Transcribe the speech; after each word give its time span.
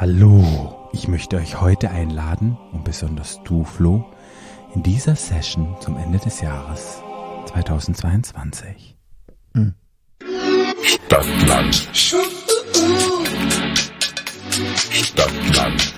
Hallo, 0.00 0.88
ich 0.94 1.08
möchte 1.08 1.36
euch 1.36 1.60
heute 1.60 1.90
einladen 1.90 2.56
und 2.72 2.84
besonders 2.84 3.38
du, 3.44 3.64
Flo, 3.64 4.10
in 4.74 4.82
dieser 4.82 5.14
Session 5.14 5.76
zum 5.82 5.98
Ende 5.98 6.18
des 6.18 6.40
Jahres 6.40 7.02
2022. 7.52 8.96
Stadtland. 10.82 11.90
Stadtland. 14.90 15.94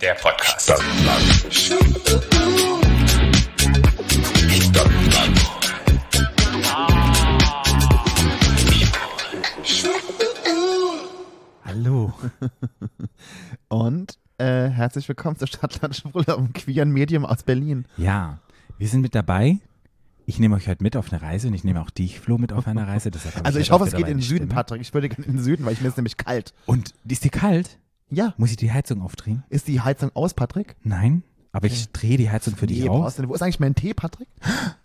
Der 0.00 0.14
Podcast. 0.14 0.62
Stadtland. 0.62 1.44
Und 13.68 14.18
äh, 14.38 14.68
herzlich 14.68 15.08
willkommen 15.08 15.36
zur 15.36 15.48
Stadtland 15.48 15.96
Schwule, 15.96 16.36
einem 16.36 16.52
queeren 16.52 16.90
Medium 16.90 17.24
aus 17.24 17.42
Berlin. 17.42 17.86
Ja, 17.96 18.38
wir 18.78 18.88
sind 18.88 19.00
mit 19.02 19.14
dabei. 19.14 19.58
Ich 20.26 20.38
nehme 20.38 20.54
euch 20.56 20.68
heute 20.68 20.82
mit 20.82 20.96
auf 20.96 21.12
eine 21.12 21.20
Reise 21.20 21.48
und 21.48 21.54
ich 21.54 21.64
nehme 21.64 21.80
auch 21.82 21.90
dich, 21.90 22.18
Flo, 22.18 22.38
mit 22.38 22.52
auf 22.52 22.66
eine 22.66 22.86
Reise. 22.86 23.10
Deshalb 23.10 23.44
Also 23.44 23.58
ich 23.58 23.70
heute 23.70 23.80
hoffe, 23.84 23.90
es 23.90 23.96
geht 23.96 24.08
in 24.08 24.18
den 24.18 24.22
Süden. 24.22 24.48
Patrick. 24.48 24.80
Ich 24.80 24.94
würde 24.94 25.08
gerne 25.10 25.26
in 25.26 25.36
den 25.36 25.42
Süden, 25.44 25.64
weil 25.66 25.74
ich 25.74 25.82
mir 25.82 25.88
ist 25.88 25.96
nämlich 25.98 26.16
kalt. 26.16 26.54
Und 26.66 26.94
ist 27.06 27.24
dir 27.24 27.30
kalt? 27.30 27.78
Ja. 28.10 28.32
Muss 28.38 28.50
ich 28.50 28.56
die 28.56 28.72
Heizung 28.72 29.02
aufdrehen? 29.02 29.44
Ist 29.50 29.68
die 29.68 29.80
Heizung 29.82 30.10
aus, 30.14 30.32
Patrick? 30.34 30.76
Nein, 30.82 31.22
aber 31.52 31.66
ich 31.66 31.90
drehe 31.92 32.16
die 32.16 32.30
Heizung 32.30 32.56
für 32.56 32.66
dich 32.66 32.80
Nee, 32.80 32.88
auf. 32.88 33.14
denn- 33.16 33.28
Wo 33.28 33.34
ist 33.34 33.42
eigentlich 33.42 33.60
mein 33.60 33.74
Tee, 33.74 33.92
Patrick? 33.94 34.28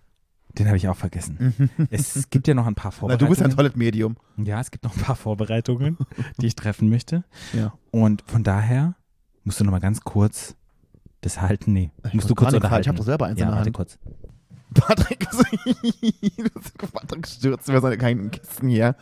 Den 0.60 0.68
habe 0.68 0.78
ich 0.78 0.88
auch 0.88 0.96
vergessen. 0.98 1.70
es 1.90 2.30
gibt 2.30 2.48
ja 2.48 2.54
noch 2.54 2.68
ein 2.68 2.76
paar 2.76 2.92
Na, 2.92 2.98
Vorbereitungen. 2.98 3.30
du 3.34 3.40
bist 3.40 3.42
ein 3.42 3.56
tolles 3.56 3.76
Medium. 3.76 4.18
Ja, 4.38 4.60
es 4.60 4.70
gibt 4.72 4.84
noch 4.84 4.96
ein 4.96 5.02
paar 5.02 5.16
Vorbereitungen, 5.16 5.98
die 6.40 6.48
ich 6.48 6.56
treffen 6.56 6.90
möchte. 6.90 7.24
Ja. 7.54 7.74
Und 7.92 8.24
von 8.28 8.44
daher 8.44 8.96
musst 9.44 9.60
du 9.60 9.64
noch 9.64 9.72
mal 9.72 9.80
ganz 9.80 10.02
kurz 10.02 10.56
das 11.22 11.42
halten. 11.42 11.74
Nee, 11.74 11.92
Ich 11.98 12.04
musst 12.04 12.16
muss 12.16 12.26
du 12.28 12.36
kurz 12.36 12.54
unterhalten. 12.54 12.72
halten, 12.74 12.82
ich 12.84 12.88
hab 12.90 12.96
doch 12.98 13.04
selber 13.06 13.26
eins 13.28 13.40
ja, 13.40 13.46
in 13.48 13.52
der 13.52 13.60
Hand. 13.62 13.74
kurz. 13.74 13.98
Patrick, 14.74 15.28
Patrick 16.94 17.28
stürzt 17.28 17.68
mir 17.68 17.82
seine 17.82 17.98
kleinen 17.98 18.30
Kisten 18.30 18.70
hier. 18.70 18.96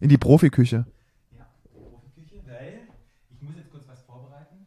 In 0.00 0.08
die 0.08 0.18
Profiküche. 0.18 0.86
Ich 3.30 3.42
muss 3.42 3.56
jetzt 3.56 3.70
kurz 3.70 3.84
was 3.88 4.00
vorbereiten. 4.02 4.66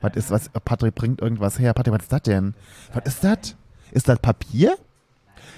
Was 0.00 0.16
ist, 0.16 0.30
was, 0.30 0.48
Patrick 0.64 0.94
bringt 0.94 1.20
irgendwas 1.20 1.58
her. 1.58 1.72
Patrick, 1.74 1.94
was 1.94 2.02
ist 2.02 2.12
das 2.12 2.22
denn? 2.22 2.54
Was 2.92 3.04
ist 3.06 3.24
das? 3.24 3.56
Ist 3.92 4.08
das 4.08 4.18
Papier? 4.18 4.76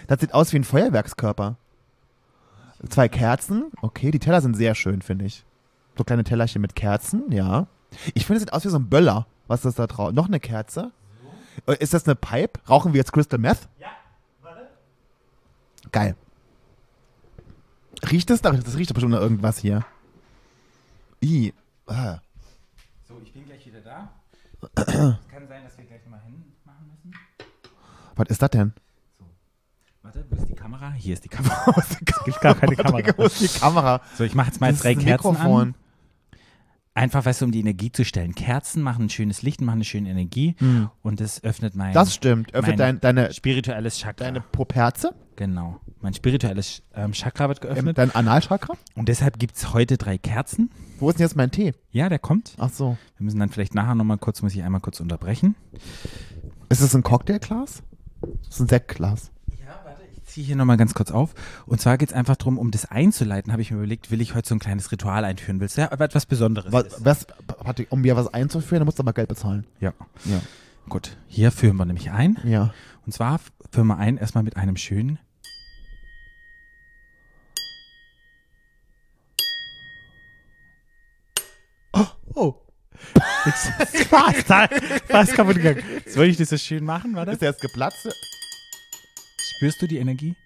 Das 0.06 0.20
sieht 0.20 0.34
aus 0.34 0.52
wie 0.52 0.58
ein 0.58 0.64
Feuerwerkskörper. 0.64 1.56
Zwei 2.88 3.08
Kerzen. 3.08 3.72
Okay, 3.82 4.10
die 4.10 4.18
Teller 4.18 4.40
sind 4.40 4.56
sehr 4.56 4.74
schön, 4.74 5.02
finde 5.02 5.24
ich. 5.24 5.44
So 5.96 6.04
kleine 6.04 6.24
Tellerchen 6.24 6.62
mit 6.62 6.76
Kerzen, 6.76 7.30
ja. 7.32 7.66
Ich 8.14 8.26
finde, 8.26 8.36
es 8.38 8.42
sieht 8.42 8.52
aus 8.52 8.64
wie 8.64 8.68
so 8.68 8.78
ein 8.78 8.88
Böller. 8.88 9.26
Was 9.48 9.64
ist 9.64 9.78
da 9.78 9.86
drauf? 9.86 10.12
Noch 10.12 10.26
eine 10.28 10.40
Kerze? 10.40 10.92
Äh, 11.66 11.76
Ist 11.80 11.94
das 11.94 12.06
eine 12.06 12.14
Pipe? 12.14 12.60
Rauchen 12.68 12.92
wir 12.92 12.98
jetzt 12.98 13.12
Crystal 13.12 13.38
Meth? 13.38 13.68
Ja, 13.80 13.88
warte. 14.42 14.68
Geil. 15.90 16.14
Riecht 18.10 18.30
das 18.30 18.42
da? 18.42 18.52
Das 18.52 18.76
riecht 18.76 18.90
doch 18.90 18.94
bestimmt 18.94 19.12
nach 19.12 19.20
irgendwas 19.20 19.58
hier. 19.58 19.84
I. 21.22 21.52
Ah. 21.86 22.18
So, 23.08 23.20
ich 23.24 23.32
bin 23.32 23.44
gleich 23.44 23.66
wieder 23.66 23.80
da. 23.80 24.12
es 24.76 24.84
kann 24.86 25.48
sein, 25.48 25.64
dass 25.64 25.76
wir 25.78 25.84
gleich 25.84 26.06
mal 26.08 26.20
hinmachen 26.20 26.86
müssen. 26.90 27.14
Was 28.18 28.28
ist 28.30 28.42
das 28.42 28.50
denn? 28.50 28.72
Warte, 30.02 30.24
wo 30.28 30.36
ist 30.36 30.48
die 30.48 30.54
Kamera? 30.54 30.92
Hier 30.92 31.14
ist 31.14 31.24
die 31.24 31.28
Kamera. 31.28 31.72
es 31.76 32.24
gibt 32.24 32.40
gar 32.40 32.54
keine 32.54 32.76
Kamera. 32.76 33.12
Wo 33.16 33.22
ist 33.24 33.40
die 33.40 33.48
Kamera? 33.60 34.00
So, 34.16 34.24
ich 34.24 34.34
mache 34.34 34.48
jetzt 34.48 34.60
mal 34.60 34.70
Das 34.72 34.80
drei 34.80 34.94
Kerzen 34.94 35.30
Mikrofon. 35.32 35.60
an. 35.68 35.74
Einfach, 36.94 37.24
weißt 37.24 37.42
du, 37.42 37.44
um 37.44 37.52
die 37.52 37.60
Energie 37.60 37.92
zu 37.92 38.04
stellen. 38.04 38.34
Kerzen 38.34 38.82
machen 38.82 39.04
ein 39.04 39.10
schönes 39.10 39.42
Licht, 39.42 39.60
machen 39.60 39.76
eine 39.76 39.84
schöne 39.84 40.10
Energie 40.10 40.56
und 41.02 41.20
das 41.20 41.44
öffnet 41.44 41.76
mein 41.76 41.94
Das 41.94 42.12
stimmt. 42.12 42.52
Öffnet 42.54 42.76
mein 42.76 42.98
dein, 43.00 43.00
deine, 43.00 43.32
spirituelles 43.32 43.98
Chakra. 43.98 44.24
deine 44.24 44.40
Poperze, 44.40 45.14
Genau. 45.36 45.78
Mein 46.00 46.14
spirituelles 46.14 46.82
ähm, 46.94 47.12
Chakra 47.12 47.46
wird 47.46 47.60
geöffnet. 47.60 47.96
dein 47.98 48.12
Analchakra. 48.12 48.74
Und 48.96 49.08
deshalb 49.08 49.38
gibt 49.38 49.56
es 49.56 49.72
heute 49.72 49.96
drei 49.96 50.18
Kerzen. 50.18 50.70
Wo 50.98 51.08
ist 51.10 51.20
denn 51.20 51.26
jetzt 51.26 51.36
mein 51.36 51.52
Tee? 51.52 51.74
Ja, 51.92 52.08
der 52.08 52.18
kommt. 52.18 52.54
Ach 52.58 52.70
so. 52.70 52.98
Wir 53.16 53.24
müssen 53.24 53.38
dann 53.38 53.48
vielleicht 53.48 53.76
nachher 53.76 53.94
nochmal 53.94 54.18
kurz, 54.18 54.42
muss 54.42 54.52
ich 54.56 54.64
einmal 54.64 54.80
kurz 54.80 54.98
unterbrechen. 54.98 55.54
Ist 56.68 56.80
es 56.80 56.94
ein 56.96 57.04
Cocktailglas? 57.04 57.84
Das 58.20 58.54
ist 58.54 58.60
ein 58.60 58.68
Sektglas. 58.68 59.30
Ja, 59.60 59.80
warte, 59.84 60.02
ich 60.12 60.24
ziehe 60.24 60.46
hier 60.46 60.56
nochmal 60.56 60.76
ganz 60.76 60.94
kurz 60.94 61.10
auf. 61.10 61.34
Und 61.66 61.80
zwar 61.80 61.98
geht 61.98 62.10
es 62.10 62.14
einfach 62.14 62.36
darum, 62.36 62.58
um 62.58 62.70
das 62.70 62.86
einzuleiten, 62.90 63.52
habe 63.52 63.62
ich 63.62 63.70
mir 63.70 63.78
überlegt, 63.78 64.10
will 64.10 64.20
ich 64.20 64.34
heute 64.34 64.48
so 64.48 64.54
ein 64.54 64.58
kleines 64.58 64.90
Ritual 64.92 65.24
einführen. 65.24 65.60
Willst 65.60 65.76
du 65.76 65.82
ja 65.82 65.92
etwas 65.92 66.26
Besonderes? 66.26 66.72
Was, 66.72 67.04
was, 67.04 67.26
Patrick, 67.46 67.90
um 67.90 68.00
mir 68.00 68.16
was 68.16 68.32
einzuführen, 68.32 68.80
dann 68.80 68.86
musst 68.86 68.98
du 68.98 69.02
aber 69.02 69.12
Geld 69.12 69.28
bezahlen. 69.28 69.66
Ja. 69.80 69.92
Ja. 70.24 70.40
Gut, 70.88 71.16
hier 71.26 71.52
führen 71.52 71.76
wir 71.76 71.84
nämlich 71.84 72.10
ein. 72.10 72.38
Ja. 72.44 72.72
Und 73.04 73.12
zwar 73.12 73.40
führen 73.70 73.86
wir 73.88 73.98
ein 73.98 74.16
erstmal 74.16 74.44
mit 74.44 74.56
einem 74.56 74.76
schönen. 74.76 75.18
Fast, 83.14 84.46
fast 85.06 85.32
kaputt 85.34 85.56
gegangen. 85.56 85.82
Jetzt 86.04 86.16
wollte 86.16 86.30
ich 86.30 86.36
das 86.36 86.48
so 86.50 86.56
schön 86.58 86.84
machen, 86.84 87.14
warte. 87.14 87.32
Ist 87.32 87.42
der 87.42 87.50
jetzt 87.50 87.60
geplatzt? 87.62 88.08
Spürst 89.56 89.80
du 89.82 89.86
die 89.86 89.98
Energie? 89.98 90.36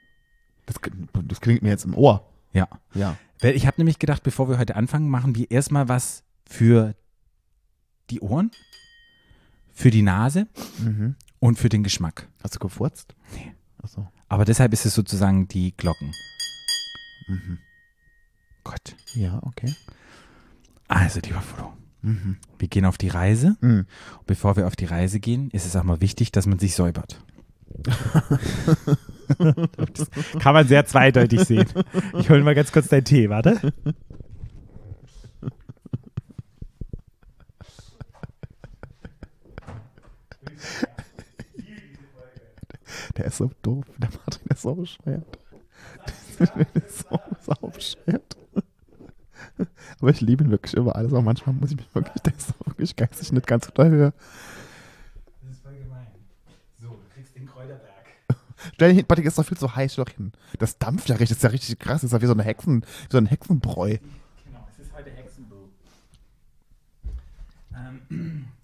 Das, 0.66 0.76
das 1.24 1.40
klingt 1.40 1.62
mir 1.62 1.70
jetzt 1.70 1.84
im 1.84 1.94
Ohr. 1.94 2.28
Ja. 2.52 2.68
Ja. 2.94 3.16
Weil 3.40 3.56
ich 3.56 3.66
habe 3.66 3.78
nämlich 3.78 3.98
gedacht, 3.98 4.22
bevor 4.22 4.48
wir 4.48 4.58
heute 4.58 4.76
anfangen, 4.76 5.08
machen 5.08 5.34
wir 5.34 5.50
erstmal 5.50 5.88
was 5.88 6.22
für 6.48 6.94
die 8.10 8.20
Ohren, 8.20 8.50
für 9.72 9.90
die 9.90 10.02
Nase 10.02 10.46
Mhm. 10.78 11.16
und 11.40 11.58
für 11.58 11.68
den 11.68 11.82
Geschmack. 11.82 12.28
Hast 12.42 12.54
du 12.54 12.58
gefurzt? 12.60 13.14
Nee. 13.34 13.52
Ach 13.82 13.88
so. 13.88 14.06
Aber 14.28 14.44
deshalb 14.44 14.72
ist 14.72 14.86
es 14.86 14.94
sozusagen 14.94 15.48
die 15.48 15.76
Glocken. 15.76 16.12
Mhm. 17.26 17.58
Gott. 18.64 18.94
Ja, 19.14 19.40
okay. 19.42 19.74
Also, 20.88 21.20
lieber 21.20 21.40
Flo, 21.40 21.72
Mhm. 22.02 22.36
wir 22.58 22.68
gehen 22.68 22.84
auf 22.84 22.98
die 22.98 23.08
Reise. 23.08 23.56
Mhm. 23.60 23.86
Bevor 24.26 24.56
wir 24.56 24.66
auf 24.66 24.76
die 24.76 24.84
Reise 24.84 25.20
gehen, 25.20 25.50
ist 25.50 25.66
es 25.66 25.76
auch 25.76 25.84
mal 25.84 26.00
wichtig, 26.00 26.32
dass 26.32 26.46
man 26.46 26.58
sich 26.58 26.74
säubert. 26.74 27.20
das 29.76 30.10
kann 30.40 30.54
man 30.54 30.66
sehr 30.66 30.84
zweideutig 30.84 31.40
sehen. 31.44 31.66
Ich 32.18 32.28
hole 32.28 32.42
mal 32.42 32.54
ganz 32.54 32.72
kurz 32.72 32.88
deinen 32.88 33.04
Tee, 33.04 33.30
warte. 33.30 33.72
Der 43.16 43.26
ist 43.26 43.36
so 43.36 43.50
doof. 43.62 43.84
Der 43.98 44.08
der 44.44 44.50
ist 44.50 44.62
so 44.62 44.74
bescheuert. 44.74 45.38
Der 46.38 46.66
ist 46.74 47.06
so 47.44 47.54
bescheuert. 47.68 48.36
Aber 50.00 50.10
ich 50.10 50.20
liebe 50.20 50.44
ihn 50.44 50.50
wirklich 50.50 50.74
über 50.74 50.96
alles. 50.96 51.12
Aber 51.12 51.22
manchmal 51.22 51.54
muss 51.54 51.70
ich 51.70 51.76
mich 51.76 51.94
wirklich, 51.94 52.22
der 52.24 52.34
ist 52.34 52.54
wirklich 52.66 52.96
geistig 52.96 53.32
nicht 53.32 53.46
ganz 53.46 53.66
auf 53.68 53.74
der 53.74 53.86
Höhe. 53.86 54.12
Das 55.42 55.50
ist 55.50 55.62
voll 55.62 55.74
gemein. 55.74 56.06
So, 56.80 56.88
du 56.88 57.14
kriegst 57.14 57.34
den 57.36 57.46
Kräuterberg. 57.46 58.06
Stell 58.74 58.88
dich 58.88 58.98
hin, 58.98 59.06
Patrick, 59.06 59.26
ist 59.26 59.38
doch 59.38 59.44
viel 59.46 59.58
zu 59.58 59.74
heiß. 59.74 59.92
Stell 59.92 60.04
doch 60.04 60.12
hin. 60.12 60.32
Das 60.58 60.78
dampft 60.78 61.08
ja 61.08 61.16
richtig. 61.16 61.30
Das 61.30 61.38
ist 61.38 61.44
ja 61.44 61.50
richtig 61.50 61.78
krass. 61.78 62.02
Das 62.02 62.04
ist 62.04 62.12
ja 62.12 62.22
wie 62.22 62.26
so, 62.26 62.32
eine 62.32 62.44
Hexen, 62.44 62.82
wie 62.82 63.12
so 63.12 63.18
ein 63.18 63.26
Hexenbräu. 63.26 63.98
Genau, 64.44 64.68
es 64.70 64.84
ist 64.84 64.92
heute 64.94 65.10
Hexenbrew. 65.10 65.68
Ähm, 67.74 68.46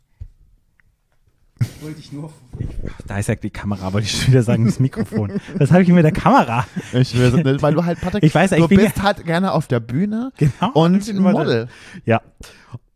wollte 1.83 2.00
ich 2.00 2.12
nur. 2.12 2.33
Ich, 2.59 2.66
da 3.06 3.19
ist 3.19 3.28
ja 3.28 3.34
die 3.34 3.50
Kamera, 3.50 3.93
wollte 3.93 4.06
ich 4.06 4.12
schon 4.12 4.28
wieder 4.33 4.43
sagen, 4.43 4.65
das 4.66 4.81
Mikrofon. 4.81 5.41
Was 5.56 5.71
habe 5.71 5.83
ich 5.83 5.89
mit 5.89 6.05
der 6.05 6.12
Kamera? 6.12 6.66
Ich 6.93 7.16
will 7.16 7.31
nicht, 7.31 7.62
weil 7.62 7.75
du 7.75 7.84
halt, 7.84 8.00
Patrick, 8.00 8.22
Ich 8.22 8.34
weiß, 8.34 8.53
ich 8.53 8.59
du 8.61 8.69
bin 8.69 8.78
bist 8.78 9.03
halt 9.03 9.25
gerne 9.25 9.53
auf 9.53 9.66
der 9.66 9.81
Bühne 9.81 10.33
Genau. 10.36 10.72
und 10.75 11.09
ich 11.09 11.15
Model. 11.15 11.69
Ja. 12.04 12.21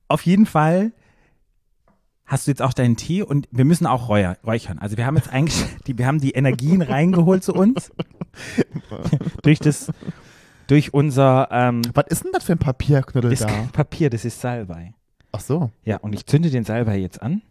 Auf 0.08 0.22
jeden 0.22 0.46
Fall 0.46 0.92
hast 2.26 2.46
du 2.46 2.50
jetzt 2.50 2.62
auch 2.62 2.72
deinen 2.72 2.96
Tee 2.96 3.22
und 3.22 3.46
wir 3.50 3.64
müssen 3.64 3.86
auch 3.86 4.08
räuer, 4.08 4.36
räuchern. 4.44 4.78
Also 4.78 4.96
wir 4.96 5.06
haben 5.06 5.16
jetzt 5.16 5.30
eigentlich, 5.32 5.62
die, 5.86 5.98
wir 5.98 6.06
haben 6.06 6.18
die 6.20 6.30
Energien 6.32 6.82
reingeholt 6.82 7.44
zu 7.44 7.54
uns. 7.54 7.92
durch 9.42 9.58
das, 9.58 9.90
durch 10.66 10.94
unser 10.94 11.48
ähm, 11.50 11.82
Was 11.94 12.06
ist 12.08 12.24
denn 12.24 12.32
das 12.32 12.44
für 12.44 12.52
ein 12.52 12.58
Papierknüttel 12.58 13.30
das 13.30 13.40
da? 13.40 13.48
Papier, 13.72 14.08
das 14.10 14.24
ist 14.24 14.40
Salbei. 14.40 14.94
Ach 15.32 15.40
so. 15.40 15.70
Ja, 15.84 15.96
und 15.98 16.14
ich 16.14 16.26
zünde 16.26 16.50
den 16.50 16.64
Salbei 16.64 16.98
jetzt 16.98 17.20
an. 17.22 17.42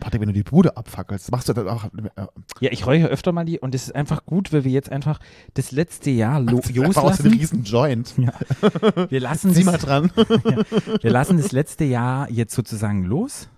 Patrick, 0.00 0.20
wenn 0.20 0.28
du 0.28 0.32
die 0.34 0.42
Bude 0.44 0.76
abfackelst, 0.76 1.30
machst 1.32 1.48
du 1.48 1.52
das 1.52 1.66
auch. 1.66 1.84
Äh, 1.86 2.26
Ja, 2.60 2.70
ich 2.72 2.86
räuche 2.86 3.06
öfter 3.08 3.32
mal 3.32 3.44
die 3.44 3.58
und 3.58 3.74
es 3.74 3.84
ist 3.84 3.94
einfach 3.94 4.24
gut, 4.26 4.52
weil 4.52 4.64
wir 4.64 4.70
jetzt 4.72 4.90
einfach 4.92 5.18
das 5.54 5.72
letzte 5.72 6.10
Jahr 6.10 6.40
lo- 6.40 6.58
einfach 6.84 7.02
aus 7.02 7.20
einem 7.20 7.32
loslassen. 7.32 7.32
riesen 7.32 7.64
Joint. 7.64 8.14
Ja. 8.18 9.10
Wir 9.10 9.20
lassen 9.20 9.52
Zieh 9.54 9.64
mal 9.64 9.72
das, 9.72 9.82
dran. 9.82 10.10
wir 10.16 11.10
lassen 11.10 11.36
das 11.36 11.52
letzte 11.52 11.84
Jahr 11.84 12.30
jetzt 12.30 12.54
sozusagen 12.54 13.04
los 13.04 13.48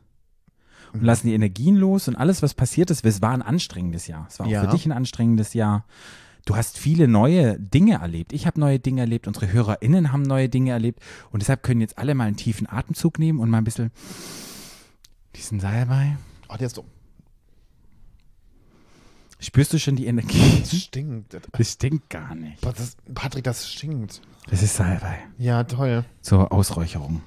und 0.93 1.03
lassen 1.05 1.27
die 1.29 1.35
Energien 1.35 1.77
los 1.77 2.09
und 2.09 2.17
alles, 2.17 2.43
was 2.43 2.55
passiert 2.55 2.91
ist, 2.91 3.05
es 3.05 3.23
war 3.23 3.31
ein 3.33 3.43
anstrengendes 3.43 4.07
Jahr. 4.07 4.27
Es 4.29 4.39
war 4.41 4.47
auch 4.47 4.51
Ja. 4.51 4.65
für 4.65 4.71
dich 4.71 4.87
ein 4.87 4.93
anstrengendes 4.93 5.55
Jahr. 5.55 5.85
du 6.47 6.57
hast 6.57 6.79
viele 6.79 7.07
neue 7.07 7.61
Dinge 7.61 8.01
erlebt. 8.01 8.33
Ich 8.33 8.47
habe 8.47 8.59
neue 8.59 8.79
Dinge 8.81 9.03
erlebt, 9.03 9.27
unsere 9.29 9.53
HörerInnen 9.53 10.11
haben 10.11 10.23
neue 10.23 10.49
Dinge 10.49 10.71
erlebt 10.73 11.01
und 11.31 11.43
deshalb 11.43 11.63
können 11.63 11.81
jetzt 11.83 11.99
alle 11.99 12.15
mal 12.15 12.25
einen 12.25 12.37
tiefen 12.37 12.67
Atemzug 12.67 13.19
nehmen 13.19 13.39
und 13.41 13.51
mal 13.51 13.59
ein 13.59 13.65
bisschen 13.65 13.91
diesen 15.37 15.61
Salbei. 15.61 16.17
Oh, 16.53 16.57
der 16.57 16.67
ist 16.67 16.77
so. 16.77 16.85
Spürst 19.39 19.73
du 19.73 19.79
schon 19.79 19.97
die 19.97 20.07
Energie? 20.07 20.61
Das 20.61 20.77
stinkt. 20.77 21.37
Das 21.53 21.73
stinkt 21.73 22.11
gar 22.11 22.35
nicht. 22.35 22.65
Das, 22.65 22.97
Patrick, 23.15 23.45
das 23.45 23.71
stinkt. 23.71 24.21
Das 24.51 24.63
ist 24.63 24.77
Salbei 24.77 25.19
Ja, 25.39 25.65
toll. 25.65 26.05
zur 26.21 26.53
Ausräucherung. 26.53 27.23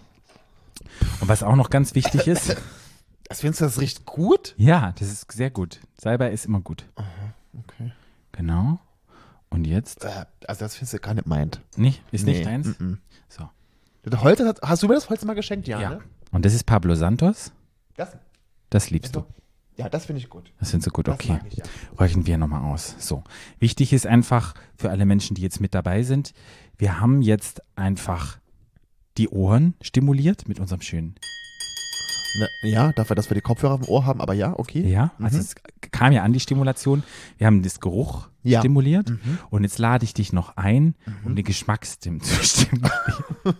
Und 1.21 1.27
was 1.27 1.41
auch 1.41 1.55
noch 1.55 1.69
ganz 1.69 1.95
wichtig 1.95 2.27
ist, 2.27 2.55
Das 3.25 3.41
findest 3.41 3.61
du, 3.61 3.65
das 3.65 3.79
riecht 3.79 4.05
gut? 4.05 4.53
ja, 4.57 4.91
das 4.99 5.09
ist 5.11 5.31
sehr 5.31 5.49
gut. 5.49 5.79
Salbei 5.97 6.31
ist 6.31 6.45
immer 6.45 6.61
gut. 6.61 6.85
Okay. 7.57 7.91
Genau. 8.33 8.79
Und 9.49 9.65
jetzt? 9.65 10.03
Äh, 10.03 10.25
Also, 10.47 10.65
das 10.65 10.75
findest 10.75 10.93
du 10.93 10.99
gar 10.99 11.13
nicht 11.15 11.27
meint. 11.27 11.61
Nicht? 11.77 12.03
Ist 12.11 12.25
nicht 12.25 12.39
Nee, 12.39 12.43
deins? 12.43 12.67
mm-mm. 12.67 12.97
So. 13.29 13.49
Das 14.03 14.21
Holz, 14.21 14.41
hast 14.61 14.83
du 14.83 14.87
mir 14.87 14.95
das 14.95 15.09
Holz 15.09 15.23
mal 15.25 15.33
geschenkt? 15.35 15.67
Ja. 15.67 15.79
Ja. 15.79 15.89
Ne? 15.91 16.01
Und 16.31 16.45
das 16.45 16.53
ist 16.53 16.65
Pablo 16.65 16.93
Santos. 16.95 17.51
Das, 17.95 18.09
Das 18.73 18.89
liebst 18.89 19.15
du. 19.15 19.23
ja, 19.77 19.87
das 19.87 20.07
finde 20.07 20.19
ich 20.19 20.29
gut. 20.29 20.51
Das 20.59 20.71
findest 20.71 20.87
du 20.87 20.91
gut, 20.91 21.07
Das 21.07 21.13
okay. 21.13 21.39
ich, 21.47 21.57
ja. 21.57 21.63
Räuchen 21.99 22.25
wir 22.25 22.39
nochmal 22.39 22.63
aus. 22.73 22.95
So. 22.97 23.23
Wichtig 23.59 23.93
ist 23.93 24.07
einfach 24.07 24.55
für 24.75 24.89
alle 24.89 25.05
Menschen, 25.05 25.35
die 25.35 25.43
jetzt 25.43 25.61
mit 25.61 25.75
dabei 25.75 26.01
sind, 26.01 26.33
wir 26.79 26.99
haben 26.99 27.21
jetzt 27.21 27.61
einfach 27.75 28.39
die 29.19 29.29
Ohren 29.29 29.75
stimuliert 29.79 30.47
mit 30.47 30.59
unserem 30.59 30.81
schönen. 30.81 31.13
Ne, 32.35 32.49
ja, 32.63 32.91
dafür, 32.93 33.15
dass 33.15 33.29
wir 33.29 33.35
die 33.35 33.41
Kopfhörer 33.41 33.75
im 33.75 33.87
Ohr 33.87 34.05
haben, 34.05 34.19
aber 34.21 34.33
ja, 34.33 34.57
okay. 34.57 34.81
Ja, 34.87 35.11
also 35.19 35.37
es 35.37 35.53
kam 35.91 36.11
ja 36.13 36.23
an 36.23 36.33
die 36.33 36.39
Stimulation. 36.39 37.03
Wir 37.37 37.45
haben 37.47 37.61
das 37.61 37.79
Geruch 37.79 38.27
Ja. 38.41 38.59
stimuliert 38.59 39.09
Mhm. 39.11 39.37
und 39.51 39.63
jetzt 39.63 39.77
lade 39.77 40.03
ich 40.03 40.13
dich 40.15 40.33
noch 40.33 40.57
ein, 40.57 40.95
um 41.25 41.35
den 41.35 41.45
Geschmacksstim 41.45 42.21
zu 42.23 42.43
stimulieren. 42.43 42.91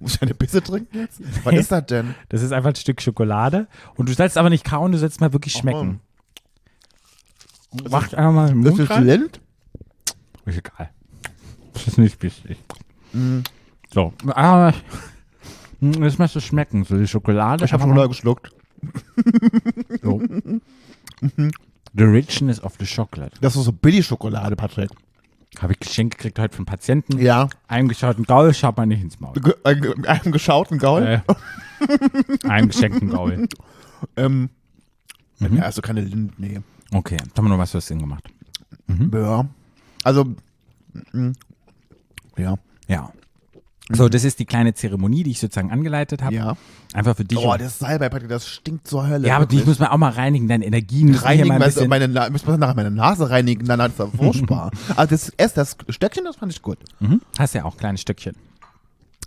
Muss 0.00 0.14
ich 0.14 0.22
eine 0.22 0.34
Pisse 0.34 0.62
trinken 0.62 0.98
jetzt? 0.98 1.20
Was 1.44 1.54
ist 1.54 1.70
das 1.72 1.84
denn? 1.86 2.14
Das 2.30 2.42
ist 2.42 2.52
einfach 2.52 2.70
ein 2.70 2.76
Stück 2.76 3.02
Schokolade 3.02 3.68
und 3.96 4.08
du 4.08 4.14
sollst 4.14 4.38
aber 4.38 4.48
nicht 4.50 4.64
kauen, 4.64 4.92
du 4.92 4.98
sollst 4.98 5.20
mal 5.20 5.32
wirklich 5.34 5.52
schmecken. 5.52 6.00
Mach 7.90 8.12
einfach 8.14 8.32
mal 8.32 8.46
Das 8.46 8.54
Mund 8.54 8.78
ist. 8.80 8.98
Lind? 9.00 9.40
Ist 10.46 10.58
egal. 10.58 10.90
Das 11.74 11.86
ist 11.88 11.98
nicht 11.98 12.22
wichtig. 12.22 12.56
Mhm. 13.12 13.42
So, 13.92 14.14
aber 14.28 14.72
hm, 15.80 16.00
das 16.00 16.18
musst 16.18 16.34
du 16.36 16.40
schmecken, 16.40 16.84
so 16.84 16.96
die 16.96 17.06
Schokolade. 17.06 17.64
Ich 17.64 17.72
habe 17.72 17.86
neu 17.86 18.08
geschluckt. 18.08 18.52
so. 20.02 20.20
The 21.94 22.04
richness 22.04 22.62
of 22.62 22.74
the 22.78 22.86
chocolate. 22.86 23.32
Das 23.40 23.56
ist 23.56 23.64
so 23.64 23.72
Billig-Schokolade, 23.72 24.54
Patrick. 24.56 24.90
Habe 25.60 25.72
ich 25.72 25.80
geschenkt 25.80 26.18
gekriegt 26.18 26.38
heute 26.38 26.54
von 26.54 26.66
Patienten. 26.66 27.18
Ja. 27.18 27.48
Einem 27.68 27.88
geschauten 27.88 28.24
Gaul, 28.24 28.52
schaut 28.52 28.76
man 28.76 28.88
nicht 28.90 29.00
ins 29.02 29.18
Maul. 29.20 29.32
Ge 29.34 29.54
äh, 29.64 29.74
ge- 29.76 30.06
einem 30.06 30.32
geschauten 30.32 30.78
Gaul. 30.78 31.02
Äh, 31.02 31.20
einem 32.48 32.68
geschenkten 32.68 33.08
Gaul. 33.10 33.48
Ähm, 34.16 34.50
Mhm. 35.38 35.56
Ja, 35.58 35.64
also 35.64 35.82
keine 35.82 36.00
Lind, 36.00 36.38
nee. 36.40 36.60
Okay, 36.94 37.18
jetzt 37.22 37.36
haben 37.36 37.44
wir 37.44 37.50
noch 37.50 37.58
was 37.58 37.70
fürs 37.72 37.84
Ding 37.88 37.98
gemacht. 37.98 38.24
Ja. 39.12 39.46
Also, 40.02 40.24
mm, 41.12 41.32
ja. 42.38 42.54
Ja. 42.88 43.12
So, 43.92 44.08
das 44.08 44.24
ist 44.24 44.40
die 44.40 44.46
kleine 44.46 44.74
Zeremonie, 44.74 45.22
die 45.22 45.30
ich 45.30 45.38
sozusagen 45.38 45.70
angeleitet 45.70 46.20
habe. 46.22 46.34
Ja. 46.34 46.56
Einfach 46.92 47.16
für 47.16 47.24
dich. 47.24 47.38
Oh, 47.38 47.54
das 47.56 47.78
Salbei, 47.78 48.08
Patrick, 48.08 48.28
das 48.28 48.48
stinkt 48.48 48.88
zur 48.88 49.06
Hölle. 49.06 49.28
ja, 49.28 49.36
aber 49.36 49.44
wirklich. 49.44 49.64
muss 49.64 49.78
man 49.78 49.88
auch 49.90 49.96
mal 49.96 50.10
reinigen, 50.10 50.48
deine 50.48 50.64
Energien 50.66 51.08
müssen 51.08 51.22
reinigen, 51.22 51.48
mal 51.48 51.54
ein 51.54 51.60
bisschen. 51.62 51.88
meine, 51.88 52.08
Na- 52.08 52.28
müssen 52.28 52.48
wir 52.48 52.56
nachher 52.58 52.74
meine 52.74 52.90
Nase 52.90 53.30
reinigen, 53.30 53.64
dann 53.66 53.80
hat 53.80 53.92
es 53.92 53.98
ja 53.98 54.06
furchtbar. 54.08 54.72
also 54.96 55.10
das, 55.10 55.28
erst 55.36 55.56
das 55.56 55.76
Stöckchen, 55.88 56.24
das 56.24 56.34
fand 56.36 56.52
ich 56.52 56.62
gut. 56.62 56.78
Mhm. 56.98 57.20
Hast 57.38 57.54
ja 57.54 57.64
auch 57.64 57.76
kleine 57.76 57.96
Stückchen. 57.98 58.34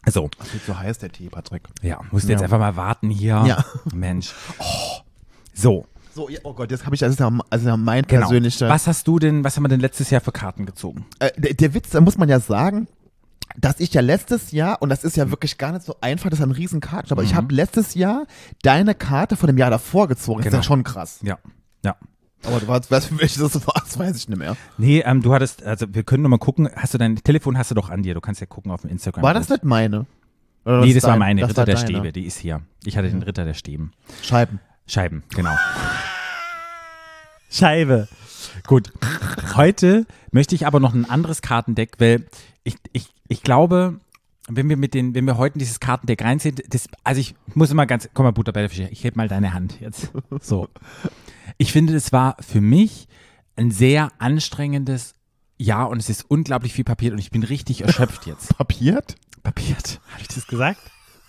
So, 0.08 0.30
Das 0.40 0.54
wird 0.54 0.66
so 0.66 0.78
heiß, 0.78 0.98
der 1.00 1.12
Tee, 1.12 1.30
Patrick. 1.30 1.64
ja, 1.82 2.00
musst 2.12 2.26
du 2.28 2.32
jetzt 2.32 2.40
Ja. 2.42 2.46
einfach 2.46 2.60
mal 2.60 2.76
warten 2.76 3.10
hier. 3.10 3.44
Ja. 3.46 3.64
Mensch. 3.94 4.34
So, 5.54 5.86
So, 6.14 6.28
ja, 6.30 6.40
oh 6.44 6.54
Gott, 6.54 6.72
jetzt 6.72 6.86
habe 6.86 6.96
ich, 6.96 7.00
das 7.02 7.12
ist 7.12 7.20
ja, 7.20 7.32
also 7.50 7.68
ja 7.68 7.78
mein 7.78 8.04
genau. 8.04 8.22
persönlicher. 8.28 8.68
Was 8.68 8.88
hast 8.88 9.08
du 9.08 9.20
denn, 9.20 9.44
was 9.44 9.56
haben 9.56 9.64
wir 9.64 9.70
denn 9.70 9.80
letztes 9.80 10.10
Jahr 10.10 10.22
für 10.22 10.32
Karten 10.32 10.66
gezogen? 10.66 11.06
Äh, 11.20 11.32
der, 11.38 11.54
der 11.54 11.74
Witz, 11.74 11.92
da 11.92 12.02
muss 12.02 12.18
man 12.18 12.28
ja 12.28 12.40
sagen, 12.40 12.88
dass 13.58 13.80
ich 13.80 13.94
ja 13.94 14.02
letztes 14.02 14.52
Jahr, 14.52 14.82
und 14.82 14.90
das 14.90 15.04
ist 15.04 15.18
ja 15.18 15.30
wirklich 15.32 15.58
gar 15.58 15.72
nicht 15.72 15.86
so 15.86 15.96
einfach, 16.02 16.30
das 16.30 16.40
ist 16.40 16.46
ein 16.46 16.52
riesen 16.52 16.80
Karten, 16.82 17.12
aber 17.12 17.24
ich 17.24 17.36
habe 17.36 17.54
letztes 17.54 17.94
Jahr 17.96 18.26
deine 18.62 18.96
Karte 18.96 19.36
von 19.36 19.48
dem 19.48 19.58
Jahr 19.58 19.70
davor 19.70 20.08
gezogen. 20.08 20.40
Das 20.40 20.48
ist 20.48 20.52
Genau. 20.52 20.60
ja 20.62 20.64
schon 20.64 20.84
krass. 20.84 21.20
Ja. 21.24 21.38
Ja. 21.84 21.96
Aber 22.46 22.60
du 22.60 22.68
weißt, 22.68 22.90
weißt, 22.90 23.08
für 23.08 23.20
welches 23.20 23.38
das 23.40 23.68
war, 23.68 23.74
das 23.84 23.98
weiß 24.00 24.16
ich 24.16 24.30
nicht 24.30 24.38
mehr. 24.38 24.56
Nee, 24.78 25.02
ähm, 25.06 25.22
du 25.22 25.34
hattest, 25.34 25.64
also 25.64 25.86
wir 25.94 26.04
können 26.04 26.24
noch 26.24 26.30
mal 26.30 26.38
gucken, 26.38 26.70
hast 26.76 26.94
du 26.94 26.98
dein 26.98 27.16
Telefon 27.18 27.58
hast 27.58 27.72
du 27.72 27.76
doch 27.76 27.90
an 27.90 28.02
dir, 28.04 28.14
du 28.14 28.22
kannst 28.22 28.40
ja 28.40 28.48
gucken 28.48 28.72
auf 28.72 28.82
dem 28.82 28.90
Instagram. 28.92 29.24
War 29.24 29.34
das 29.34 29.50
nicht 29.50 29.64
meine? 29.64 30.06
Oder 30.66 30.82
Nee, 30.82 30.94
das 30.94 31.04
war 31.04 31.18
meine, 31.18 31.42
das 31.42 31.50
Ritter 31.52 31.58
war 31.60 31.66
der 31.66 31.76
deine? 31.76 31.88
Stäbe, 31.88 32.12
die 32.14 32.26
ist 32.26 32.38
hier. 32.38 32.62
Ich 32.86 32.98
hatte 32.98 33.10
den 33.10 33.24
Ritter 33.24 33.44
der 33.46 33.54
Stäben. 33.56 33.92
Scheiben. 34.22 34.60
Scheiben, 34.88 35.24
genau. 35.36 35.56
Scheibe. 37.50 38.08
Gut. 38.68 38.92
Heute 39.56 40.06
möchte 40.32 40.56
ich 40.56 40.68
aber 40.68 40.80
noch 40.80 40.94
ein 40.94 41.10
anderes 41.10 41.42
Kartendeck, 41.42 41.94
weil 42.00 42.26
ich, 42.64 42.76
ich, 42.94 43.10
ich 43.28 43.42
glaube, 43.44 44.00
wenn 44.48 44.68
wir 44.70 44.78
mit 44.78 44.94
den, 44.94 45.14
wenn 45.14 45.26
wir 45.26 45.38
heute 45.38 45.60
dieses 45.60 45.80
Kartendeck 45.80 46.24
reinziehen, 46.24 46.56
das, 46.70 46.88
also 47.04 47.22
ich 47.22 47.36
muss 47.54 47.72
immer 47.72 47.86
ganz, 47.86 48.10
komm 48.14 48.26
mal 48.26 48.32
Butterbälle, 48.32 48.70
ich 48.90 49.04
heb 49.04 49.16
mal 49.16 49.28
deine 49.28 49.54
Hand 49.54 49.80
jetzt. 49.80 50.12
So. 50.42 50.70
Ich 51.58 51.72
finde, 51.72 51.94
das 51.94 52.12
war 52.12 52.38
für 52.40 52.62
mich 52.62 53.08
ein 53.56 53.72
sehr 53.72 54.10
anstrengendes 54.18 55.14
Jahr 55.58 55.90
und 55.90 56.00
es 56.00 56.10
ist 56.10 56.24
unglaublich 56.30 56.74
viel 56.74 56.86
Papier 56.86 57.12
und 57.12 57.20
ich 57.20 57.32
bin 57.32 57.44
richtig 57.44 57.82
erschöpft 57.82 58.26
jetzt. 58.26 58.58
Papiert? 58.58 59.16
Papiert. 59.44 60.00
Habe 60.12 60.22
ich 60.22 60.30
das 60.30 60.48
gesagt? 60.48 60.80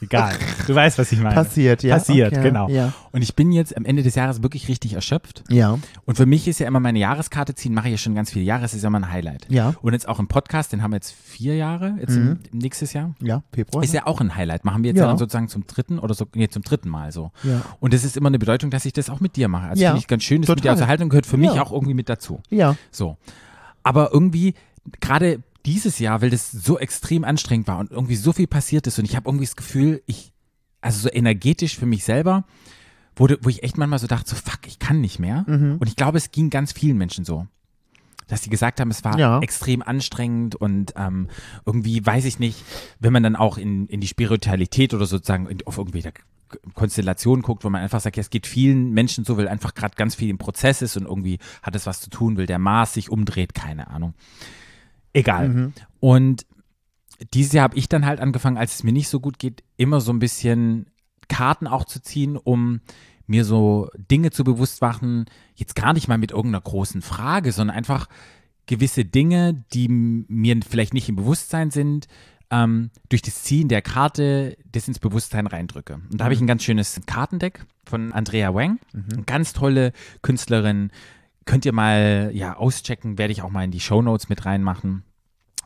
Egal. 0.00 0.34
Du 0.66 0.74
weißt, 0.74 0.98
was 0.98 1.12
ich 1.12 1.18
meine. 1.20 1.34
Passiert, 1.34 1.82
ja. 1.82 1.96
Passiert, 1.96 2.32
Okay, 2.32 2.42
genau. 2.42 2.68
Ja. 2.68 2.92
Und 3.12 3.22
ich 3.22 3.34
bin 3.34 3.52
jetzt 3.52 3.76
am 3.76 3.84
Ende 3.84 4.02
des 4.02 4.14
Jahres 4.14 4.42
wirklich 4.42 4.68
richtig 4.68 4.94
erschöpft. 4.94 5.44
Ja. 5.50 5.78
Und 6.06 6.16
für 6.16 6.26
mich 6.26 6.48
ist 6.48 6.58
ja 6.60 6.66
immer 6.66 6.80
meine 6.80 6.98
Jahreskarte 6.98 7.54
ziehen, 7.54 7.74
mache 7.74 7.88
ich 7.88 7.92
ja 7.92 7.98
schon 7.98 8.14
ganz 8.14 8.30
viele 8.32 8.44
Jahre, 8.44 8.64
es 8.64 8.72
ist 8.74 8.82
ja 8.82 8.86
immer 8.88 8.98
ein 9.00 9.10
Highlight. 9.12 9.46
Ja. 9.50 9.74
Und 9.82 9.92
jetzt 9.92 10.08
auch 10.08 10.18
im 10.18 10.26
Podcast, 10.28 10.72
den 10.72 10.82
haben 10.82 10.92
wir 10.92 10.96
jetzt 10.96 11.12
vier 11.12 11.54
Jahre, 11.56 11.96
jetzt 12.00 12.16
im, 12.16 12.38
im 12.50 12.58
nächstes 12.58 12.92
Jahr. 12.92 13.14
Ja, 13.20 13.42
Februar. 13.52 13.84
Ist 13.84 13.92
ja 13.92 14.06
auch 14.06 14.20
ein 14.20 14.34
Highlight. 14.36 14.64
Machen 14.64 14.82
wir 14.82 14.88
jetzt 14.90 14.98
Ja. 15.00 15.06
dann 15.06 15.18
sozusagen 15.18 15.48
zum 15.48 15.66
dritten 15.66 15.98
oder 15.98 16.14
so, 16.14 16.26
nee, 16.34 16.48
zum 16.48 16.62
dritten 16.62 16.88
Mal 16.88 17.12
so. 17.12 17.30
Ja. 17.42 17.60
Und 17.80 17.92
das 17.92 18.04
ist 18.04 18.16
immer 18.16 18.28
eine 18.28 18.38
Bedeutung, 18.38 18.70
dass 18.70 18.84
ich 18.84 18.92
das 18.92 19.10
auch 19.10 19.20
mit 19.20 19.36
dir 19.36 19.48
mache. 19.48 19.68
Also 19.68 19.82
Ja. 19.82 19.90
finde 19.90 20.00
ich 20.00 20.06
ganz 20.08 20.22
schön, 20.22 20.42
das 20.42 20.48
mit 20.48 20.58
dir 20.58 20.62
Total. 20.62 20.76
Unterhaltung 20.76 21.08
gehört 21.10 21.26
für 21.26 21.36
mich 21.36 21.50
auch 21.50 21.72
irgendwie 21.72 21.94
mit 21.94 22.08
dazu. 22.08 22.40
ja. 22.50 22.76
So. 22.90 23.16
Aber 23.82 24.12
irgendwie, 24.12 24.54
gerade 25.00 25.40
dieses 25.66 25.98
Jahr, 25.98 26.22
weil 26.22 26.30
das 26.30 26.50
so 26.50 26.78
extrem 26.78 27.24
anstrengend 27.24 27.68
war 27.68 27.78
und 27.78 27.90
irgendwie 27.90 28.16
so 28.16 28.32
viel 28.32 28.46
passiert 28.46 28.86
ist 28.86 28.98
und 28.98 29.04
ich 29.04 29.16
habe 29.16 29.28
irgendwie 29.28 29.44
das 29.46 29.56
Gefühl, 29.56 30.02
ich, 30.06 30.32
also 30.80 31.00
so 31.00 31.08
energetisch 31.12 31.76
für 31.76 31.86
mich 31.86 32.04
selber, 32.04 32.44
wurde, 33.16 33.38
wo 33.42 33.48
ich 33.48 33.62
echt 33.62 33.76
manchmal 33.76 33.98
so 33.98 34.06
dachte, 34.06 34.30
so 34.30 34.36
fuck, 34.36 34.60
ich 34.66 34.78
kann 34.78 35.00
nicht 35.00 35.18
mehr. 35.18 35.44
Mhm. 35.46 35.76
Und 35.78 35.88
ich 35.88 35.96
glaube, 35.96 36.16
es 36.18 36.30
ging 36.30 36.48
ganz 36.48 36.72
vielen 36.72 36.96
Menschen 36.96 37.24
so. 37.24 37.46
Dass 38.28 38.40
die 38.42 38.48
gesagt 38.50 38.80
haben, 38.80 38.90
es 38.90 39.02
war 39.04 39.18
Ja. 39.18 39.40
extrem 39.40 39.82
anstrengend 39.82 40.54
und 40.54 40.94
ähm, 40.96 41.28
irgendwie, 41.66 42.04
weiß 42.06 42.24
ich 42.24 42.38
nicht, 42.38 42.64
wenn 43.00 43.12
man 43.12 43.22
dann 43.24 43.36
auch 43.36 43.58
in, 43.58 43.88
in 43.88 44.00
die 44.00 44.06
Spiritualität 44.06 44.94
oder 44.94 45.04
sozusagen 45.06 45.46
in, 45.48 45.58
auf 45.66 45.76
irgendwelche 45.78 46.12
Konstellationen 46.74 47.42
guckt, 47.42 47.64
wo 47.64 47.70
man 47.70 47.82
einfach 47.82 48.00
sagt, 48.00 48.16
ja, 48.16 48.20
es 48.22 48.30
geht 48.30 48.46
vielen 48.46 48.92
Menschen 48.92 49.24
so, 49.24 49.36
weil 49.36 49.48
einfach 49.48 49.74
gerade 49.74 49.94
ganz 49.96 50.14
viel 50.14 50.28
im 50.30 50.38
Prozess 50.38 50.80
ist 50.82 50.96
und 50.96 51.04
irgendwie 51.04 51.38
hat 51.62 51.74
es 51.74 51.86
was 51.86 52.00
zu 52.00 52.10
tun, 52.10 52.36
will 52.36 52.46
der 52.46 52.58
Mars 52.58 52.94
sich 52.94 53.10
umdreht, 53.10 53.54
keine 53.54 53.88
Ahnung. 53.90 54.14
Egal. 55.12 55.72
Und 56.00 56.46
dieses 57.34 57.52
Jahr 57.52 57.64
habe 57.64 57.76
ich 57.76 57.88
dann 57.88 58.06
halt 58.06 58.20
angefangen, 58.20 58.56
als 58.56 58.76
es 58.76 58.82
mir 58.82 58.92
nicht 58.92 59.08
so 59.08 59.20
gut 59.20 59.38
geht, 59.38 59.62
immer 59.76 60.00
so 60.00 60.12
ein 60.12 60.18
bisschen 60.18 60.86
Karten 61.28 61.66
auch 61.66 61.84
zu 61.84 62.00
ziehen, 62.00 62.36
um 62.36 62.80
mir 63.26 63.44
so 63.44 63.88
Dinge 63.96 64.30
zu 64.30 64.42
bewusst 64.42 64.82
machen, 64.82 65.26
jetzt 65.54 65.76
gar 65.76 65.92
nicht 65.92 66.08
mal 66.08 66.18
mit 66.18 66.32
irgendeiner 66.32 66.62
großen 66.62 67.02
Frage, 67.02 67.52
sondern 67.52 67.76
einfach 67.76 68.08
gewisse 68.66 69.04
Dinge, 69.04 69.64
die 69.72 69.88
mir 69.88 70.58
vielleicht 70.68 70.94
nicht 70.94 71.08
im 71.08 71.16
Bewusstsein 71.16 71.70
sind, 71.70 72.08
ähm, 72.50 72.90
durch 73.08 73.22
das 73.22 73.42
Ziehen 73.44 73.68
der 73.68 73.82
Karte 73.82 74.56
das 74.72 74.88
ins 74.88 74.98
Bewusstsein 74.98 75.46
reindrücke. 75.46 76.00
Und 76.10 76.20
da 76.20 76.24
habe 76.24 76.34
ich 76.34 76.40
ein 76.40 76.46
ganz 76.46 76.64
schönes 76.64 77.00
Kartendeck 77.06 77.64
von 77.84 78.12
Andrea 78.12 78.54
Wang, 78.54 78.78
eine 78.92 79.22
ganz 79.24 79.52
tolle 79.52 79.92
Künstlerin. 80.22 80.90
Könnt 81.44 81.64
ihr 81.64 81.72
mal 81.72 82.30
ja 82.32 82.56
auschecken, 82.56 83.18
werde 83.18 83.32
ich 83.32 83.42
auch 83.42 83.50
mal 83.50 83.64
in 83.64 83.70
die 83.70 83.80
Shownotes 83.80 84.28
mit 84.28 84.44
reinmachen. 84.44 85.04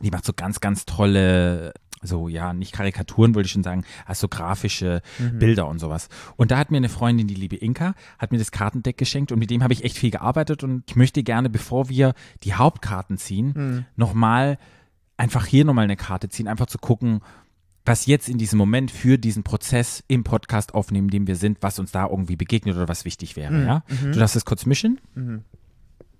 Die 0.01 0.11
macht 0.11 0.25
so 0.25 0.33
ganz, 0.33 0.59
ganz 0.59 0.85
tolle, 0.85 1.73
so 2.01 2.27
ja, 2.27 2.53
nicht 2.53 2.73
Karikaturen, 2.73 3.35
wollte 3.35 3.47
ich 3.47 3.53
schon 3.53 3.63
sagen, 3.63 3.83
also 4.05 4.21
so 4.21 4.27
grafische 4.27 5.01
Bilder 5.33 5.67
und 5.67 5.79
sowas. 5.79 6.09
Und 6.35 6.51
da 6.51 6.57
hat 6.57 6.71
mir 6.71 6.77
eine 6.77 6.89
Freundin, 6.89 7.27
die 7.27 7.35
liebe 7.35 7.55
Inka, 7.55 7.93
hat 8.19 8.31
mir 8.31 8.37
das 8.37 8.51
Kartendeck 8.51 8.97
geschenkt 8.97 9.31
und 9.31 9.39
mit 9.39 9.49
dem 9.49 9.63
habe 9.63 9.73
ich 9.73 9.83
echt 9.83 9.97
viel 9.97 10.11
gearbeitet 10.11 10.63
und 10.63 10.83
ich 10.87 10.95
möchte 10.95 11.23
gerne, 11.23 11.49
bevor 11.49 11.89
wir 11.89 12.13
die 12.43 12.53
Hauptkarten 12.53 13.17
ziehen, 13.17 13.85
nochmal 13.95 14.57
einfach 15.17 15.45
hier 15.45 15.63
nochmal 15.65 15.85
eine 15.85 15.95
Karte 15.95 16.27
ziehen, 16.29 16.47
einfach 16.47 16.67
zu 16.67 16.77
gucken, 16.77 17.21
was 17.85 18.05
jetzt 18.07 18.27
in 18.27 18.37
diesem 18.37 18.57
Moment 18.57 18.91
für 18.91 19.17
diesen 19.17 19.43
Prozess 19.43 20.03
im 20.07 20.23
Podcast 20.23 20.73
aufnehmen, 20.73 21.07
in 21.07 21.11
dem 21.11 21.27
wir 21.27 21.35
sind, 21.35 21.59
was 21.61 21.79
uns 21.79 21.91
da 21.91 22.07
irgendwie 22.09 22.35
begegnet 22.35 22.75
oder 22.75 22.89
was 22.89 23.05
wichtig 23.05 23.35
wäre. 23.35 23.53
Ja? 23.65 23.83
Du 24.11 24.19
darfst 24.19 24.35
es 24.35 24.43
kurz 24.43 24.65
mischen. 24.65 24.99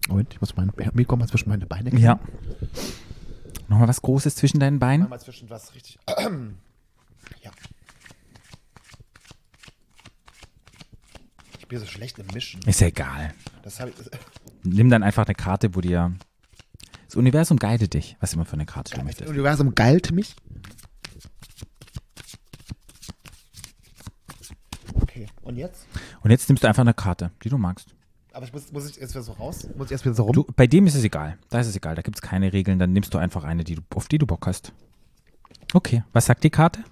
Moment, 0.08 0.34
ich 0.34 0.42
muss 0.42 0.56
mein 0.56 0.72
Mikro 0.94 1.16
mal 1.16 1.28
zwischen 1.28 1.50
meine 1.50 1.66
Beine 1.66 1.94
Ja. 1.98 2.20
Nochmal 3.68 3.88
was 3.88 4.02
Großes 4.02 4.36
zwischen 4.36 4.60
deinen 4.60 4.80
Beinen? 4.80 5.10
Mal 5.10 5.20
zwischen 5.20 5.50
was 5.50 5.74
richtig. 5.74 5.98
ja. 7.42 7.52
Ich 11.58 11.68
bin 11.68 11.80
so 11.80 11.86
schlecht 11.88 12.20
im 12.20 12.28
Mischen. 12.28 12.62
Ist 12.68 12.82
ja 12.82 12.88
egal. 12.88 13.34
Das 13.64 13.80
ich. 13.80 13.94
Nimm 14.64 14.90
dann 14.90 15.02
einfach 15.02 15.26
eine 15.26 15.34
Karte, 15.34 15.74
wo 15.74 15.82
dir. 15.82 16.14
Das 17.08 17.16
Universum 17.16 17.58
guidet 17.58 17.96
dich, 17.96 18.18
was 18.20 18.34
immer 18.34 18.46
für 18.46 18.54
eine 18.54 18.66
Karte 18.68 18.92
du 18.92 18.98
Das 18.98 19.06
möchtest. 19.06 19.30
Universum 19.30 19.74
geilt 19.74 20.12
mich. 20.12 20.36
Okay, 24.94 25.28
und 25.42 25.58
jetzt? 25.58 25.88
Und 26.22 26.30
jetzt 26.30 26.48
nimmst 26.50 26.64
du 26.64 26.68
einfach 26.68 26.82
eine 26.82 26.94
Karte, 26.94 27.32
die 27.44 27.50
du 27.50 27.58
magst. 27.58 27.95
Aber 28.36 28.46
ich 28.46 28.52
muss, 28.52 28.70
muss 28.74 28.90
ich 28.90 29.00
erst 29.00 29.14
wieder 29.14 29.24
so 29.24 29.32
raus? 29.32 29.66
Muss 29.78 29.86
ich 29.86 29.92
erst 29.94 30.04
wieder 30.04 30.14
so 30.14 30.24
rum? 30.24 30.34
Du, 30.34 30.46
bei 30.58 30.68
dem 30.68 30.86
ist 30.88 30.96
es 30.96 31.06
egal. 31.06 31.38
Da 31.50 31.62
ist 31.62 31.68
es 31.68 31.76
egal. 31.78 31.96
Da 31.96 32.02
gibt 32.02 32.18
es 32.18 32.22
keine 32.22 32.52
Regeln. 32.52 32.80
Dann 32.80 32.92
nimmst 32.92 33.14
du 33.14 33.18
einfach 33.18 33.46
eine, 33.46 33.64
die 33.64 33.76
du, 33.76 33.82
auf 33.96 34.10
die 34.10 34.18
du 34.18 34.28
Bock 34.28 34.46
hast. 34.46 34.74
Okay. 35.74 36.04
Was 36.12 36.26
sagt 36.26 36.44
die 36.44 36.50
Karte? 36.50 36.84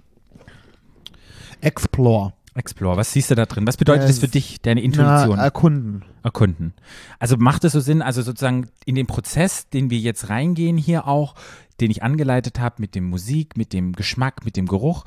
Explore. 1.59 2.31
Explore. 2.55 2.95
Was 2.95 3.11
siehst 3.11 3.29
du 3.29 3.35
da 3.35 3.45
drin? 3.45 3.67
Was 3.67 3.75
bedeutet 3.75 4.07
das 4.07 4.19
für 4.19 4.29
dich, 4.29 4.61
deine 4.61 4.81
Intuition? 4.81 5.35
Na, 5.35 5.43
erkunden. 5.43 6.05
erkunden. 6.23 6.73
Also 7.19 7.35
macht 7.35 7.65
es 7.65 7.73
so 7.73 7.81
Sinn, 7.81 8.01
also 8.01 8.21
sozusagen 8.21 8.69
in 8.85 8.95
den 8.95 9.07
Prozess, 9.07 9.67
den 9.67 9.89
wir 9.89 9.97
jetzt 9.97 10.29
reingehen 10.29 10.77
hier 10.77 11.07
auch, 11.09 11.35
den 11.81 11.91
ich 11.91 12.03
angeleitet 12.03 12.61
habe 12.61 12.75
mit 12.77 12.95
dem 12.95 13.03
Musik, 13.03 13.57
mit 13.57 13.73
dem 13.73 13.91
Geschmack, 13.91 14.45
mit 14.45 14.55
dem 14.55 14.67
Geruch, 14.67 15.03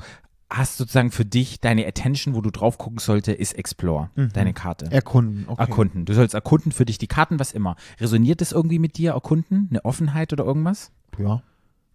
hast 0.49 0.77
sozusagen 0.77 1.11
für 1.11 1.25
dich 1.25 1.59
deine 1.59 1.85
Attention, 1.85 2.33
wo 2.35 2.41
du 2.41 2.51
drauf 2.51 2.77
gucken 2.77 2.99
sollte, 2.99 3.33
ist 3.33 3.53
Explore, 3.53 4.09
deine 4.33 4.53
Karte. 4.53 4.89
Erkunden. 4.91 5.45
Okay. 5.47 5.61
Erkunden. 5.61 6.05
Du 6.05 6.13
sollst 6.13 6.33
erkunden 6.33 6.71
für 6.71 6.85
dich 6.85 6.97
die 6.97 7.07
Karten, 7.07 7.39
was 7.39 7.51
immer. 7.51 7.75
Resoniert 7.99 8.41
das 8.41 8.51
irgendwie 8.53 8.79
mit 8.79 8.97
dir, 8.97 9.11
erkunden? 9.11 9.67
Eine 9.69 9.83
Offenheit 9.85 10.31
oder 10.33 10.45
irgendwas? 10.45 10.91
Ja. 11.17 11.41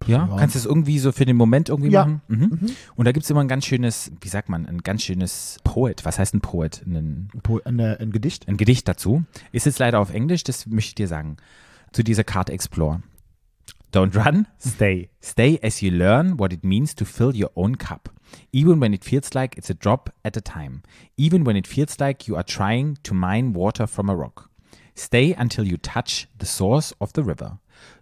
Ja? 0.05 0.27
Ja. 0.27 0.35
Kannst 0.37 0.55
du 0.55 0.59
es 0.59 0.65
irgendwie 0.65 0.99
so 0.99 1.11
für 1.13 1.25
den 1.25 1.37
Moment 1.37 1.69
irgendwie 1.69 1.91
Ja. 1.91 2.01
machen? 2.05 2.21
Mhm. 2.27 2.69
Und 2.95 3.05
da 3.05 3.11
gibt 3.13 3.23
es 3.23 3.29
immer 3.29 3.39
ein 3.41 3.47
ganz 3.47 3.65
schönes, 3.65 4.11
wie 4.21 4.27
sagt 4.27 4.49
man, 4.49 4.65
ein 4.65 4.79
ganz 4.79 5.01
schönes 5.01 5.59
Poet. 5.63 6.03
Was 6.05 6.19
heißt 6.19 6.33
ein 6.35 6.41
Poet? 6.41 6.83
Ein, 6.85 7.29
Po- 7.41 7.59
äh, 7.59 7.69
ein 7.99 8.11
Gedicht. 8.11 8.47
ein 8.49 8.57
Gedicht 8.57 8.87
dazu. 8.87 9.23
Ist 9.53 9.65
jetzt 9.65 9.79
leider 9.79 9.99
auf 9.99 10.13
Englisch, 10.13 10.43
das 10.43 10.67
möchte 10.67 10.89
ich 10.89 10.95
dir 10.95 11.07
sagen. 11.07 11.37
Zu 11.93 12.03
dieser 12.03 12.23
Karte 12.25 12.51
Explore. 12.51 13.01
Don't 13.93 14.15
run, 14.15 14.47
stay. 14.57 15.11
Stay 15.21 15.59
as 15.61 15.83
you 15.83 15.91
learn 15.91 16.35
what 16.35 16.51
it 16.51 16.63
means 16.63 16.95
to 16.95 17.05
fill 17.05 17.35
your 17.35 17.51
own 17.55 17.75
cup. 17.75 18.09
Even 18.51 18.79
when 18.79 18.91
it 18.91 19.03
feels 19.03 19.35
like 19.35 19.55
it's 19.55 19.69
a 19.69 19.75
drop 19.75 20.09
at 20.25 20.35
a 20.35 20.41
time. 20.41 20.81
Even 21.15 21.43
when 21.43 21.55
it 21.55 21.67
feels 21.67 21.99
like 21.99 22.27
you 22.27 22.35
are 22.35 22.41
trying 22.41 22.97
to 23.03 23.13
mine 23.13 23.53
water 23.53 23.85
from 23.85 24.09
a 24.09 24.15
rock. 24.15 24.49
Stay 24.95 25.35
until 25.35 25.67
you 25.67 25.77
touch 25.77 26.27
the 26.39 26.47
source 26.47 26.91
of 26.99 27.13
the 27.13 27.21
river. 27.21 27.59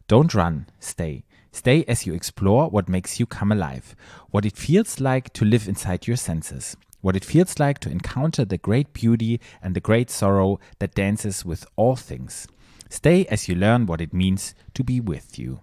Don't 0.08 0.34
run, 0.34 0.68
stay. 0.80 1.26
Stay 1.52 1.84
as 1.90 2.06
you 2.06 2.14
explore 2.14 2.70
what 2.70 2.88
makes 2.88 3.20
you 3.20 3.26
come 3.26 3.52
alive. 3.52 3.94
What 4.30 4.46
it 4.46 4.56
feels 4.56 5.02
like 5.02 5.34
to 5.34 5.44
live 5.44 5.68
inside 5.68 6.08
your 6.08 6.16
senses. 6.16 6.78
What 7.02 7.18
it 7.18 7.26
feels 7.26 7.60
like 7.60 7.80
to 7.80 7.92
encounter 7.92 8.46
the 8.46 8.58
great 8.58 8.94
beauty 8.94 9.42
and 9.62 9.76
the 9.76 9.82
great 9.82 10.10
sorrow 10.10 10.62
that 10.80 10.96
dances 10.96 11.44
with 11.44 11.66
all 11.76 11.98
things. 11.98 12.48
Stay 12.90 13.26
as 13.26 13.50
you 13.50 13.56
learn 13.56 13.88
what 13.88 14.00
it 14.00 14.14
means 14.14 14.56
to 14.74 14.86
be 14.86 15.02
with 15.02 15.38
you. 15.38 15.60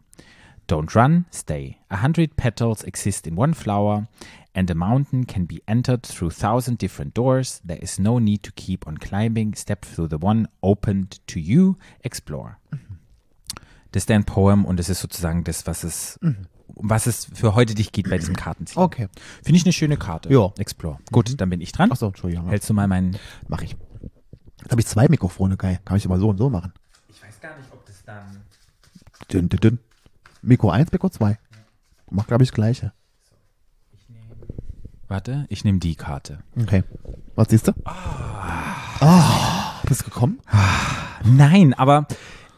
Don't 0.68 0.94
run, 0.94 1.24
stay. 1.30 1.78
A 1.90 1.96
hundred 1.96 2.36
petals 2.36 2.84
exist 2.84 3.26
in 3.26 3.38
one 3.38 3.54
flower, 3.54 4.06
and 4.54 4.70
a 4.70 4.74
mountain 4.74 5.26
can 5.26 5.46
be 5.46 5.62
entered 5.66 6.02
through 6.02 6.30
thousand 6.30 6.78
different 6.78 7.14
doors. 7.14 7.62
There 7.66 7.78
is 7.82 7.98
no 7.98 8.18
need 8.18 8.42
to 8.42 8.52
keep 8.54 8.86
on 8.86 8.98
climbing. 8.98 9.54
Step 9.54 9.86
through 9.86 10.08
the 10.10 10.18
one 10.20 10.46
opened 10.60 11.26
to 11.28 11.40
you. 11.40 11.76
Explore. 12.02 12.58
Das 13.92 14.02
ist 14.02 14.10
dein 14.10 14.24
Poem 14.24 14.66
und 14.66 14.78
das 14.78 14.90
ist 14.90 15.00
sozusagen 15.00 15.42
das, 15.44 15.66
was 15.66 15.84
es, 15.84 16.18
um 16.20 16.90
was 16.90 17.06
es 17.06 17.24
für 17.32 17.54
heute 17.54 17.74
dich 17.74 17.92
geht 17.92 18.10
bei 18.10 18.18
diesem 18.18 18.36
Kartenziehen. 18.36 18.82
Okay. 18.82 19.08
Finde 19.42 19.56
ich 19.56 19.64
eine 19.64 19.72
schöne 19.72 19.96
Karte. 19.96 20.30
Ja. 20.30 20.52
Explore. 20.58 20.98
Gut, 21.10 21.40
dann 21.40 21.48
bin 21.48 21.62
ich 21.62 21.72
dran. 21.72 21.90
Achso, 21.90 22.08
Entschuldigung. 22.08 22.48
Hältst 22.48 22.68
du 22.68 22.74
mal 22.74 22.86
meinen. 22.86 23.16
Mach 23.48 23.62
ich. 23.62 23.74
Jetzt 24.60 24.70
habe 24.70 24.82
ich 24.82 24.86
zwei 24.86 25.08
Mikrofone, 25.08 25.56
geil. 25.56 25.80
Kann 25.86 25.96
ich 25.96 26.04
immer 26.04 26.18
so 26.18 26.28
und 26.28 26.36
so 26.36 26.50
machen. 26.50 26.74
Ich 27.08 27.22
weiß 27.22 27.40
gar 27.40 27.56
nicht, 27.56 27.72
ob 27.72 27.86
das 27.86 28.04
dann. 28.04 28.42
Dünn, 29.32 29.48
dünn, 29.48 29.60
dünn. 29.60 29.78
Mikro 30.42 30.70
1, 30.70 30.92
Mikro 30.92 31.08
2. 31.08 31.38
Mach, 32.10 32.26
glaube 32.26 32.42
ich, 32.44 32.50
das 32.50 32.54
gleiche. 32.54 32.92
Warte, 35.08 35.46
ich 35.48 35.64
nehme 35.64 35.78
die 35.78 35.94
Karte. 35.94 36.40
Okay. 36.60 36.84
Was 37.34 37.48
siehst 37.48 37.68
du? 37.68 37.72
Ah. 37.84 39.80
bist 39.86 40.02
du 40.02 40.04
gekommen? 40.04 40.40
Nein, 41.24 41.72
aber 41.74 42.06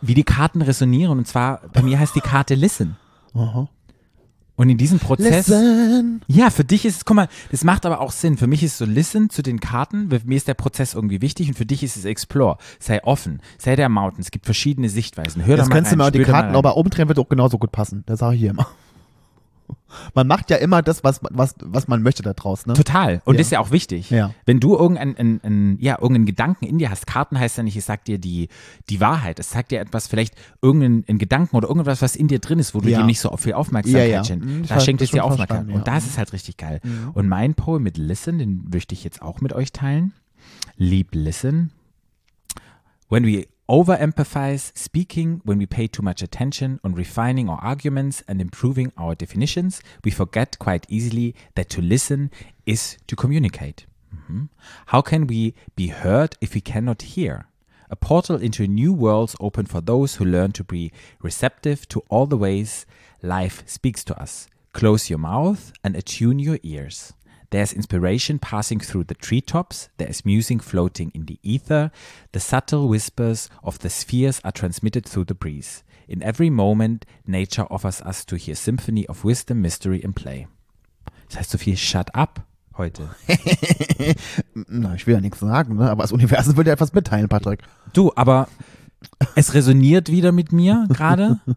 wie 0.01 0.15
die 0.15 0.25
Karten 0.25 0.63
resonieren, 0.63 1.19
und 1.19 1.27
zwar 1.27 1.61
bei 1.73 1.83
mir 1.83 1.99
heißt 1.99 2.15
die 2.17 2.21
Karte 2.21 2.55
Listen. 2.55 2.97
Aha. 3.35 3.69
Und 4.61 4.69
in 4.69 4.77
diesem 4.77 4.99
Prozess. 4.99 5.49
Listen. 5.49 6.21
Ja, 6.27 6.51
für 6.51 6.65
dich 6.65 6.85
ist 6.85 6.97
es, 6.99 7.05
guck 7.07 7.17
mal, 7.17 7.29
das 7.51 7.65
macht 7.65 7.87
aber 7.87 7.99
auch 7.99 8.11
Sinn. 8.11 8.37
Für 8.37 8.47
mich 8.47 8.63
ist 8.63 8.77
so 8.77 8.85
Listen 8.85 9.31
zu 9.31 9.41
den 9.41 9.59
Karten, 9.59 10.11
für 10.11 10.21
mir 10.27 10.37
ist 10.37 10.49
der 10.49 10.53
Prozess 10.53 10.93
irgendwie 10.93 11.23
wichtig 11.23 11.49
und 11.49 11.55
für 11.55 11.65
dich 11.65 11.83
ist 11.83 11.97
es 11.97 12.05
Explore. 12.05 12.59
Sei 12.79 13.03
offen, 13.03 13.41
sei 13.57 13.75
der 13.75 13.89
Mountain. 13.89 14.21
Es 14.21 14.31
gibt 14.31 14.45
verschiedene 14.45 14.91
Sichtweisen. 14.91 15.47
Hör 15.47 15.57
Jetzt 15.57 15.65
doch 15.65 15.71
mal 15.71 15.77
kannst 15.77 15.93
du 15.93 15.95
rein, 15.95 15.99
mal 15.99 16.11
die 16.11 16.19
da 16.19 16.25
Karten 16.31 16.53
mal 16.53 16.59
aber 16.59 16.77
umdrehen, 16.77 17.09
wird 17.09 17.19
auch 17.19 17.31
genauso 17.31 17.57
gut 17.57 17.73
passen. 17.73 18.03
Das 18.05 18.19
sage 18.19 18.35
ich 18.35 18.41
hier 18.43 18.51
immer. 18.51 18.67
Man 20.15 20.27
macht 20.27 20.51
ja 20.51 20.57
immer 20.57 20.83
das, 20.83 21.03
was, 21.05 21.21
was, 21.31 21.55
was 21.61 21.89
man 21.89 22.03
möchte 22.03 22.23
da 22.23 22.33
draus, 22.33 22.67
ne? 22.67 22.75
Total. 22.75 23.23
Und 23.25 23.35
Ja. 23.35 23.39
das 23.39 23.47
ist 23.49 23.51
ja 23.53 23.61
auch 23.61 23.71
wichtig. 23.71 24.11
Ja. 24.11 24.33
Wenn 24.47 24.61
du 24.61 24.77
irgendeinen 24.77 25.17
ein, 25.17 25.41
ein, 25.43 25.79
ja, 25.81 25.95
irgendeinen 25.95 26.27
Gedanken 26.27 26.67
in 26.67 26.79
dir 26.79 26.91
hast, 26.91 27.07
Karten 27.07 27.39
heißt 27.39 27.57
ja 27.59 27.63
nicht, 27.63 27.77
es 27.77 27.87
sagt 27.87 28.09
dir 28.09 28.19
die, 28.19 28.49
die 28.89 29.01
Wahrheit. 29.01 29.39
Es 29.39 29.51
sagt 29.51 29.71
dir 29.71 29.81
etwas, 29.81 30.07
vielleicht 30.07 30.35
irgendeinen 30.63 31.05
einen 31.09 31.19
Gedanken 31.19 31.57
oder 31.57 31.69
irgendwas, 31.69 32.03
was 32.03 32.17
in 32.17 32.29
dir 32.29 32.39
drin 32.39 32.59
ist, 32.59 32.75
wo 32.75 32.81
du 32.81 32.89
Ja. 32.89 32.99
dir 33.01 33.05
nicht 33.05 33.21
so 33.21 33.37
viel 33.37 33.55
Aufmerksamkeit 33.55 34.11
Ja, 34.11 34.25
schenkst. 34.25 34.49
Mhm, 34.49 34.63
ich 34.63 34.69
Da 34.69 34.81
schenkt 34.81 35.01
das 35.03 35.09
es 35.09 35.13
dir 35.13 35.25
Aufmerksamkeit. 35.25 35.67
Und 35.67 35.73
ja. 35.73 35.79
Mhm. 35.81 35.85
das 35.85 36.07
ist 36.07 36.19
halt 36.19 36.33
richtig 36.33 36.57
geil. 36.57 36.81
Und 37.15 37.29
mein 37.29 37.55
Poem 37.55 37.83
mit 37.83 37.97
Listen, 37.99 38.39
den 38.39 38.69
möchte 38.73 38.95
ich 38.95 39.05
jetzt 39.05 39.23
auch 39.23 39.41
mit 39.41 39.53
euch 39.53 39.73
teilen. 39.73 40.13
Lieb 40.77 41.09
Listen. 41.13 41.71
When 43.09 43.25
we 43.27 43.47
overempathize 43.71 44.77
speaking, 44.77 45.41
when 45.45 45.59
we 45.59 45.65
pay 45.65 45.87
too 45.87 46.03
much 46.03 46.23
attention 46.23 46.81
on 46.83 46.93
refining 46.93 47.49
our 47.49 47.61
arguments 47.63 48.21
and 48.27 48.41
improving 48.41 48.93
our 48.97 49.15
definitions, 49.15 49.81
we 50.05 50.11
forget 50.11 50.59
quite 50.59 50.85
easily 50.89 51.37
that 51.55 51.71
to 51.71 51.81
listen 51.81 52.33
is 52.67 52.99
to 53.07 53.15
communicate. 53.15 53.87
Mhm. 54.13 54.49
How 54.87 55.01
can 55.01 55.29
we 55.29 55.55
be 55.77 55.87
heard 55.87 56.37
if 56.41 56.55
we 56.55 56.61
cannot 56.61 57.03
hear? 57.03 57.47
A 57.89 57.97
portal 57.97 58.37
into 58.37 58.67
new 58.67 58.93
worlds 58.93 59.37
open 59.39 59.67
for 59.67 59.81
those 59.81 60.17
who 60.17 60.25
learn 60.25 60.51
to 60.53 60.65
be 60.65 60.91
receptive 61.23 61.87
to 61.89 62.03
all 62.09 62.27
the 62.27 62.37
ways 62.37 62.87
life 63.23 63.63
speaks 63.67 64.03
to 64.05 64.21
us. 64.21 64.49
Close 64.73 65.09
your 65.11 65.19
mouth 65.19 65.73
and 65.85 65.95
attune 65.95 66.41
your 66.41 66.59
ears. 66.65 67.13
There's 67.51 67.73
inspiration 67.73 68.39
passing 68.39 68.79
through 68.79 69.05
the 69.05 69.15
treetops. 69.15 69.89
There 69.97 70.09
is 70.09 70.25
music 70.25 70.63
floating 70.63 71.11
in 71.15 71.27
the 71.27 71.39
ether. 71.43 71.91
The 72.33 72.39
subtle 72.39 72.89
whispers 72.89 73.51
of 73.65 73.81
the 73.81 73.91
spheres 73.91 74.41
are 74.45 74.53
transmitted 74.53 75.05
through 75.05 75.25
the 75.27 75.35
breeze. 75.35 75.83
In 76.07 76.23
every 76.23 76.49
moment, 76.49 77.07
nature 77.27 77.67
offers 77.71 78.01
us 78.03 78.25
to 78.27 78.37
hear 78.37 78.55
symphony 78.55 79.07
of 79.09 79.25
wisdom, 79.25 79.63
mystery 79.63 80.01
and 80.05 80.15
play. 80.15 80.47
Das 81.29 81.39
heißt 81.39 81.51
so 81.51 81.59
viel 81.59 81.77
Shut 81.77 82.15
up 82.15 82.47
heute. 82.77 83.11
Na, 84.55 84.95
ich 84.95 85.07
will 85.07 85.15
ja 85.15 85.21
nichts 85.21 85.41
sagen, 85.41 85.77
ne? 85.77 85.91
aber 85.91 86.03
das 86.03 86.13
Universum 86.13 86.57
will 86.57 86.65
dir 86.65 86.73
etwas 86.73 86.93
mitteilen, 86.93 87.29
Patrick. 87.29 87.63
Du, 87.93 88.13
aber 88.15 88.49
es 89.35 89.55
resoniert 89.55 90.09
wieder 90.09 90.33
mit 90.33 90.53
mir 90.53 90.87
gerade. 90.89 91.41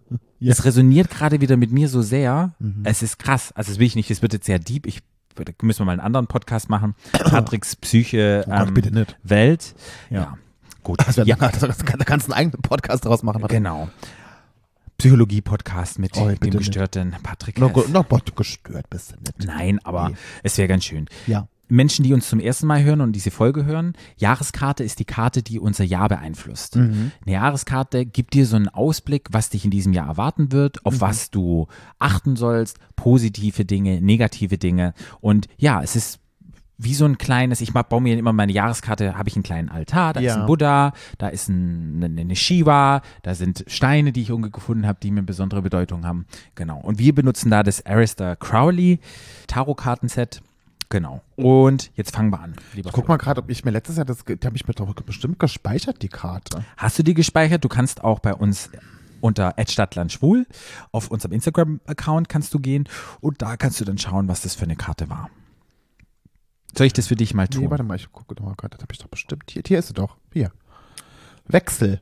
Es 0.46 0.66
resoniert 0.66 1.10
gerade 1.10 1.40
wieder 1.40 1.56
mit 1.56 1.72
mir 1.72 1.88
so 1.88 2.02
sehr. 2.02 2.54
Es 2.84 3.02
ist 3.02 3.18
krass. 3.18 3.54
Also 3.54 3.72
das 3.72 3.80
will 3.80 3.88
ich 3.88 3.96
nicht, 3.96 4.12
es 4.12 4.22
wird 4.22 4.34
jetzt 4.34 4.46
sehr 4.46 4.60
deep. 4.60 4.86
Ich 4.86 5.00
müssen 5.62 5.80
wir 5.82 5.86
mal 5.86 5.92
einen 5.94 6.02
anderen 6.02 6.28
Podcast 6.28 6.70
machen. 6.70 6.96
Patricks 7.12 7.76
Psyche 7.76 8.44
Oh 8.48 8.50
Gott, 8.50 8.68
ähm, 8.68 8.74
bitte 8.74 8.92
nicht. 8.94 9.18
Welt. 9.24 9.76
Ja. 10.10 10.20
Ja. 10.22 10.38
Gut. 10.84 11.00
Das 11.06 11.16
wär, 11.18 11.26
ja, 11.26 11.36
da 11.38 11.50
kannst 11.50 12.28
du 12.28 12.34
einen 12.34 12.40
eigenen 12.40 12.62
Podcast 12.62 13.06
draus 13.06 13.24
machen. 13.24 13.42
Patrick. 13.42 13.58
genau. 13.60 13.90
Psychologie-Podcast 14.98 16.00
mit 16.00 16.16
Oh, 16.18 16.28
dem 16.28 16.38
bitte 16.38 16.58
nicht. 16.58 16.68
gestörten 16.68 17.16
Patrick. 17.24 17.58
Na, 17.60 17.70
na 17.92 18.02
Gott, 18.04 18.36
gestört 18.36 18.90
bist 18.90 19.12
du 19.14 19.16
nicht. 19.20 19.46
Nein, 19.46 19.80
aber 19.84 20.10
Nee. 20.10 20.16
es 20.44 20.58
wäre 20.58 20.68
ganz 20.68 20.86
schön. 20.86 21.08
Ja. 21.26 21.48
Menschen, 21.74 22.04
die 22.04 22.14
uns 22.14 22.30
zum 22.30 22.40
ersten 22.40 22.68
Mal 22.68 22.84
hören 22.84 23.02
und 23.02 23.14
diese 23.14 23.32
Folge 23.32 23.66
hören, 23.66 23.94
Jahreskarte 24.18 24.84
ist 24.84 25.00
die 25.00 25.06
Karte, 25.06 25.42
die 25.44 25.60
unser 25.60 25.84
Jahr 25.84 26.08
beeinflusst. 26.10 26.76
Mhm. 26.76 27.12
Eine 27.26 27.34
Jahreskarte 27.34 28.06
gibt 28.06 28.34
dir 28.34 28.46
so 28.46 28.56
einen 28.56 28.70
Ausblick, 28.70 29.28
was 29.32 29.50
dich 29.50 29.66
in 29.66 29.72
diesem 29.72 29.92
Jahr 29.94 30.08
erwarten 30.08 30.52
wird, 30.52 30.78
Mhm. 30.78 30.82
auf 30.86 31.02
was 31.02 31.32
du 31.32 31.68
achten 32.00 32.36
sollst, 32.36 32.78
positive 32.96 33.66
Dinge, 33.66 34.02
negative 34.02 34.58
Dinge. 34.58 34.94
Und 35.20 35.48
ja, 35.58 35.82
es 35.82 35.96
ist 35.96 36.20
wie 36.78 36.96
so 36.96 37.06
ein 37.06 37.18
kleines, 37.18 37.62
ich 37.62 37.72
baue 37.72 38.02
mir 38.02 38.18
immer 38.18 38.34
meine 38.34 38.52
Jahreskarte, 38.52 39.16
habe 39.18 39.30
ich 39.30 39.36
einen 39.36 39.44
kleinen 39.44 39.70
Altar, 39.70 40.14
da 40.14 40.20
ist 40.20 40.26
Ja. 40.26 40.42
ein 40.42 40.46
Buddha, 40.48 40.92
da 41.18 41.28
ist 41.30 41.48
ein, 41.48 42.04
eine, 42.04 42.36
Shiva, 42.36 43.02
da 43.22 43.36
sind 43.36 43.64
Steine, 43.68 44.12
die 44.12 44.24
ich 44.24 44.32
gefunden 44.52 44.86
habe, 44.86 45.00
die 45.02 45.12
mir 45.12 45.22
besondere 45.24 45.62
Bedeutung 45.62 46.06
haben. 46.06 46.26
Genau. 46.56 46.80
Und 46.80 47.00
wir 47.00 47.16
benutzen 47.16 47.52
da 47.52 47.64
das 47.64 47.86
Arista 47.86 48.36
Crowley 48.36 49.00
Tarotkartenset 49.48 50.42
Genau. 50.94 51.24
Und 51.38 51.90
jetzt 51.96 52.16
fangen 52.16 52.30
wir 52.30 52.40
an. 52.40 52.54
Lieber 52.76 52.92
Guck 52.92 53.06
Flo. 53.06 53.14
mal 53.14 53.18
gerade, 53.18 53.42
ob 53.42 53.50
ich 53.50 53.66
mir 53.66 53.72
letztes 53.72 53.98
Jahr 53.98 54.06
das, 54.06 54.24
die 54.26 54.38
habe 54.46 54.56
ich 54.56 54.68
mir 54.68 54.76
doch 54.76 54.94
bestimmt 54.94 55.40
gespeichert, 55.40 56.04
die 56.04 56.08
Karte. 56.08 56.64
Hast 56.78 57.00
du 57.00 57.04
die 57.04 57.16
gespeichert? 57.16 57.64
Du 57.64 57.68
kannst 57.68 58.04
auch 58.04 58.20
bei 58.20 58.32
uns 58.36 58.70
unter 59.20 59.56
@stadtlandschwul 59.58 60.46
auf 60.92 61.10
unserem 61.10 61.32
Instagram-Account 61.32 62.30
kannst 62.30 62.54
du 62.54 62.60
gehen 62.60 62.88
und 63.22 63.42
da 63.42 63.58
kannst 63.58 63.82
du 63.82 63.86
dann 63.86 63.98
schauen, 63.98 64.28
was 64.28 64.42
das 64.42 64.54
für 64.54 64.66
eine 64.66 64.76
Karte 64.76 65.10
war. 65.10 65.32
Soll 66.78 66.86
ich 66.86 66.94
das 66.94 67.08
für 67.08 67.16
dich 67.16 67.34
mal 67.34 67.48
tun? 67.48 67.64
Nee, 67.64 67.70
warte 67.72 67.84
mal, 67.84 67.96
ich 67.96 68.12
gucke 68.12 68.36
doch 68.36 68.46
mal 68.46 68.54
gerade, 68.54 68.78
das 68.78 68.84
habe 68.84 68.94
ich 68.94 69.00
doch 69.00 69.08
bestimmt. 69.08 69.50
Hier, 69.50 69.64
hier 69.66 69.80
ist 69.80 69.88
sie 69.88 69.94
doch. 69.96 70.18
Hier. 70.32 70.52
Wechsel. 71.48 72.02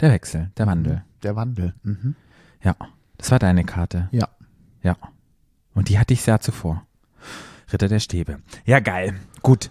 der 0.00 0.10
Wechsel, 0.10 0.50
der 0.58 0.66
Wandel. 0.66 1.04
Der 1.22 1.36
Wandel. 1.36 1.74
Mhm. 1.82 2.14
Ja, 2.62 2.76
das 3.16 3.30
war 3.30 3.38
deine 3.38 3.64
Karte. 3.64 4.10
Ja. 4.12 4.28
Ja. 4.82 4.98
Und 5.72 5.88
die 5.88 5.98
hatte 5.98 6.12
ich 6.12 6.20
sehr 6.20 6.38
zuvor. 6.42 6.86
Ritter 7.72 7.88
der 7.88 8.00
Stäbe. 8.00 8.38
Ja, 8.64 8.80
geil. 8.80 9.14
Gut. 9.42 9.70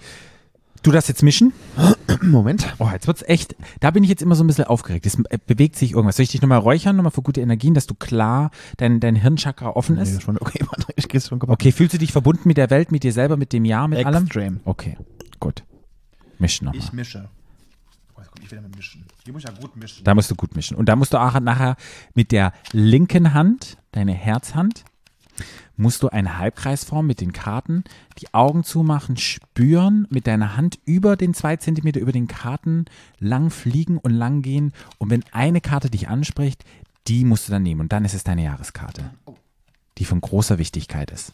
Du 0.83 0.91
darfst 0.91 1.09
jetzt 1.09 1.23
mischen. 1.23 1.51
Moment. 2.21 2.75
Oh, 2.77 2.87
jetzt 2.91 3.07
wird's 3.07 3.23
echt. 3.23 3.55
Da 3.79 3.89
bin 3.91 4.03
ich 4.03 4.09
jetzt 4.09 4.21
immer 4.21 4.35
so 4.35 4.43
ein 4.43 4.47
bisschen 4.47 4.65
aufgeregt. 4.65 5.05
Es 5.07 5.17
äh, 5.29 5.39
bewegt 5.47 5.75
sich 5.75 5.93
irgendwas. 5.93 6.17
Soll 6.17 6.23
ich 6.25 6.29
dich 6.29 6.41
nochmal 6.43 6.59
räuchern, 6.59 6.95
nochmal 6.95 7.11
für 7.11 7.23
gute 7.23 7.41
Energien, 7.41 7.73
dass 7.73 7.87
du 7.87 7.95
klar 7.95 8.51
dein, 8.77 8.99
dein 8.99 9.15
Hirnchakra 9.15 9.69
offen 9.71 9.95
Nee, 9.95 10.03
ist? 10.03 10.21
schon, 10.21 10.37
okay, 10.37 10.59
warte, 10.69 10.93
ich 10.95 11.07
gehe 11.07 11.19
schon 11.19 11.39
kaputt. 11.39 11.53
Okay, 11.55 11.71
fühlst 11.71 11.95
du 11.95 11.97
dich 11.97 12.11
verbunden 12.11 12.43
mit 12.47 12.57
der 12.57 12.69
Welt, 12.69 12.91
mit 12.91 13.03
dir 13.03 13.13
selber, 13.13 13.35
mit 13.35 13.51
dem 13.51 13.65
Jahr, 13.65 13.87
mit 13.87 14.05
allem? 14.05 14.25
Extreme. 14.25 14.59
Okay, 14.65 14.97
gut. 15.39 15.63
Mischen 16.37 16.65
nochmal. 16.65 16.83
Ich 16.83 16.93
mische. 16.93 17.29
Oh, 18.15 18.19
jetzt 18.19 18.31
komm 18.31 18.43
ich 18.43 18.51
wieder 18.51 18.61
mit 18.61 18.75
mischen. 18.75 19.05
Hier 19.23 19.33
muss 19.33 19.43
ich 19.43 19.49
ja 19.49 19.55
gut 19.59 19.75
mischen. 19.75 20.03
Da 20.03 20.13
musst 20.13 20.29
du 20.29 20.35
gut 20.35 20.55
mischen. 20.55 20.75
Und 20.77 20.87
da 20.87 20.95
musst 20.95 21.13
du 21.13 21.17
auch 21.17 21.39
nachher 21.39 21.77
mit 22.13 22.31
der 22.31 22.53
linken 22.73 23.33
Hand, 23.33 23.77
deine 23.91 24.13
Herzhand, 24.13 24.83
musst 25.77 26.03
du 26.03 26.09
einen 26.09 26.37
Halbkreis 26.37 26.83
formen 26.83 27.07
mit 27.07 27.21
den 27.21 27.33
Karten, 27.33 27.83
die 28.19 28.33
Augen 28.33 28.63
zumachen, 28.63 29.17
spüren, 29.17 30.07
mit 30.09 30.27
deiner 30.27 30.55
Hand 30.55 30.79
über 30.85 31.15
den 31.17 31.33
zwei 31.33 31.57
Zentimeter 31.57 31.99
über 31.99 32.11
den 32.11 32.27
Karten 32.27 32.85
lang 33.19 33.49
fliegen 33.49 33.97
und 33.97 34.11
lang 34.11 34.41
gehen. 34.41 34.73
Und 34.97 35.09
wenn 35.09 35.23
eine 35.31 35.61
Karte 35.61 35.89
dich 35.89 36.07
anspricht, 36.07 36.63
die 37.07 37.25
musst 37.25 37.47
du 37.47 37.51
dann 37.51 37.63
nehmen. 37.63 37.81
Und 37.81 37.91
dann 37.93 38.05
ist 38.05 38.13
es 38.13 38.23
deine 38.23 38.43
Jahreskarte, 38.43 39.11
die 39.97 40.05
von 40.05 40.21
großer 40.21 40.57
Wichtigkeit 40.57 41.11
ist. 41.11 41.33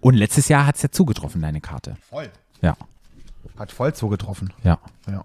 Und 0.00 0.14
letztes 0.14 0.48
Jahr 0.48 0.66
hat 0.66 0.76
es 0.76 0.82
ja 0.82 0.90
zugetroffen, 0.90 1.40
deine 1.40 1.60
Karte. 1.60 1.96
Voll. 2.08 2.30
Ja, 2.60 2.76
Hat 3.56 3.72
voll 3.72 3.94
zugetroffen. 3.94 4.52
ja. 4.64 4.78
Ja. 5.08 5.24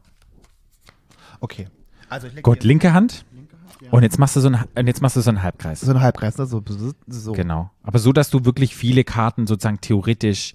Okay. 1.39 1.67
Also 2.09 2.27
Gut, 2.41 2.63
linke 2.63 2.93
Hand. 2.93 3.25
Und 3.91 4.03
jetzt 4.03 4.17
machst 4.19 4.35
du 4.35 4.39
so 4.39 4.47
einen, 4.47 4.87
jetzt 4.87 5.01
machst 5.01 5.15
du 5.15 5.21
so 5.21 5.29
einen 5.29 5.43
Halbkreis. 5.43 5.81
so 5.81 5.91
ein 5.91 6.01
Halbkreis, 6.01 6.37
ne? 6.37 6.45
So, 6.45 6.63
so. 7.07 7.31
Genau. 7.33 7.69
Aber 7.83 7.99
so, 7.99 8.11
dass 8.11 8.29
du 8.29 8.45
wirklich 8.45 8.75
viele 8.75 9.03
Karten 9.03 9.47
sozusagen 9.47 9.81
theoretisch 9.81 10.53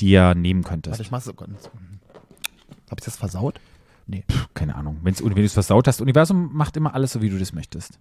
dir 0.00 0.34
nehmen 0.34 0.64
Warte, 0.64 0.74
könntest. 0.74 1.00
ich 1.00 1.10
mach 1.10 1.20
so. 1.20 1.32
Habe 1.32 2.98
ich 2.98 3.04
das 3.04 3.16
versaut? 3.16 3.60
Nee. 4.06 4.24
Keine 4.54 4.74
Ahnung. 4.74 4.98
Wenn's, 5.02 5.22
wenn 5.22 5.34
du 5.34 5.42
es 5.42 5.52
versaut 5.52 5.86
hast, 5.86 6.00
Universum 6.00 6.50
macht 6.52 6.76
immer 6.76 6.94
alles 6.94 7.12
so, 7.12 7.22
wie 7.22 7.30
du 7.30 7.38
das 7.38 7.52
möchtest. 7.52 7.98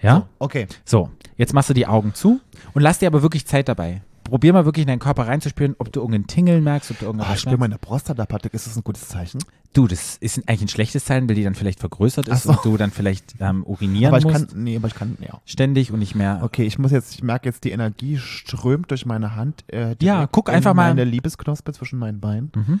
Ja? 0.00 0.26
Okay. 0.40 0.66
So, 0.84 1.10
jetzt 1.36 1.54
machst 1.54 1.70
du 1.70 1.74
die 1.74 1.86
Augen 1.86 2.12
zu 2.14 2.40
und 2.74 2.82
lass 2.82 2.98
dir 2.98 3.06
aber 3.06 3.22
wirklich 3.22 3.46
Zeit 3.46 3.68
dabei. 3.68 4.02
Probier 4.24 4.52
mal 4.52 4.64
wirklich 4.64 4.82
in 4.82 4.88
deinen 4.88 4.98
Körper 4.98 5.26
reinzuspüren, 5.26 5.74
ob 5.78 5.92
du 5.92 6.00
irgendeinen 6.00 6.26
Tingeln 6.26 6.64
merkst, 6.64 6.90
ob 6.90 6.98
du 6.98 7.06
irgendwas 7.06 7.34
ich 7.34 7.40
spüre 7.40 7.58
meine 7.58 7.78
Prostata, 7.78 8.24
Patrick. 8.24 8.54
Ist 8.54 8.66
das 8.66 8.76
ein 8.76 8.84
gutes 8.84 9.08
Zeichen? 9.08 9.40
Du, 9.74 9.86
das 9.86 10.16
ist 10.18 10.38
eigentlich 10.48 10.62
ein 10.62 10.68
schlechtes 10.68 11.04
Zeichen, 11.04 11.28
weil 11.28 11.34
die 11.36 11.44
dann 11.44 11.54
vielleicht 11.54 11.80
vergrößert 11.80 12.28
ist 12.28 12.42
so. 12.44 12.50
und 12.52 12.64
du 12.64 12.76
dann 12.76 12.90
vielleicht 12.90 13.34
ähm, 13.40 13.64
urinieren 13.64 14.08
aber 14.08 14.18
ich 14.18 14.24
musst. 14.24 14.50
kann. 14.50 14.62
Nee, 14.62 14.76
aber 14.76 14.88
ich 14.88 14.94
kann. 14.94 15.16
Ja. 15.20 15.40
ständig 15.46 15.90
und 15.92 15.98
nicht 15.98 16.14
mehr. 16.14 16.40
Okay, 16.42 16.64
ich 16.64 16.78
muss 16.78 16.90
jetzt, 16.92 17.14
ich 17.14 17.22
merke 17.22 17.48
jetzt, 17.48 17.64
die 17.64 17.70
Energie 17.70 18.18
strömt 18.18 18.90
durch 18.90 19.06
meine 19.06 19.34
Hand. 19.34 19.64
Äh, 19.68 19.96
Ja, 20.00 20.26
guck 20.26 20.48
in 20.48 20.54
einfach 20.56 20.74
mal. 20.74 20.88
Meine 20.90 21.04
Liebesknospe 21.04 21.72
zwischen 21.72 21.98
meinen 21.98 22.20
Beinen. 22.20 22.52
Mhm. 22.54 22.80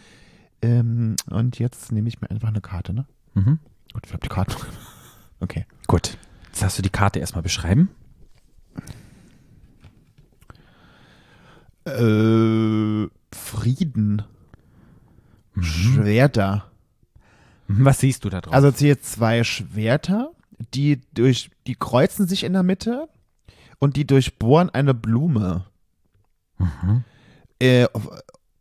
Ähm, 0.62 1.16
und 1.30 1.58
jetzt 1.58 1.92
nehme 1.92 2.08
ich 2.08 2.20
mir 2.20 2.30
einfach 2.30 2.48
eine 2.48 2.60
Karte, 2.60 2.92
ne? 2.94 3.06
Mhm. 3.34 3.58
Gut, 3.92 4.02
ich 4.06 4.12
habe 4.12 4.22
die 4.22 4.28
Karte. 4.28 4.56
Okay. 5.40 5.66
Gut. 5.88 6.16
Jetzt 6.46 6.62
darfst 6.62 6.78
du 6.78 6.82
die 6.82 6.88
Karte 6.90 7.18
erstmal 7.18 7.42
beschreiben. 7.42 7.88
Äh, 11.84 13.08
Frieden. 13.34 14.22
Schwerter. 15.60 16.70
Mhm, 17.66 17.84
Was 17.84 18.00
siehst 18.00 18.24
du 18.24 18.30
da 18.30 18.40
drauf? 18.40 18.54
Also 18.54 18.72
hier 18.72 19.00
zwei 19.00 19.44
Schwerter, 19.44 20.30
die 20.74 21.00
durch, 21.14 21.50
die 21.66 21.74
kreuzen 21.74 22.26
sich 22.26 22.44
in 22.44 22.52
der 22.52 22.62
Mitte 22.62 23.08
und 23.78 23.96
die 23.96 24.06
durchbohren 24.06 24.70
eine 24.70 24.94
Blume. 24.94 25.66
Mhm. 26.58 27.04
Äh, 27.58 27.86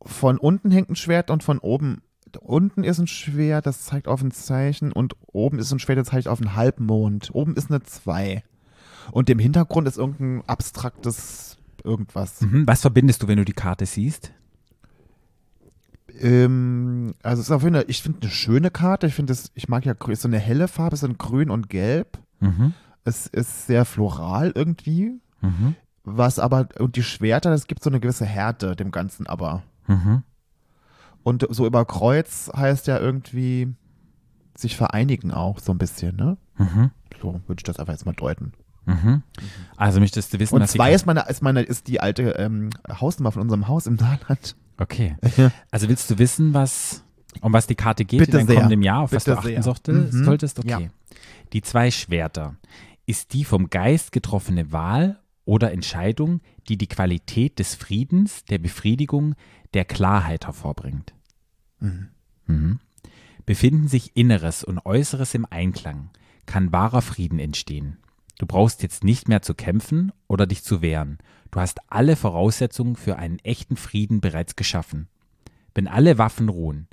von 0.02 0.38
unten 0.38 0.72
hängt 0.72 0.90
ein 0.90 0.96
Schwert 0.96 1.30
und 1.30 1.44
von 1.44 1.60
oben. 1.60 2.02
Unten 2.40 2.84
ist 2.84 2.98
ein 2.98 3.08
Schwert, 3.08 3.66
das 3.66 3.84
zeigt 3.84 4.08
auf 4.08 4.22
ein 4.22 4.32
Zeichen 4.32 4.92
und 4.92 5.16
oben 5.28 5.60
ist 5.60 5.72
ein 5.72 5.80
Schwert, 5.80 6.00
das 6.00 6.08
zeigt 6.08 6.28
auf 6.28 6.40
einen 6.40 6.56
Halbmond. 6.56 7.30
Oben 7.34 7.56
ist 7.56 7.70
eine 7.70 7.84
2. 7.84 8.44
Und 9.12 9.30
im 9.30 9.40
Hintergrund 9.40 9.88
ist 9.88 9.98
irgendein 9.98 10.48
abstraktes 10.48 11.51
irgendwas. 11.84 12.42
Mhm. 12.42 12.68
Was 12.68 12.82
verbindest 12.82 13.24
du, 13.24 13.28
wenn 13.28 13.38
du 13.38 13.46
die 13.46 13.54
Karte 13.54 13.86
siehst? 13.86 14.32
Ähm, 16.20 17.14
also 17.24 17.42
es 17.42 17.48
ist 17.48 17.52
auf 17.52 17.64
jeden 17.64 17.76
Fall, 17.76 17.86
ich 17.88 18.02
finde 18.02 18.20
eine 18.22 18.32
schöne 18.32 18.70
Karte. 18.70 19.08
Ich 19.08 19.14
finde 19.14 19.34
es, 19.34 19.52
ich 19.56 19.70
mag 19.70 19.86
ja 19.86 19.96
so 20.14 20.28
eine 20.28 20.40
helle 20.40 20.68
Farbe, 20.68 20.96
so 20.98 21.08
ein 21.08 21.18
Grün 21.18 21.50
und 21.50 21.70
Gelb. 21.70 22.20
Mhm. 22.40 22.74
Es 23.04 23.28
ist 23.28 23.68
sehr 23.68 23.86
floral 23.86 24.52
irgendwie. 24.54 25.20
Mhm. 25.42 25.76
Was 26.04 26.40
aber, 26.40 26.70
und 26.80 26.96
die 26.96 27.04
Schwerter, 27.04 27.52
das 27.52 27.68
gibt 27.68 27.84
so 27.84 27.90
eine 27.90 28.00
gewisse 28.00 28.26
Härte 28.26 28.76
dem 28.76 28.92
Ganzen 28.92 29.28
aber. 29.28 29.64
Mhm. 29.88 30.24
Und 31.24 31.46
so 31.50 31.68
über 31.68 31.86
Kreuz 31.86 32.52
heißt 32.56 32.88
ja 32.88 33.00
irgendwie 33.00 33.76
sich 34.58 34.76
vereinigen 34.76 35.32
auch 35.32 35.60
so 35.60 35.72
ein 35.72 35.78
bisschen, 35.78 36.16
ne? 36.16 36.38
Mhm. 36.58 36.92
So 37.22 37.42
würde 37.48 37.60
ich 37.60 37.64
das 37.64 37.78
einfach 37.78 37.94
jetzt 37.94 38.06
mal 38.06 38.14
deuten. 38.14 38.54
Mhm. 38.86 39.22
Also 39.78 40.00
möchtest 40.00 40.34
du 40.34 40.40
wissen, 40.40 40.56
Und 40.56 40.62
was 40.62 40.72
zwei 40.72 40.94
ist 40.94 41.06
meine, 41.06 41.22
ist 41.30 41.42
meine, 41.42 41.62
ist 41.62 41.88
die 41.88 42.00
alte 42.02 42.32
ähm, 42.32 42.70
Hausnummer 42.90 43.32
von 43.32 43.42
unserem 43.44 43.68
Haus 43.68 43.86
im 43.88 43.98
Saarland. 43.98 44.56
Okay. 44.78 45.16
Ja. 45.38 45.52
Also 45.70 45.88
willst 45.90 46.10
du 46.10 46.18
wissen, 46.18 46.54
was 46.54 47.04
um 47.42 47.54
was 47.54 47.68
die 47.68 47.76
Karte 47.76 48.04
geht 48.04 48.20
Bitte 48.20 48.40
in 48.40 48.48
sehr. 48.48 48.56
kommenden 48.56 48.82
Jahr, 48.82 49.02
auf 49.02 49.14
was 49.14 49.24
Bitte 49.24 49.36
du 49.36 49.38
achten 49.40 49.48
sehr. 49.50 49.64
sollte, 49.64 49.92
Mhm. 49.94 50.24
solltest? 50.26 50.60
Okay. 50.60 50.70
Ja. 50.70 50.80
Die 51.54 51.62
zwei 51.62 51.92
Schwerter. 51.92 52.56
Ist 53.06 53.34
die 53.34 53.46
vom 53.46 53.70
Geist 53.70 54.12
getroffene 54.12 54.72
Wahl 54.72 55.20
oder 55.46 55.72
Entscheidung, 55.72 56.42
die 56.68 56.78
die 56.78 56.88
Qualität 56.88 57.60
des 57.60 57.76
Friedens, 57.76 58.44
der 58.46 58.58
Befriedigung, 58.58 59.36
der 59.74 59.86
Klarheit 59.86 60.46
hervorbringt? 60.48 61.14
Mhm. 61.80 62.80
Befinden 63.46 63.88
sich 63.88 64.16
Inneres 64.16 64.64
und 64.64 64.86
Äußeres 64.86 65.34
im 65.34 65.46
Einklang, 65.50 66.10
kann 66.46 66.72
wahrer 66.72 67.02
Frieden 67.02 67.40
entstehen. 67.40 67.98
Du 68.42 68.48
brauchst 68.48 68.82
jetzt 68.82 69.04
nicht 69.04 69.28
mehr 69.28 69.44
zu 69.44 69.54
kämpfen 69.54 70.12
oder 70.28 70.48
dich 70.48 70.64
zu 70.64 70.82
wehren. 70.82 71.20
Du 71.52 71.60
hast 71.60 71.80
alle 71.92 72.16
Voraussetzungen 72.16 72.96
für 72.96 73.18
einen 73.18 73.38
echten 73.38 73.76
Frieden 73.76 74.20
bereits 74.20 74.56
geschaffen. 74.56 75.10
Wenn 75.76 75.88
alle 75.88 76.18
Waffen 76.18 76.50
ruhen, 76.50 76.88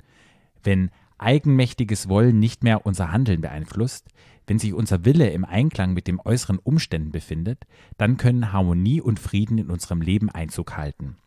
wenn 0.63 0.91
eigenmächtiges 1.17 2.07
Wollen 2.07 2.37
nicht 2.37 2.63
mehr 2.63 2.85
unser 2.85 3.11
Handeln 3.11 3.41
beeinflusst, 3.41 4.09
wenn 4.45 4.59
sich 4.59 4.75
unser 4.75 5.05
Wille 5.05 5.31
im 5.31 5.43
Einklang 5.43 5.93
mit 5.95 6.05
den 6.05 6.19
äußeren 6.19 6.59
Umständen 6.59 7.11
befindet, 7.11 7.65
dann 7.97 8.17
können 8.17 8.53
Harmonie 8.53 9.01
und 9.01 9.19
Frieden 9.19 9.57
in 9.57 9.71
unserem 9.71 10.01
Leben 10.01 10.29
Einzug 10.29 10.77
halten. 10.77 11.17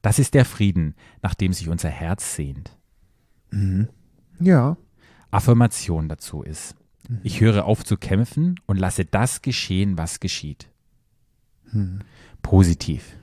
Das 0.00 0.20
ist 0.20 0.34
der 0.34 0.44
Frieden, 0.44 0.94
nach 1.22 1.34
dem 1.34 1.52
sich 1.52 1.68
unser 1.68 1.88
Herz 1.88 2.36
sehnt. 2.36 2.78
Ja. 4.38 4.76
Affirmation 5.32 6.08
dazu 6.08 6.44
ist, 6.44 6.76
ich 7.22 7.40
höre 7.40 7.64
auf 7.64 7.84
zu 7.84 7.96
kämpfen 7.96 8.60
und 8.66 8.78
lasse 8.78 9.04
das 9.04 9.42
geschehen, 9.42 9.98
was 9.98 10.20
geschieht. 10.20 10.68
Positiv. 12.42 13.16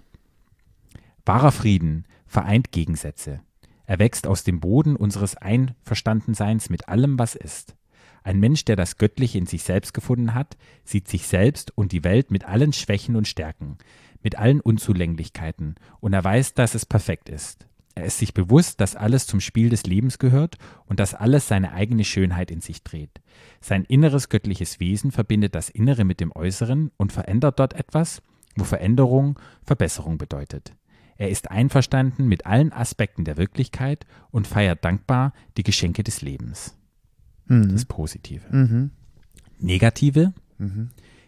Wahrer 1.26 1.52
Frieden 1.52 2.06
vereint 2.26 2.72
Gegensätze. 2.72 3.42
Er 3.86 4.00
wächst 4.00 4.28
aus 4.28 4.44
dem 4.44 4.60
Boden 4.60 4.96
unseres 4.96 5.36
Einverstandenseins 5.36 6.70
mit 6.70 6.88
allem, 6.90 7.18
was 7.18 7.36
ist. 7.36 7.76
Ein 8.24 8.40
Mensch, 8.40 8.66
der 8.66 8.76
das 8.76 8.98
Göttliche 8.98 9.38
in 9.38 9.46
sich 9.46 9.64
selbst 9.64 9.94
gefunden 9.94 10.34
hat, 10.34 10.58
sieht 10.84 11.08
sich 11.08 11.28
selbst 11.28 11.76
und 11.76 11.92
die 11.92 12.04
Welt 12.04 12.32
mit 12.32 12.46
allen 12.46 12.74
Schwächen 12.74 13.16
und 13.16 13.28
Stärken, 13.28 13.78
mit 14.22 14.38
allen 14.38 14.62
Unzulänglichkeiten, 14.62 15.76
und 16.00 16.14
er 16.14 16.24
weiß, 16.24 16.54
dass 16.54 16.76
es 16.76 16.86
perfekt 16.86 17.30
ist. 17.30 17.68
Er 18.00 18.06
ist 18.06 18.18
sich 18.18 18.34
bewusst, 18.34 18.80
dass 18.80 18.96
alles 18.96 19.28
zum 19.28 19.42
Spiel 19.42 19.70
des 19.70 19.84
Lebens 19.84 20.20
gehört 20.20 20.56
und 20.86 21.02
dass 21.02 21.14
alles 21.14 21.50
seine 21.50 21.74
eigene 21.74 22.06
Schönheit 22.06 22.50
in 22.50 22.62
sich 22.62 22.82
dreht. 22.82 23.20
Sein 23.60 23.84
inneres 23.84 24.30
göttliches 24.30 24.80
Wesen 24.80 25.12
verbindet 25.12 25.54
das 25.54 25.70
Innere 25.70 26.06
mit 26.06 26.22
dem 26.22 26.32
Äußeren 26.34 26.92
und 26.96 27.12
verändert 27.12 27.60
dort 27.60 27.74
etwas, 27.74 28.22
wo 28.56 28.64
Veränderung 28.64 29.38
Verbesserung 29.64 30.18
bedeutet. 30.18 30.74
Er 31.18 31.30
ist 31.30 31.52
einverstanden 31.52 32.30
mit 32.30 32.46
allen 32.46 32.72
Aspekten 32.72 33.26
der 33.26 33.36
Wirklichkeit 33.36 34.06
und 34.32 34.48
feiert 34.48 34.86
dankbar 34.86 35.34
die 35.58 35.64
Geschenke 35.64 36.02
des 36.02 36.22
Lebens. 36.22 36.78
Das 37.74 37.84
Positive. 37.84 38.46
Mhm. 38.50 38.92
Negative. 39.60 40.34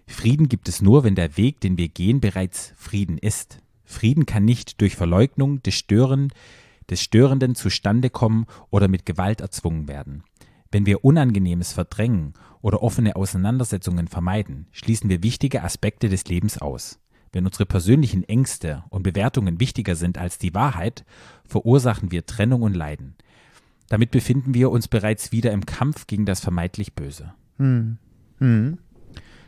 Frieden 0.07 0.47
gibt 0.47 0.69
es 0.69 0.81
nur, 0.81 1.03
wenn 1.03 1.15
der 1.15 1.35
Weg, 1.35 1.59
den 1.59 1.77
wir 1.77 1.89
gehen, 1.89 2.21
bereits 2.21 2.73
Frieden 2.77 3.17
ist. 3.17 3.59
Frieden 3.91 4.25
kann 4.25 4.45
nicht 4.45 4.81
durch 4.81 4.95
Verleugnung 4.95 5.61
des, 5.63 5.75
Stören, 5.75 6.33
des 6.89 7.01
Störenden 7.01 7.55
zustande 7.55 8.09
kommen 8.09 8.45
oder 8.69 8.87
mit 8.87 9.05
Gewalt 9.05 9.41
erzwungen 9.41 9.87
werden. 9.87 10.23
Wenn 10.71 10.85
wir 10.85 11.03
Unangenehmes 11.03 11.73
verdrängen 11.73 12.33
oder 12.61 12.81
offene 12.81 13.15
Auseinandersetzungen 13.15 14.07
vermeiden, 14.07 14.67
schließen 14.71 15.09
wir 15.09 15.21
wichtige 15.21 15.63
Aspekte 15.63 16.09
des 16.09 16.25
Lebens 16.25 16.57
aus. 16.57 16.99
Wenn 17.33 17.45
unsere 17.45 17.65
persönlichen 17.65 18.23
Ängste 18.23 18.83
und 18.89 19.03
Bewertungen 19.03 19.59
wichtiger 19.59 19.95
sind 19.95 20.17
als 20.17 20.37
die 20.37 20.53
Wahrheit, 20.53 21.05
verursachen 21.45 22.11
wir 22.11 22.25
Trennung 22.25 22.61
und 22.61 22.73
Leiden. 22.73 23.15
Damit 23.89 24.11
befinden 24.11 24.53
wir 24.53 24.71
uns 24.71 24.87
bereits 24.87 25.31
wieder 25.31 25.51
im 25.51 25.65
Kampf 25.65 26.07
gegen 26.07 26.25
das 26.25 26.39
vermeintlich 26.39 26.93
Böse. 26.93 27.33
Hm. 27.57 27.97
Hm. 28.39 28.77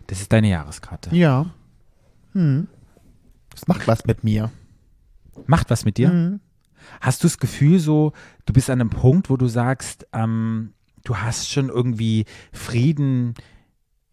Das 0.08 0.21
ist 0.21 0.32
deine 0.34 0.49
Jahreskarte. 0.49 1.15
Ja. 1.15 1.49
Hm. 2.34 2.67
Das 3.53 3.67
macht 3.67 3.87
was 3.87 4.05
mit 4.05 4.23
mir. 4.23 4.51
Macht 5.47 5.69
was 5.69 5.85
mit 5.85 5.97
dir? 5.97 6.09
Hm. 6.09 6.39
Hast 7.01 7.23
du 7.23 7.27
das 7.27 7.37
Gefühl 7.37 7.79
so, 7.79 8.13
du 8.45 8.53
bist 8.53 8.69
an 8.69 8.81
einem 8.81 8.89
Punkt, 8.89 9.29
wo 9.29 9.37
du 9.37 9.47
sagst, 9.47 10.07
ähm, 10.13 10.73
du 11.03 11.17
hast 11.17 11.49
schon 11.49 11.69
irgendwie 11.69 12.25
Frieden, 12.51 13.35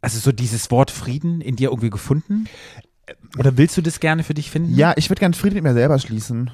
also 0.01 0.19
so 0.19 0.33
dieses 0.33 0.71
Wort 0.71 0.91
Frieden 0.91 1.41
in 1.41 1.57
dir 1.57 1.71
irgendwie 1.71 1.91
gefunden? 1.91 2.49
Oder 3.39 3.57
willst 3.57 3.77
du 3.77 3.83
das 3.83 4.01
gerne 4.01 4.23
für 4.23 4.35
dich 4.35 4.51
finden? 4.51 4.75
Ja, 4.75 4.95
ich 4.97 5.11
würde 5.11 5.21
gerne 5.21 5.35
Frieden 5.35 5.55
mit 5.55 5.65
mir 5.65 5.75
selber 5.75 5.99
schließen. 5.99 6.51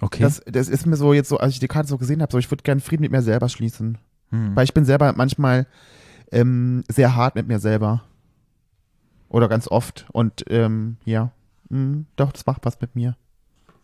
Okay. 0.00 0.22
Das, 0.22 0.42
das 0.46 0.68
ist 0.68 0.86
mir 0.86 0.96
so 0.96 1.12
jetzt 1.12 1.28
so, 1.28 1.38
als 1.38 1.54
ich 1.54 1.60
die 1.60 1.68
Karte 1.68 1.88
so 1.88 1.98
gesehen 1.98 2.22
habe, 2.22 2.32
so 2.32 2.38
ich 2.38 2.50
würde 2.50 2.62
gerne 2.62 2.80
Frieden 2.80 3.02
mit 3.02 3.12
mir 3.12 3.22
selber 3.22 3.48
schließen. 3.48 3.98
Hm. 4.30 4.54
Weil 4.54 4.64
ich 4.64 4.74
bin 4.74 4.84
selber 4.84 5.12
manchmal 5.16 5.66
ähm, 6.30 6.84
sehr 6.88 7.14
hart 7.14 7.34
mit 7.34 7.48
mir 7.48 7.58
selber. 7.58 8.04
Oder 9.28 9.48
ganz 9.48 9.68
oft. 9.68 10.06
Und 10.12 10.44
ähm, 10.48 10.96
ja, 11.04 11.32
mhm, 11.70 12.06
doch, 12.16 12.32
das 12.32 12.46
macht 12.46 12.64
was 12.64 12.80
mit 12.80 12.94
mir. 12.96 13.16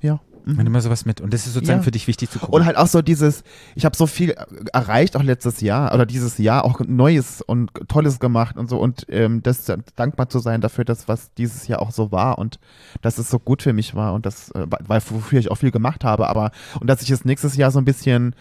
Ja. 0.01 0.21
mhm. 0.45 0.57
Nimm 0.63 0.73
mal 0.73 0.83
sowas 0.83 1.07
mit. 1.07 1.23
Und 1.23 1.33
das 1.33 1.47
ist 1.47 1.55
sozusagen 1.55 1.79
Ja. 1.81 1.83
für 1.85 1.91
dich 1.91 2.07
wichtig 2.07 2.29
zu 2.29 2.39
gucken. 2.39 2.55
Und 2.55 2.67
halt 2.67 2.77
auch 2.77 2.87
so 2.87 3.01
dieses, 3.01 3.43
ich 3.75 3.87
habe 3.87 3.97
so 3.97 4.07
viel 4.07 4.35
erreicht, 4.75 5.17
auch 5.17 5.23
letztes 5.23 5.63
Jahr 5.63 5.95
oder 5.95 6.05
dieses 6.05 6.37
Jahr 6.37 6.67
auch 6.67 6.81
Neues 6.81 7.41
und 7.41 7.71
Tolles 7.89 8.21
gemacht 8.21 8.59
und 8.59 8.69
so 8.69 8.79
und 8.79 9.07
ähm, 9.09 9.43
das 9.43 9.65
dankbar 9.97 10.29
zu 10.29 10.41
sein 10.41 10.61
dafür, 10.61 10.85
dass 10.85 11.09
was 11.09 11.33
dieses 11.33 11.67
Jahr 11.69 11.81
auch 11.81 11.91
so 11.91 12.13
war 12.13 12.37
und 12.39 12.59
dass 13.01 13.17
es 13.17 13.31
so 13.31 13.39
gut 13.39 13.63
für 13.63 13.73
mich 13.73 13.95
war 13.95 14.13
und 14.13 14.27
das, 14.27 14.51
äh, 14.51 14.67
weil 14.69 15.01
wofür 15.09 15.39
ich 15.39 15.51
auch 15.51 15.57
viel 15.57 15.71
gemacht 15.71 16.05
habe, 16.05 16.29
aber 16.29 16.51
und 16.79 16.89
dass 16.89 17.01
ich 17.01 17.11
es 17.11 17.25
nächstes 17.25 17.57
Jahr 17.57 17.71
so 17.71 17.79
ein 17.79 17.87
bisschen 17.87 18.35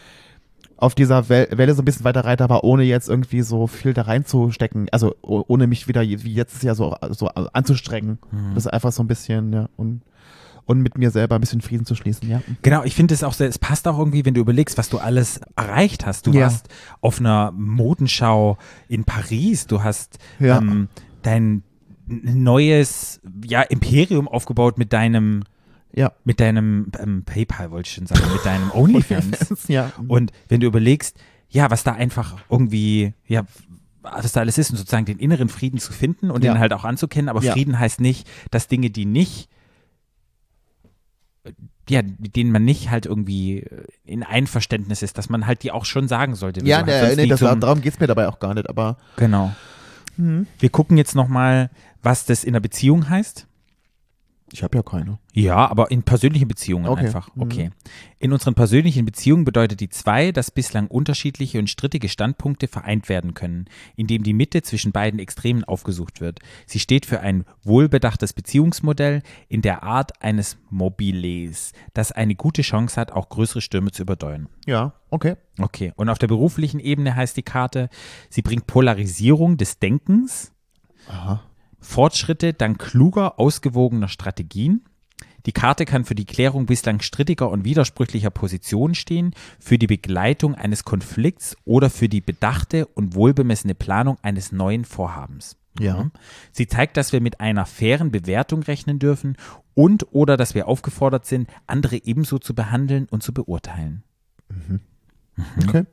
auf 0.84 0.96
dieser 0.96 1.30
Wel 1.30 1.48
Welle 1.52 1.74
so 1.74 1.82
ein 1.82 1.86
bisschen 1.86 2.04
weiter 2.04 2.26
reite, 2.26 2.43
aber 2.43 2.63
ohne 2.63 2.84
jetzt 2.84 3.10
irgendwie 3.10 3.41
so 3.41 3.67
viel 3.67 3.93
da 3.93 4.04
reinzustecken, 4.04 4.88
also 4.91 5.15
oh- 5.22 5.43
ohne 5.48 5.65
mich 5.67 5.88
wieder 5.88 6.02
wie 6.02 6.34
letztes 6.36 6.62
Jahr 6.62 6.76
so, 6.76 6.96
so 7.12 7.28
anzustrengen. 7.30 8.19
Mhm. 8.32 8.56
Das 8.56 8.65
ist 8.65 8.72
einfach 8.72 8.91
so 8.91 9.02
ein 9.02 9.08
bisschen, 9.08 9.54
ja, 9.54 9.69
und, 9.78 10.02
und 10.65 10.82
mit 10.82 10.98
mir 10.98 11.10
selber 11.12 11.36
ein 11.36 11.41
bisschen 11.41 11.62
Frieden 11.62 11.86
zu 11.86 11.96
schließen, 11.96 12.30
ja. 12.30 12.41
Genau, 12.62 12.84
ich 12.84 12.96
finde 12.96 13.13
es 13.13 13.24
auch 13.24 13.34
sehr, 13.34 13.48
es 13.48 13.60
passt 13.60 13.88
auch 13.88 13.98
irgendwie, 13.98 14.26
wenn 14.26 14.34
du 14.34 14.41
überlegst, 14.41 14.78
was 14.78 14.89
du 14.89 14.98
alles 14.98 15.39
erreicht 15.56 16.06
hast. 16.06 16.28
Du 16.28 16.32
Ja. 16.32 16.41
warst 16.41 16.67
auf 17.02 17.19
einer 17.19 17.52
Modenschau 17.52 18.58
in 18.88 19.04
Paris, 19.06 19.67
du 19.67 19.84
hast 19.84 20.19
Ja. 20.39 20.58
ähm, 20.60 20.89
dein 21.22 21.63
neues 22.08 23.22
ja, 23.46 23.62
Imperium 23.62 24.28
aufgebaut 24.28 24.78
mit 24.78 24.93
deinem, 24.93 25.43
Ja. 25.95 26.12
mit 26.23 26.39
deinem 26.39 26.91
ähm, 26.99 27.23
PayPal, 27.23 27.69
wollte 27.71 27.88
ich 27.88 27.93
schon 27.95 28.08
sagen, 28.08 28.21
mit 28.34 28.43
deinem 28.45 28.71
OnlyFans. 28.73 29.67
ja. 29.67 29.91
Und 30.08 30.32
wenn 30.49 30.60
du 30.60 30.67
überlegst, 30.67 31.17
ja, 31.49 31.69
was 31.69 31.84
da 31.84 31.91
einfach 31.93 32.38
irgendwie, 32.49 33.13
ja, 33.27 33.43
was 34.01 34.32
da 34.32 34.39
alles 34.41 34.58
ist 34.58 34.71
und 34.71 34.77
sozusagen 34.77 35.06
den 35.06 35.19
inneren 35.19 35.49
Frieden 35.49 35.79
zu 35.79 35.93
finden 35.93 36.32
und 36.32 36.43
Ja. 36.43 36.53
den 36.53 36.60
halt 36.60 36.73
auch 36.73 36.84
anzukennen, 36.84 37.29
aber 37.29 37.41
Ja. 37.43 37.53
Frieden 37.53 37.77
heißt 37.79 38.01
nicht, 38.01 38.27
dass 38.51 38.67
Dinge, 38.67 38.89
die 38.89 39.06
nicht, 39.06 39.49
ja, 41.89 42.01
mit 42.17 42.36
denen 42.38 42.51
man 42.51 42.63
nicht 42.63 42.89
halt 42.89 43.06
irgendwie 43.06 43.60
äh, 43.60 43.84
in 44.06 44.23
Einverständnis 44.23 45.01
ist, 45.01 45.17
dass 45.17 45.29
man 45.29 45.45
halt 45.45 45.63
die 45.63 45.71
auch 45.71 45.86
schon 45.86 46.08
sagen 46.08 46.36
sollte. 46.36 46.65
Ja, 46.65 46.86
Wieso 46.86 46.97
halt 46.97 47.17
nee, 47.17 47.27
das, 47.27 47.39
zum- 47.39 47.60
darum 47.60 47.82
geht 47.82 47.93
es 47.93 47.99
mir 47.99 48.08
dabei 48.08 48.27
auch 48.29 48.39
gar 48.39 48.53
nicht, 48.53 48.69
aber 48.69 48.97
Genau. 49.17 49.53
Wir 50.15 50.69
gucken 50.69 50.95
jetzt 50.97 51.15
nochmal, 51.15 51.71
was 52.03 52.25
das 52.25 52.43
in 52.43 52.51
einer 52.53 52.60
Beziehung 52.62 53.10
heißt. 53.10 53.47
Ich 54.54 54.62
habe 54.62 54.78
ja 54.78 54.84
keine. 54.84 55.18
Ja, 55.34 55.68
aber 55.68 55.89
in 55.89 56.04
persönlichen 56.04 56.48
Beziehungen 56.48 56.86
Okay. 56.86 57.08
einfach. 57.08 57.36
Mhm. 57.36 57.42
Okay. 57.42 57.72
In 58.20 58.32
unseren 58.32 58.54
persönlichen 58.54 59.04
Beziehungen 59.04 59.46
bedeutet 59.46 59.80
die 59.80 59.89
zwei, 59.89 60.32
dass 60.32 60.52
bislang 60.52 60.88
unterschiedliche 60.88 61.58
und 61.58 61.72
strittige 61.72 62.08
Standpunkte 62.08 62.68
vereint 62.68 63.10
werden 63.10 63.34
können, 63.34 63.66
indem 63.96 64.22
die 64.22 64.34
Mitte 64.34 64.62
zwischen 64.62 64.92
beiden 64.92 65.20
Extremen 65.20 65.63
aufgesucht 65.63 66.22
wird. 66.22 66.39
Sie 66.68 66.80
steht 66.80 67.08
für 67.08 67.20
ein 67.20 67.46
wohlbedachtes 67.63 68.34
Beziehungsmodell 68.34 69.24
in 69.50 69.63
der 69.63 69.82
Art 69.82 70.22
eines 70.22 70.58
Mobiles, 70.70 71.74
das 71.96 72.12
eine 72.12 72.36
gute 72.36 72.62
Chance 72.62 73.02
hat, 73.02 73.12
auch 73.12 73.30
größere 73.30 73.62
Stürme 73.62 73.92
zu 73.92 74.04
überdauern. 74.04 74.50
Ja, 74.68 74.94
okay. 75.10 75.36
Okay. 75.60 75.94
Und 75.96 76.10
auf 76.10 76.20
der 76.20 76.28
beruflichen 76.28 76.80
Ebene 76.80 77.16
heißt 77.16 77.36
die 77.36 77.44
Karte, 77.44 77.89
sie 78.30 78.44
bringt 78.44 78.68
Polarisierung 78.68 79.58
des 79.58 79.80
Denkens, 79.80 80.52
Aha. 81.10 81.42
Fortschritte 81.84 82.54
dank 82.54 82.80
kluger, 82.80 83.39
ausgewogener 83.39 84.08
Strategien. 84.08 84.84
Die 85.46 85.52
Karte 85.52 85.84
kann 85.86 86.06
für 86.06 86.15
die 86.15 86.26
Klärung 86.26 86.65
bislang 86.65 87.02
strittiger 87.02 87.50
und 87.50 87.65
widersprüchlicher 87.65 88.30
Positionen 88.30 88.96
stehen, 88.96 89.36
für 89.60 89.78
die 89.78 89.88
Begleitung 89.88 90.56
eines 90.56 90.86
Konflikts 90.86 91.58
oder 91.65 91.89
für 91.89 92.08
die 92.08 92.22
bedachte 92.22 92.86
und 92.88 93.13
wohlbemessene 93.13 93.76
Planung 93.76 94.17
eines 94.22 94.54
neuen 94.54 94.86
Vorhabens. 94.86 95.58
Ja. 95.80 96.04
Mhm. 96.04 96.12
Sie 96.54 96.67
zeigt, 96.67 96.96
dass 96.98 97.12
wir 97.12 97.19
mit 97.19 97.41
einer 97.41 97.65
fairen 97.65 98.12
Bewertung 98.12 98.63
rechnen 98.63 99.00
dürfen 99.00 99.36
und 99.74 100.08
oder 100.13 100.38
dass 100.38 100.56
wir 100.56 100.67
aufgefordert 100.67 101.26
sind, 101.26 101.50
andere 101.67 101.98
ebenso 102.06 102.39
zu 102.39 102.56
behandeln 102.56 103.08
und 103.10 103.22
zu 103.22 103.34
beurteilen. 103.34 104.04
Mhm. 104.50 104.80
Okay. 105.67 105.84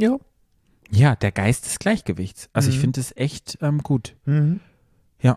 Ja. 0.00 0.16
Ja, 0.90 1.14
der 1.16 1.32
Geist 1.32 1.66
des 1.66 1.78
Gleichgewichts. 1.78 2.48
Also 2.52 2.70
ich 2.70 2.76
Mhm. 2.76 2.80
finde 2.80 3.00
es 3.00 3.16
echt 3.16 3.58
ähm, 3.60 3.82
gut. 3.82 4.16
Mhm. 4.24 4.60
Ja. 5.20 5.36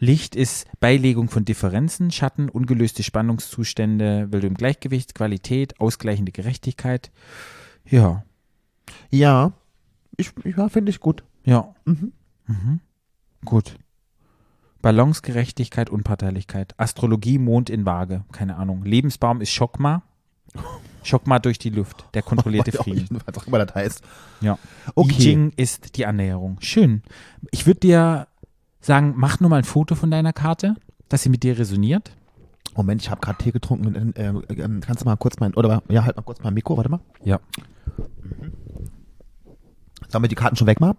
Licht 0.00 0.36
ist 0.36 0.66
Beilegung 0.78 1.28
von 1.28 1.44
Differenzen, 1.44 2.10
Schatten, 2.12 2.48
ungelöste 2.48 3.02
Spannungszustände, 3.02 4.28
im 4.32 4.54
Gleichgewicht, 4.54 5.14
Qualität, 5.14 5.80
ausgleichende 5.80 6.30
Gerechtigkeit. 6.32 7.10
Ja, 7.84 8.22
Ja. 9.10 9.52
Ich, 10.16 10.32
ja, 10.44 10.68
finde 10.68 10.90
ich 10.90 11.00
gut. 11.00 11.22
ja. 11.44 11.74
Mhm. 11.84 12.12
Mhm. 12.46 12.80
Gut. 13.44 13.76
Balance, 14.82 15.22
Gerechtigkeit, 15.22 15.90
Unparteilichkeit. 15.90 16.74
Astrologie, 16.78 17.38
Mond 17.38 17.68
in 17.70 17.84
Waage. 17.84 18.24
Keine 18.32 18.56
Ahnung. 18.56 18.84
Lebensbaum 18.84 19.40
ist 19.40 19.50
Schockma. 19.50 20.02
Schockma 21.02 21.38
durch 21.40 21.58
die 21.58 21.70
Luft. 21.70 22.06
Der 22.14 22.22
kontrollierte 22.22 22.72
Weiß 22.74 22.80
Frieden. 22.82 23.06
nicht, 23.10 23.26
Was 23.26 23.36
auch 23.38 23.46
immer 23.46 23.64
das 23.64 23.74
heißt. 23.74 24.02
Ja. 24.40 24.58
Okay. 24.94 25.12
I 25.14 25.18
Ching 25.18 25.52
ist 25.56 25.96
die 25.96 26.06
Annäherung. 26.06 26.56
Schön. 26.60 27.02
Ich 27.50 27.66
würde 27.66 27.80
dir 27.80 28.28
sagen, 28.80 29.14
mach 29.16 29.40
nur 29.40 29.50
mal 29.50 29.58
ein 29.58 29.64
Foto 29.64 29.94
von 29.94 30.10
deiner 30.10 30.32
Karte, 30.32 30.76
dass 31.08 31.22
sie 31.22 31.28
mit 31.28 31.42
dir 31.42 31.58
resoniert. 31.58 32.12
Moment, 32.76 33.02
ich 33.02 33.10
habe 33.10 33.20
gerade 33.20 33.42
Tee 33.42 33.50
getrunken. 33.50 34.14
Äh, 34.14 34.28
äh, 34.28 34.62
äh, 34.62 34.80
kannst 34.80 35.02
du 35.02 35.04
mal 35.04 35.16
kurz 35.16 35.40
mein, 35.40 35.54
oder 35.54 35.82
ja, 35.88 36.04
halt 36.04 36.16
mal 36.16 36.22
kurz 36.22 36.42
mein 36.42 36.54
Mikro, 36.54 36.76
warte 36.76 36.90
mal. 36.90 37.00
Ja. 37.24 37.40
Sollen 40.08 40.24
wir 40.24 40.28
die 40.28 40.36
Karten 40.36 40.56
schon 40.56 40.66
wegmachen? 40.66 40.96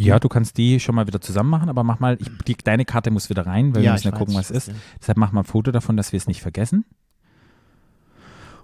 Ja, 0.00 0.18
du 0.20 0.28
kannst 0.28 0.56
die 0.58 0.78
schon 0.78 0.94
mal 0.94 1.06
wieder 1.08 1.20
zusammen 1.20 1.50
machen, 1.50 1.68
aber 1.68 1.82
mach 1.82 1.98
mal, 1.98 2.16
ich, 2.20 2.30
die, 2.46 2.56
deine 2.56 2.84
Karte 2.84 3.10
muss 3.10 3.30
wieder 3.30 3.46
rein, 3.46 3.74
weil 3.74 3.82
wir 3.82 3.92
müssen 3.92 4.08
ja 4.08 4.16
gucken, 4.16 4.34
was 4.34 4.50
ist. 4.50 4.68
ja. 4.68 4.74
Deshalb 5.00 5.18
mach 5.18 5.32
mal 5.32 5.40
ein 5.40 5.44
Foto 5.44 5.72
davon, 5.72 5.96
dass 5.96 6.12
wir 6.12 6.18
es 6.18 6.28
nicht 6.28 6.40
vergessen. 6.40 6.84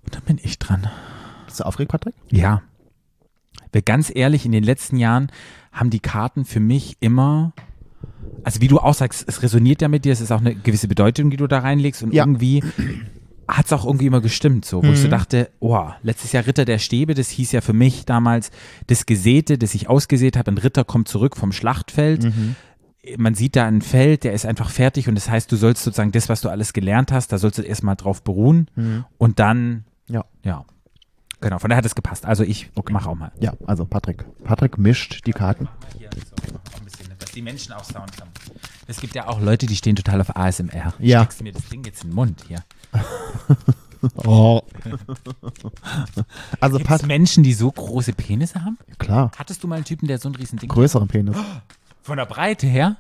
Und 0.05 0.15
dann 0.15 0.23
bin 0.23 0.39
ich 0.43 0.59
dran. 0.59 0.87
Bist 1.47 1.61
du 1.61 1.65
aufgeregt, 1.65 1.91
Patrick? 1.91 2.15
Ja. 2.31 2.63
Wer 3.73 3.83
ganz 3.83 4.13
ehrlich, 4.15 4.47
in 4.47 4.53
den 4.53 4.63
letzten 4.63 4.97
Jahren 4.97 5.31
haben 5.73 5.91
die 5.91 6.01
Karten 6.01 6.45
für 6.45 6.61
mich 6.61 6.97
immer, 7.01 7.53
also 8.45 8.61
wie 8.61 8.69
du 8.69 8.79
auch 8.79 8.95
sagst, 8.95 9.25
es 9.27 9.43
resoniert 9.43 9.83
ja 9.83 9.89
mit 9.89 10.05
dir, 10.05 10.13
es 10.13 10.21
ist 10.21 10.31
auch 10.31 10.41
eine 10.41 10.55
gewisse 10.55 10.89
Bedeutung, 10.89 11.31
die 11.31 11.37
du 11.37 11.47
da 11.47 11.59
reinlegst 11.61 12.03
und 12.03 12.13
Ja. 12.15 12.25
irgendwie 12.25 12.63
hat 13.49 13.67
es 13.67 13.73
auch 13.75 13.85
irgendwie 13.85 14.07
immer 14.07 14.21
gestimmt, 14.23 14.65
so, 14.65 14.83
wo 14.83 14.91
ich 14.93 14.99
so 15.01 15.07
Mhm. 15.09 15.11
dachte, 15.11 15.51
oh, 15.61 15.87
letztes 16.03 16.33
Jahr 16.33 16.47
Ritter 16.47 16.65
der 16.65 16.79
Stäbe, 16.79 17.13
das 17.15 17.29
hieß 17.29 17.53
ja 17.53 17.61
für 17.61 17.75
mich 17.75 18.07
damals 18.07 18.51
das 18.87 19.05
Gesäte, 19.07 19.59
das 19.59 19.75
ich 19.75 19.89
ausgesät 19.91 20.37
habe, 20.39 20.51
ein 20.51 20.59
Ritter 20.59 20.85
kommt 20.85 21.09
zurück 21.09 21.37
vom 21.37 21.53
Schlachtfeld. 21.53 22.25
Mhm. 22.25 22.57
Man 23.19 23.35
sieht 23.35 23.55
da 23.57 23.67
ein 23.67 23.83
Feld, 23.83 24.25
der 24.25 24.33
ist 24.33 24.47
einfach 24.47 24.71
fertig 24.71 25.09
und 25.09 25.15
das 25.15 25.29
heißt, 25.29 25.53
du 25.53 25.57
sollst 25.57 25.83
sozusagen 25.85 26.11
das, 26.13 26.31
was 26.31 26.41
du 26.41 26.49
alles 26.49 26.73
gelernt 26.73 27.13
hast, 27.13 27.33
da 27.33 27.39
sollst 27.39 27.59
du 27.59 27.63
erstmal 27.63 27.97
drauf 27.97 28.23
beruhen 28.23 28.69
Mhm. 28.77 29.05
und 29.19 29.39
dann, 29.39 29.85
Ja. 30.09 30.25
ja. 30.43 30.65
Genau, 31.43 31.59
von 31.59 31.69
daher 31.69 31.79
hat 31.79 31.85
es 31.85 31.95
gepasst. 31.95 32.25
Also 32.25 32.43
ich 32.45 32.71
mache 32.91 33.11
auch 33.11 33.15
mal. 33.15 33.31
Ja, 33.39 33.53
also 33.67 33.85
Patrick. 33.85 34.25
Patrick 34.45 34.79
mischt 34.79 35.27
die 35.27 35.33
Karten. 35.33 35.69
Hier, 35.99 36.09
die 37.35 37.43
Menschen 37.43 37.73
auch 37.73 37.85
Sound 37.85 38.21
haben. 38.21 38.31
Es 38.87 39.01
gibt 39.01 39.15
ja 39.15 39.29
auch 39.29 39.41
Leute, 39.41 39.67
die 39.67 39.77
stehen 39.77 39.97
total 39.97 40.21
auf 40.21 40.37
ASMR. 40.37 40.95
Ja. 40.99 41.21
Steckst 41.21 41.41
du 41.41 41.45
mir 41.45 41.53
das 41.53 41.69
Ding 41.69 41.85
jetzt 41.85 42.05
in 42.05 42.11
den 42.11 42.15
Mund 42.15 42.45
hier. 42.47 42.65
Oh. 44.17 44.61
also 46.61 46.77
Gibt 46.77 46.91
es 46.91 46.99
Pat 46.99 47.07
Menschen, 47.07 47.43
die 47.43 47.55
so 47.55 47.71
große 47.73 48.13
Penisse 48.13 48.63
haben? 48.63 48.77
klar, 48.99 49.31
Hattest 49.39 49.63
du 49.63 49.69
mal 49.69 49.77
einen 49.77 49.87
Typen, 49.87 50.09
der 50.09 50.19
so 50.19 50.29
ein 50.29 50.35
riesen 50.35 50.59
Ding 50.59 50.69
größeren 50.69 51.09
Penis. 51.09 51.37
Von 52.03 52.19
der 52.19 52.27
Breite 52.27 52.67
her? 52.67 52.97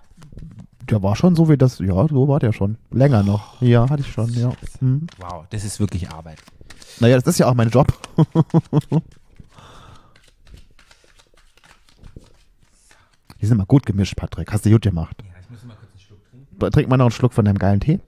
Der 0.88 1.02
war 1.02 1.14
schon 1.14 1.36
so 1.36 1.48
wie 1.50 1.58
das, 1.58 1.78
ja, 1.78 2.08
so 2.08 2.28
war 2.28 2.40
der 2.40 2.52
schon. 2.52 2.78
Länger 2.90 3.22
noch. 3.22 3.60
Ja, 3.60 3.88
hatte 3.90 4.02
ich 4.02 4.12
schon, 4.12 4.32
ja. 4.32 4.52
Hm. 4.80 5.06
Wow, 5.18 5.44
das 5.50 5.64
ist 5.64 5.78
wirklich 5.78 6.10
Arbeit. 6.10 6.38
Naja, 7.00 7.16
das 7.16 7.26
ist 7.26 7.38
ja 7.38 7.48
auch 7.48 7.54
mein 7.54 7.70
Job. 7.70 7.92
Die 13.44 13.48
sind 13.48 13.58
mal 13.58 13.66
gut 13.66 13.84
gemischt, 13.84 14.16
Patrick. 14.16 14.50
Hast 14.50 14.64
du 14.64 14.70
gut 14.70 14.80
gemacht. 14.80 15.22
Ja, 15.22 15.34
ich 15.38 15.50
muss 15.50 15.62
mal 15.64 15.74
kurz 15.76 15.90
einen 15.90 16.00
Schluck 16.00 16.18
trinken. 16.30 16.70
Trink 16.72 16.88
mal 16.88 16.96
noch 16.96 17.04
einen 17.04 17.10
Schluck 17.10 17.34
von 17.34 17.44
deinem 17.44 17.58
geilen 17.58 17.78
Tee. 17.78 18.00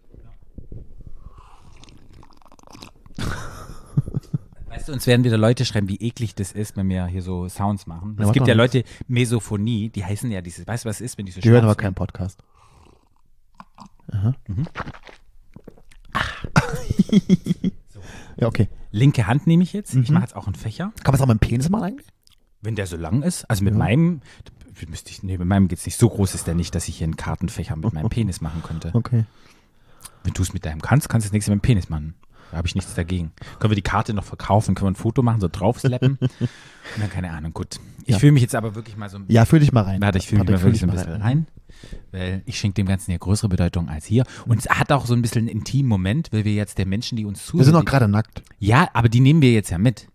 Weißt 4.68 4.88
du, 4.88 4.94
uns 4.94 5.06
werden 5.06 5.24
wieder 5.24 5.36
Leute 5.36 5.66
schreiben, 5.66 5.90
wie 5.90 5.96
eklig 5.96 6.34
das 6.36 6.52
ist, 6.52 6.74
wenn 6.78 6.88
wir 6.88 7.04
hier 7.06 7.20
so 7.20 7.50
Sounds 7.50 7.86
machen. 7.86 8.16
Ja, 8.18 8.24
es 8.28 8.32
gibt 8.32 8.48
ja. 8.48 8.54
Leute, 8.54 8.82
Mesophonie, 9.08 9.90
die 9.90 10.06
heißen 10.06 10.30
ja 10.30 10.40
dieses, 10.40 10.66
weißt 10.66 10.86
du, 10.86 10.88
was 10.88 10.96
es 10.96 11.12
ist, 11.12 11.18
wenn 11.18 11.26
die 11.26 11.32
so 11.32 11.42
Die 11.42 11.50
hören 11.50 11.64
aber 11.64 11.74
keinen 11.74 11.92
Podcast. 11.92 12.42
Aha. 14.12 14.34
ja, 18.38 18.46
okay. 18.46 18.70
Linke 18.90 19.26
Hand 19.26 19.46
nehme 19.46 19.64
ich 19.64 19.74
jetzt. 19.74 19.94
Ich 19.94 20.08
Mhm. 20.08 20.14
mache 20.14 20.24
jetzt 20.24 20.34
auch 20.36 20.46
einen 20.46 20.54
Fächer. 20.54 20.92
Kann 21.04 21.12
man 21.12 21.16
es 21.16 21.20
auch 21.20 21.26
mit 21.26 21.42
dem 21.42 21.46
Penis 21.46 21.68
machen 21.68 21.84
eigentlich? 21.84 22.06
Wenn 22.62 22.74
der 22.74 22.86
so 22.86 22.96
lang 22.96 23.22
ist, 23.22 23.44
also 23.50 23.62
mit 23.64 23.74
Ja. 23.74 23.78
meinem, 23.78 24.22
müsste 24.88 25.10
ich, 25.10 25.22
nee, 25.22 25.38
mit 25.38 25.46
meinem 25.48 25.68
geht's 25.68 25.86
nicht. 25.86 25.98
So 25.98 26.08
groß 26.10 26.34
ist 26.34 26.46
der 26.46 26.54
nicht, 26.54 26.74
dass 26.74 26.88
ich 26.88 26.98
hier 26.98 27.06
einen 27.06 27.16
Kartenfächer 27.16 27.76
mit 27.76 27.92
meinem 27.94 28.08
Penis 28.10 28.40
machen 28.40 28.62
könnte. 28.62 28.90
Okay. 28.92 29.24
Wenn 30.24 30.34
du 30.34 30.42
es 30.42 30.52
mit 30.52 30.66
deinem 30.66 30.82
kannst, 30.82 31.08
kannst 31.08 31.24
du 31.24 31.28
das 31.28 31.32
nächste 31.32 31.50
mit 31.52 31.60
dem 31.60 31.62
Penis 31.62 31.88
machen. 31.88 32.14
Da 32.50 32.58
habe 32.58 32.68
ich 32.68 32.74
nichts 32.76 32.94
dagegen. 32.94 33.32
Können 33.58 33.72
wir 33.72 33.76
die 33.76 33.82
Karte 33.82 34.14
noch 34.14 34.22
verkaufen, 34.24 34.74
können 34.74 34.86
wir 34.86 34.92
ein 34.92 34.96
Foto 34.96 35.22
machen, 35.22 35.40
so 35.40 35.48
draufslappen. 35.50 36.18
Und 36.20 36.30
dann 36.98 37.10
keine 37.10 37.30
Ahnung, 37.32 37.52
gut. 37.52 37.80
Ich 38.04 38.10
Ja. 38.14 38.18
fühle 38.20 38.32
mich 38.32 38.42
jetzt 38.42 38.54
aber 38.54 38.74
wirklich 38.76 38.96
mal 38.96 39.08
so 39.10 39.18
ein 39.18 39.24
Ja, 39.28 39.44
fühl 39.44 39.58
dich 39.60 39.72
mal 39.72 39.82
rein. 39.82 40.00
Warte, 40.00 40.18
ich 40.18 40.28
fühle 40.28 40.42
mich 40.42 40.50
mal 40.50 40.62
wirklich 40.62 40.80
so 40.80 40.86
ein 40.86 40.92
bisschen 40.92 41.10
mal 41.10 41.20
rein. 41.22 41.46
Weil 42.12 42.42
ich 42.46 42.58
schenke 42.58 42.74
dem 42.74 42.86
Ganzen 42.86 43.10
ja 43.10 43.18
größere 43.18 43.48
Bedeutung 43.48 43.88
als 43.88 44.06
hier. 44.06 44.24
Und 44.46 44.58
es 44.60 44.68
hat 44.68 44.92
auch 44.92 45.06
so 45.06 45.14
ein 45.14 45.22
bisschen 45.22 45.40
einen 45.40 45.48
intimen 45.48 45.88
Moment, 45.88 46.28
weil 46.32 46.44
wir 46.44 46.54
jetzt 46.54 46.78
der 46.78 46.86
Menschen, 46.86 47.16
die 47.16 47.24
uns 47.24 47.44
zuhören. 47.44 47.66
Wir 47.66 47.72
sind 47.72 47.80
die- 47.80 47.84
gerade 47.84 48.06
nackt. 48.08 48.42
Ja, 48.60 48.88
aber 48.92 49.08
die 49.08 49.20
nehmen 49.20 49.42
wir 49.42 49.52
jetzt 49.52 49.70
ja 49.70 49.78
mit. 49.78 50.06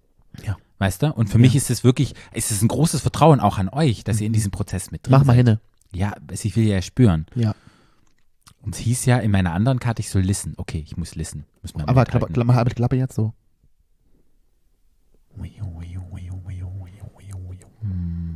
Ja. 0.45 0.56
Weißt 0.82 1.04
du? 1.04 1.13
Und 1.13 1.28
für 1.30 1.38
mich 1.38 1.56
ist 1.56 1.70
es 1.70 1.84
wirklich, 1.84 2.15
ist 2.34 2.50
es 2.50 2.63
ein 2.63 2.67
großes 2.67 3.02
Vertrauen 3.02 3.39
auch 3.39 3.60
an 3.60 3.70
euch, 3.70 4.04
dass 4.04 4.20
ihr 4.20 4.26
in 4.26 4.34
diesem 4.34 4.50
Prozess 4.50 4.89
mit 4.89 5.06
drin 5.06 5.12
Mach 5.12 5.20
mal 5.20 5.34
seid. 5.34 5.46
hinne. 5.46 5.60
Ja, 5.94 6.15
ich 6.32 6.56
will 6.56 6.65
ja 6.65 6.82
spüren. 6.82 7.28
Ja. 7.36 7.54
Und 8.63 8.74
es 8.74 8.82
hieß 8.82 9.06
ja 9.06 9.20
in 9.20 9.30
meiner 9.30 9.54
anderen 9.54 9.80
Karte, 9.80 10.00
ich 10.00 10.10
soll 10.10 10.24
listen. 10.24 10.56
Okay, 10.58 10.84
ich 10.84 10.98
muss 10.98 11.13
listen. 11.13 11.46
Muss 11.62 11.76
man 11.76 11.86
Aber. 11.88 12.04
Klappe, 12.06 12.34
Klappe, 12.34 12.70
die 12.70 12.74
Klappe 12.74 12.96
jetzt 12.96 13.13
so. 13.13 13.32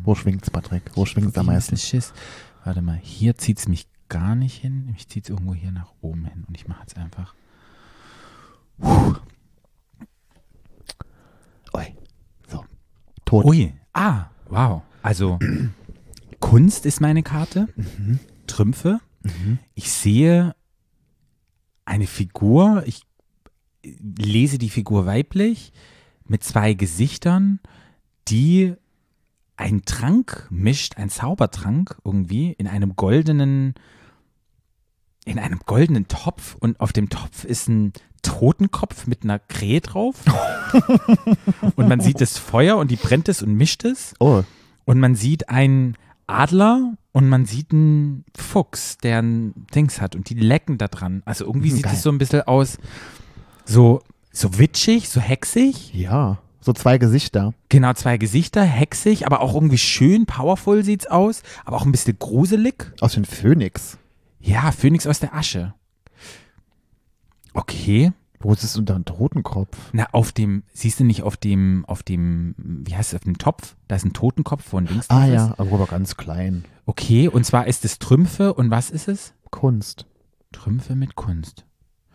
Wo 0.03 0.13
schwingt's, 0.13 0.51
Patrick? 0.51 0.83
Wo 0.93 1.07
schwingt's 1.07 1.35
am 1.39 1.47
meisten? 1.47 1.77
Schiss. 1.77 2.13
Warte 2.63 2.83
mal, 2.83 2.99
hier 3.01 3.35
zieht 3.37 3.57
es 3.57 3.67
mich 3.67 3.87
gar 4.07 4.35
nicht 4.35 4.61
hin. 4.61 4.93
Ich 4.95 5.07
ziehe 5.07 5.23
es 5.23 5.29
irgendwo 5.29 5.55
hier 5.55 5.71
nach 5.71 5.93
oben 6.01 6.25
hin 6.25 6.43
und 6.47 6.55
ich 6.55 6.67
mache 6.67 6.81
jetzt 6.81 6.95
einfach. 6.95 7.33
So. 8.77 9.15
Tot. 13.25 13.45
Ui, 13.45 13.73
ah, 13.93 14.29
wow. 14.49 14.83
Also 15.01 15.39
Kunst 16.39 16.85
ist 16.85 17.01
meine 17.01 17.23
Karte. 17.23 17.67
Mhm. 17.75 18.19
Trümpfe. 18.47 18.99
Ich 19.73 19.91
sehe 19.91 20.55
eine 21.83 22.05
Figur. 22.05 22.83
Ich 22.85 23.01
lese 23.83 24.57
die 24.57 24.69
Figur 24.69 25.05
weiblich 25.05 25.73
mit 26.27 26.43
zwei 26.43 26.73
Gesichtern, 26.73 27.59
die 28.27 28.73
einen 29.57 29.85
Trank 29.85 30.47
mischt, 30.49 30.97
einen 30.97 31.09
Zaubertrank 31.09 31.97
irgendwie 32.03 32.51
in 32.51 32.67
einem 32.67 32.95
goldenen 32.95 33.75
in 35.25 35.39
einem 35.39 35.59
goldenen 35.65 36.07
Topf 36.07 36.55
und 36.59 36.79
auf 36.79 36.93
dem 36.93 37.09
Topf 37.09 37.43
ist 37.43 37.67
ein 37.67 37.93
Totenkopf 38.21 39.07
mit 39.07 39.23
einer 39.23 39.39
Krähe 39.39 39.81
drauf. 39.81 40.15
und 41.75 41.87
man 41.87 41.99
sieht 41.99 42.21
das 42.21 42.37
Feuer 42.37 42.77
und 42.77 42.91
die 42.91 42.95
brennt 42.95 43.29
es 43.29 43.41
und 43.41 43.53
mischt 43.55 43.83
es. 43.85 44.13
Oh, 44.19 44.43
Und 44.85 44.99
man 44.99 45.15
sieht 45.15 45.49
einen 45.49 45.95
Adler 46.27 46.93
und 47.11 47.29
man 47.29 47.45
sieht 47.45 47.71
einen 47.71 48.25
Fuchs, 48.35 48.97
der 48.97 49.21
ein 49.21 49.53
Dings 49.75 50.01
hat 50.01 50.15
und 50.15 50.29
die 50.29 50.33
lecken 50.35 50.77
da 50.77 50.87
dran. 50.87 51.21
Also 51.25 51.45
irgendwie 51.45 51.71
Mhm, 51.71 51.75
sieht 51.75 51.85
es 51.87 52.01
so 52.01 52.09
ein 52.09 52.17
bisschen 52.17 52.41
aus, 52.43 52.77
so, 53.65 54.01
so 54.31 54.57
witschig, 54.57 55.09
so 55.09 55.19
hexig. 55.21 55.93
ja. 55.93 56.39
So 56.61 56.73
zwei 56.73 56.97
Gesichter. 56.97 57.53
Genau, 57.69 57.93
zwei 57.93 58.17
Gesichter, 58.17 58.63
hexig, 58.63 59.27
aber 59.27 59.41
auch 59.41 59.53
irgendwie 59.53 59.77
schön, 59.77 60.25
powerful 60.25 60.83
sieht's 60.83 61.05
aus, 61.05 61.43
aber 61.63 61.77
auch 61.77 61.85
ein 61.85 61.91
bisschen 61.91 62.17
gruselig. 62.17 62.91
Aus 63.01 63.13
dem 63.13 63.23
Phönix. 63.23 63.99
Ja, 64.45 64.71
Phönix 64.71 65.07
aus 65.07 65.19
der 65.19 65.33
Asche. 65.33 65.73
Okay. 67.53 68.11
Wo 68.39 68.53
ist 68.53 68.63
es 68.63 68.77
unter 68.77 68.93
einem 68.93 69.05
Totenkopf? 69.05 69.75
Na, 69.91 70.07
auf 70.11 70.31
dem, 70.31 70.63
siehst 70.71 70.99
du 70.99 71.03
nicht 71.03 71.23
auf 71.23 71.35
dem, 71.35 71.83
auf 71.87 72.03
dem, 72.03 72.53
wie 72.57 72.95
heißt 72.95 73.13
es, 73.13 73.15
auf 73.15 73.23
dem 73.23 73.39
Topf? 73.39 73.75
Da 73.87 73.95
ist 73.95 74.05
ein 74.05 74.13
Totenkopf 74.13 74.63
von 74.63 74.85
Dings. 74.85 75.09
Ah 75.09 75.25
ja, 75.25 75.47
ist. 75.47 75.59
aber 75.59 75.87
ganz 75.87 76.15
klein. 76.15 76.63
Okay, 76.85 77.27
und 77.27 77.43
zwar 77.43 77.65
ist 77.65 77.85
es 77.85 77.97
Trümpfe 77.97 78.53
und 78.53 78.69
was 78.69 78.91
ist 78.91 79.07
es? 79.07 79.33
Kunst. 79.49 80.05
Trümpfe 80.51 80.95
mit 80.95 81.15
Kunst. 81.15 81.65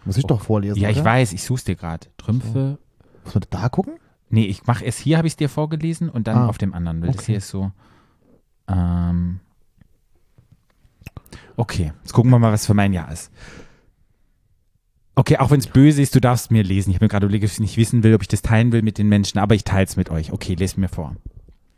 Muss 0.05 0.19
ich 0.19 0.25
doch 0.25 0.41
vorlesen. 0.43 0.79
Ja, 0.79 0.89
ich 0.89 0.99
oder? 0.99 1.07
weiß, 1.07 1.33
ich 1.33 1.43
such's 1.43 1.65
dir 1.65 1.75
gerade. 1.75 2.07
Trümpfe. 2.17 2.79
Muss 3.25 3.35
man 3.35 3.45
da 3.51 3.69
gucken? 3.69 3.95
Nee, 4.29 4.45
ich 4.45 4.67
mache 4.67 4.85
es 4.85 4.99
hier, 4.99 5.17
habe 5.19 5.27
ich 5.27 5.33
es 5.33 5.37
dir 5.37 5.49
vorgelesen 5.49 6.09
und 6.09 6.29
dann 6.29 6.37
Ah, 6.37 6.47
auf 6.47 6.59
dem 6.59 6.75
anderen. 6.75 7.01
Das 7.01 7.17
okay. 7.17 7.25
hier 7.27 7.37
ist 7.39 7.49
so. 7.49 7.73
Ähm, 8.69 9.41
okay, 11.57 11.93
jetzt 12.03 12.13
gucken 12.13 12.31
wir 12.31 12.39
mal, 12.39 12.53
was 12.53 12.67
für 12.67 12.75
mein 12.75 12.93
Jahr 12.93 13.11
ist. 13.13 13.31
Okay, 15.17 15.37
auch 15.37 15.51
wenn 15.51 15.61
es 15.61 15.67
böse 15.67 16.01
ist, 16.01 16.15
du 16.15 16.21
darfst 16.21 16.51
mir 16.51 16.63
lesen. 16.63 16.91
Ich 16.91 16.97
habe 16.97 17.05
mir 17.05 17.09
gerade 17.11 17.27
überlegt, 17.27 17.45
ob 17.45 17.51
ich 17.51 17.61
nicht 17.61 17.77
wissen 17.77 18.03
will, 18.03 18.15
ob 18.15 18.23
ich 18.23 18.29
das 18.29 18.43
teilen 18.43 18.73
will 18.73 18.83
mit 18.83 18.97
den 18.97 19.09
Menschen, 19.09 19.39
aber 19.39 19.55
ich 19.55 19.65
teile 19.65 19.85
es 19.85 19.97
mit 19.97 20.09
euch. 20.11 20.33
Okay, 20.33 20.55
lest 20.55 20.79
mir 20.79 20.89
vor. 20.89 21.17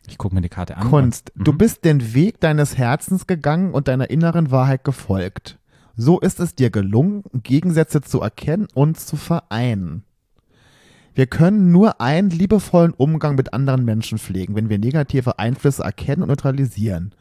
Ich 0.07 0.19
gucke 0.19 0.35
mir 0.35 0.43
die 0.43 0.49
Karte 0.49 0.77
an. 0.77 0.89
Kunst. 0.89 1.33
Du 1.35 1.53
Mhm. 1.53 1.59
bist 1.59 1.85
den 1.85 2.15
Weg 2.15 2.41
deines 2.41 2.77
Herzens 2.77 3.27
gegangen 3.27 3.73
und 3.73 3.89
deiner 3.89 4.11
inneren 4.11 4.51
Wahrheit 4.51 4.85
gefolgt. 4.85 5.59
So 5.97 6.21
ist 6.21 6.41
es 6.41 6.55
dir 6.55 6.71
gelungen, 6.71 7.25
Gegensätze 7.33 8.01
zu 8.01 8.21
erkennen 8.21 8.69
und 8.75 8.99
zu 8.99 9.17
vereinen. 9.17 10.05
Wir 11.15 11.27
können 11.27 11.71
nur 11.71 12.01
einen 12.01 12.31
liebevollen 12.31 12.93
Umgang 12.95 13.35
mit 13.35 13.53
anderen 13.53 13.85
Menschen 13.85 14.19
pflegen, 14.19 14.55
wenn 14.55 14.71
wir 14.71 14.79
negative 14.79 15.39
Einflüsse 15.39 15.83
erkennen 15.83 16.23
und 16.23 16.29
neutralisieren. 16.29 17.15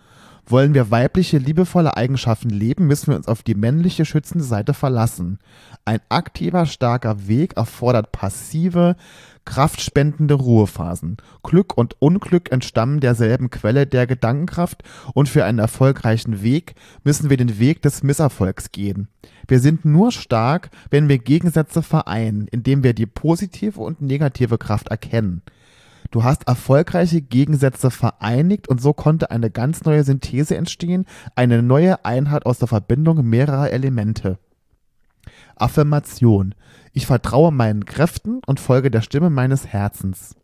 Wollen 0.46 0.74
wir 0.74 0.92
weibliche, 0.92 1.38
liebevolle 1.38 1.96
Eigenschaften 1.96 2.50
leben, 2.50 2.88
müssen 2.88 3.08
wir 3.08 3.16
uns 3.16 3.28
auf 3.28 3.44
die 3.44 3.56
männliche, 3.56 4.06
schützende 4.06 4.44
Seite 4.44 4.74
verlassen. 4.74 5.40
Ein 5.86 6.00
aktiver, 6.10 6.66
starker 6.66 7.28
Weg 7.28 7.56
erfordert 7.58 8.12
passive, 8.12 8.96
kraftspendende 9.46 10.34
Ruhephasen. 10.34 11.18
Glück 11.44 11.78
und 11.78 11.96
Unglück 12.00 12.52
entstammen 12.52 13.00
derselben 13.00 13.50
Quelle 13.50 13.88
der 13.88 14.08
Gedankenkraft 14.08 14.84
und 15.14 15.30
für 15.30 15.46
einen 15.46 15.60
erfolgreichen 15.60 16.42
Weg 16.42 16.76
müssen 17.04 17.30
wir 17.30 17.38
den 17.38 17.60
Weg 17.60 17.82
des 17.82 18.04
Misserfolgs 18.04 18.72
gehen. 18.72 19.08
Wir 19.48 19.60
sind 19.60 19.86
nur 19.86 20.12
stark, 20.12 20.70
wenn 20.90 21.10
wir 21.10 21.18
Gegensätze 21.18 21.82
vereinen, 21.82 22.48
indem 22.48 22.84
wir 22.84 22.94
die 22.94 23.06
positive 23.06 23.80
und 23.80 24.02
negative 24.02 24.58
Kraft 24.58 24.90
erkennen. 24.90 25.42
Du 26.12 26.26
hast 26.26 26.48
erfolgreiche 26.48 27.22
Gegensätze 27.22 27.90
vereinigt 27.90 28.68
und 28.68 28.82
so 28.82 28.92
konnte 28.92 29.32
eine 29.32 29.50
ganz 29.50 29.86
neue 29.86 30.04
Synthese 30.04 30.58
entstehen, 30.58 31.06
eine 31.36 31.64
neue 31.64 32.04
Einheit 32.04 32.46
aus 32.46 32.60
der 32.60 32.68
Verbindung 32.68 33.26
mehrerer 33.26 33.72
Elemente. 33.72 34.38
Affirmation. 35.56 36.54
Ich 36.92 37.06
vertraue 37.06 37.52
meinen 37.54 37.86
Kräften 37.86 38.42
und 38.46 38.60
folge 38.60 38.92
der 38.92 39.02
Stimme 39.02 39.30
meines 39.30 39.68
Herzens. 39.68 40.36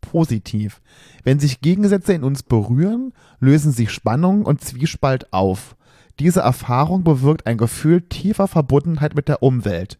Positiv. 0.00 0.80
Wenn 1.22 1.38
sich 1.38 1.60
Gegensätze 1.60 2.12
in 2.12 2.24
uns 2.24 2.42
berühren, 2.42 3.12
lösen 3.38 3.70
sich 3.70 3.92
Spannung 3.92 4.44
und 4.44 4.62
Zwiespalt 4.62 5.32
auf. 5.32 5.76
Diese 6.18 6.40
Erfahrung 6.40 7.04
bewirkt 7.04 7.46
ein 7.46 7.58
Gefühl 7.58 8.02
tiefer 8.02 8.48
Verbundenheit 8.48 9.14
mit 9.14 9.28
der 9.28 9.42
Umwelt. 9.42 9.98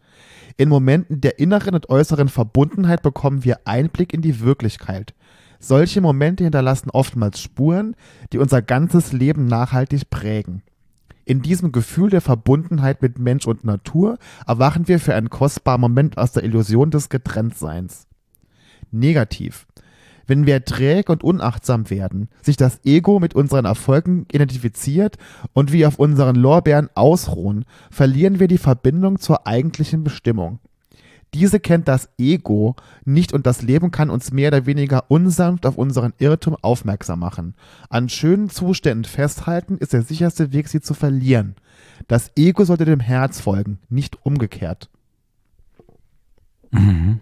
In 0.57 0.67
Momenten 0.67 1.21
der 1.21 1.39
inneren 1.39 1.75
und 1.75 1.89
äußeren 1.89 2.27
Verbundenheit 2.27 3.01
bekommen 3.01 3.45
wir 3.45 3.61
Einblick 3.65 4.13
in 4.13 4.21
die 4.21 4.41
Wirklichkeit. 4.41 5.13
Solche 5.59 6.01
Momente 6.01 6.43
hinterlassen 6.43 6.89
oftmals 6.89 7.41
Spuren, 7.41 7.95
die 8.33 8.37
unser 8.37 8.61
ganzes 8.61 9.13
Leben 9.13 9.45
nachhaltig 9.45 10.09
prägen. 10.09 10.63
In 11.25 11.41
diesem 11.41 11.71
Gefühl 11.71 12.09
der 12.09 12.21
Verbundenheit 12.21 13.01
mit 13.01 13.19
Mensch 13.19 13.45
und 13.45 13.63
Natur 13.63 14.17
erwachen 14.47 14.87
wir 14.87 14.99
für 14.99 15.15
einen 15.15 15.29
kostbaren 15.29 15.79
Moment 15.79 16.17
aus 16.17 16.31
der 16.31 16.43
Illusion 16.43 16.91
des 16.91 17.09
Getrenntseins. 17.09 18.07
Negativ. 18.91 19.67
Wenn 20.29 20.45
wir 20.45 20.63
träge 20.63 21.11
und 21.11 21.23
unachtsam 21.23 21.89
werden, 21.89 22.29
sich 22.43 22.55
das 22.55 22.81
Ego 22.85 23.19
mit 23.19 23.33
unseren 23.33 23.65
Erfolgen 23.65 24.27
identifiziert 24.31 25.17
und 25.53 25.71
wir 25.71 25.87
auf 25.87 25.97
unseren 25.97 26.35
Lorbeeren 26.35 26.87
ausruhen, 26.93 27.65
verlieren 27.89 28.39
wir 28.39 28.47
die 28.47 28.59
Verbindung 28.59 29.17
zur 29.17 29.47
eigentlichen 29.47 30.03
Bestimmung. 30.03 30.59
Diese 31.33 31.59
kennt 31.59 31.87
das 31.87 32.09
Ego 32.19 32.75
nicht 33.05 33.33
und 33.33 33.47
das 33.47 33.63
Leben 33.63 33.89
kann 33.89 34.11
uns 34.11 34.31
mehr 34.31 34.49
oder 34.49 34.67
weniger 34.67 35.09
unsanft 35.09 35.65
auf 35.65 35.79
unseren 35.79 36.13
Irrtum 36.19 36.55
aufmerksam 36.61 37.17
machen. 37.17 37.55
An 37.89 38.07
schönen 38.07 38.51
Zuständen 38.51 39.05
festhalten 39.05 39.79
ist 39.79 39.93
der 39.93 40.03
sicherste 40.03 40.53
Weg, 40.53 40.67
sie 40.67 40.79
zu 40.79 40.93
verlieren. 40.93 41.55
Das 42.07 42.31
Ego 42.35 42.65
sollte 42.65 42.85
dem 42.85 42.99
Herz 42.99 43.41
folgen, 43.41 43.79
nicht 43.89 44.23
umgekehrt. 44.23 44.91
Mhm. 46.69 47.19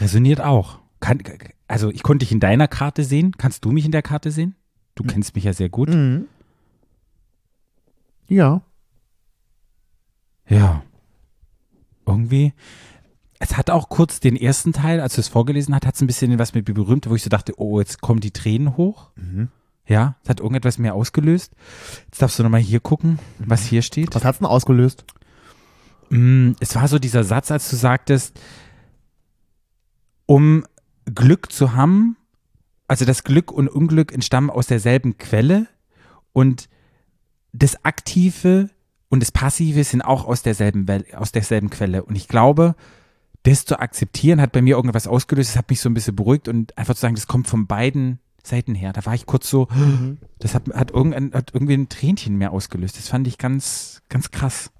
Resoniert 0.00 0.40
auch. 0.40 0.80
Kann, 1.00 1.22
also 1.68 1.90
ich 1.90 2.02
konnte 2.02 2.24
dich 2.24 2.32
in 2.32 2.40
deiner 2.40 2.68
Karte 2.68 3.04
sehen. 3.04 3.32
Kannst 3.36 3.64
du 3.64 3.72
mich 3.72 3.84
in 3.84 3.92
der 3.92 4.02
Karte 4.02 4.30
sehen? 4.30 4.54
Du 4.94 5.04
kennst 5.04 5.34
mich 5.34 5.44
ja 5.44 5.52
sehr 5.52 5.68
gut. 5.68 5.90
Mhm. 5.90 6.26
Ja. 8.28 8.62
Ja. 10.48 10.82
Irgendwie. 12.06 12.52
Es 13.38 13.56
hat 13.56 13.68
auch 13.68 13.88
kurz 13.90 14.20
den 14.20 14.36
ersten 14.36 14.72
Teil, 14.72 15.00
als 15.00 15.14
du 15.14 15.20
es 15.20 15.28
vorgelesen 15.28 15.74
hast, 15.74 15.84
hat 15.84 15.94
es 15.94 16.00
ein 16.00 16.06
bisschen 16.06 16.38
was 16.38 16.54
mit 16.54 16.66
mir 16.66 16.74
berühmt, 16.74 17.08
wo 17.08 17.14
ich 17.14 17.22
so 17.22 17.28
dachte, 17.28 17.52
oh, 17.58 17.78
jetzt 17.80 18.00
kommen 18.00 18.20
die 18.20 18.30
Tränen 18.30 18.76
hoch. 18.76 19.10
Mhm. 19.16 19.48
Ja, 19.86 20.16
es 20.22 20.30
hat 20.30 20.40
irgendetwas 20.40 20.78
mehr 20.78 20.94
ausgelöst. 20.94 21.52
Jetzt 22.06 22.20
darfst 22.20 22.38
du 22.38 22.42
nochmal 22.42 22.60
hier 22.60 22.80
gucken, 22.80 23.18
was 23.38 23.64
hier 23.64 23.82
steht. 23.82 24.14
Was 24.14 24.24
hat's 24.24 24.38
denn 24.38 24.46
ausgelöst? 24.46 25.04
Mm, 26.08 26.52
es 26.60 26.74
war 26.74 26.88
so 26.88 26.98
dieser 26.98 27.24
Satz, 27.24 27.50
als 27.50 27.70
du 27.70 27.76
sagtest, 27.76 28.40
um 30.26 30.64
Glück 31.14 31.52
zu 31.52 31.74
haben, 31.74 32.16
also 32.88 33.04
das 33.04 33.24
Glück 33.24 33.50
und 33.50 33.68
Unglück 33.68 34.12
entstammen 34.12 34.50
aus 34.50 34.66
derselben 34.66 35.18
Quelle 35.18 35.66
und 36.32 36.68
das 37.52 37.84
Aktive 37.84 38.70
und 39.08 39.20
das 39.20 39.32
Passive 39.32 39.84
sind 39.84 40.02
auch 40.02 40.26
aus 40.26 40.42
derselben, 40.42 40.86
aus 41.14 41.32
derselben 41.32 41.70
Quelle. 41.70 42.02
Und 42.04 42.16
ich 42.16 42.28
glaube, 42.28 42.74
das 43.44 43.64
zu 43.64 43.78
akzeptieren 43.78 44.40
hat 44.40 44.52
bei 44.52 44.62
mir 44.62 44.76
irgendwas 44.76 45.06
ausgelöst, 45.06 45.50
das 45.50 45.56
hat 45.56 45.70
mich 45.70 45.80
so 45.80 45.88
ein 45.88 45.94
bisschen 45.94 46.16
beruhigt 46.16 46.48
und 46.48 46.76
einfach 46.76 46.94
zu 46.94 47.02
sagen, 47.02 47.14
das 47.14 47.28
kommt 47.28 47.46
von 47.46 47.66
beiden 47.66 48.18
Seiten 48.42 48.74
her. 48.74 48.92
Da 48.92 49.06
war 49.06 49.14
ich 49.14 49.26
kurz 49.26 49.48
so, 49.48 49.68
das 50.38 50.54
hat, 50.54 50.68
hat, 50.74 50.90
irgendein, 50.90 51.32
hat 51.32 51.52
irgendwie 51.54 51.74
ein 51.74 51.88
Tränchen 51.88 52.36
mehr 52.36 52.52
ausgelöst. 52.52 52.98
Das 52.98 53.08
fand 53.08 53.26
ich 53.26 53.38
ganz, 53.38 54.02
ganz 54.08 54.30
krass. 54.30 54.70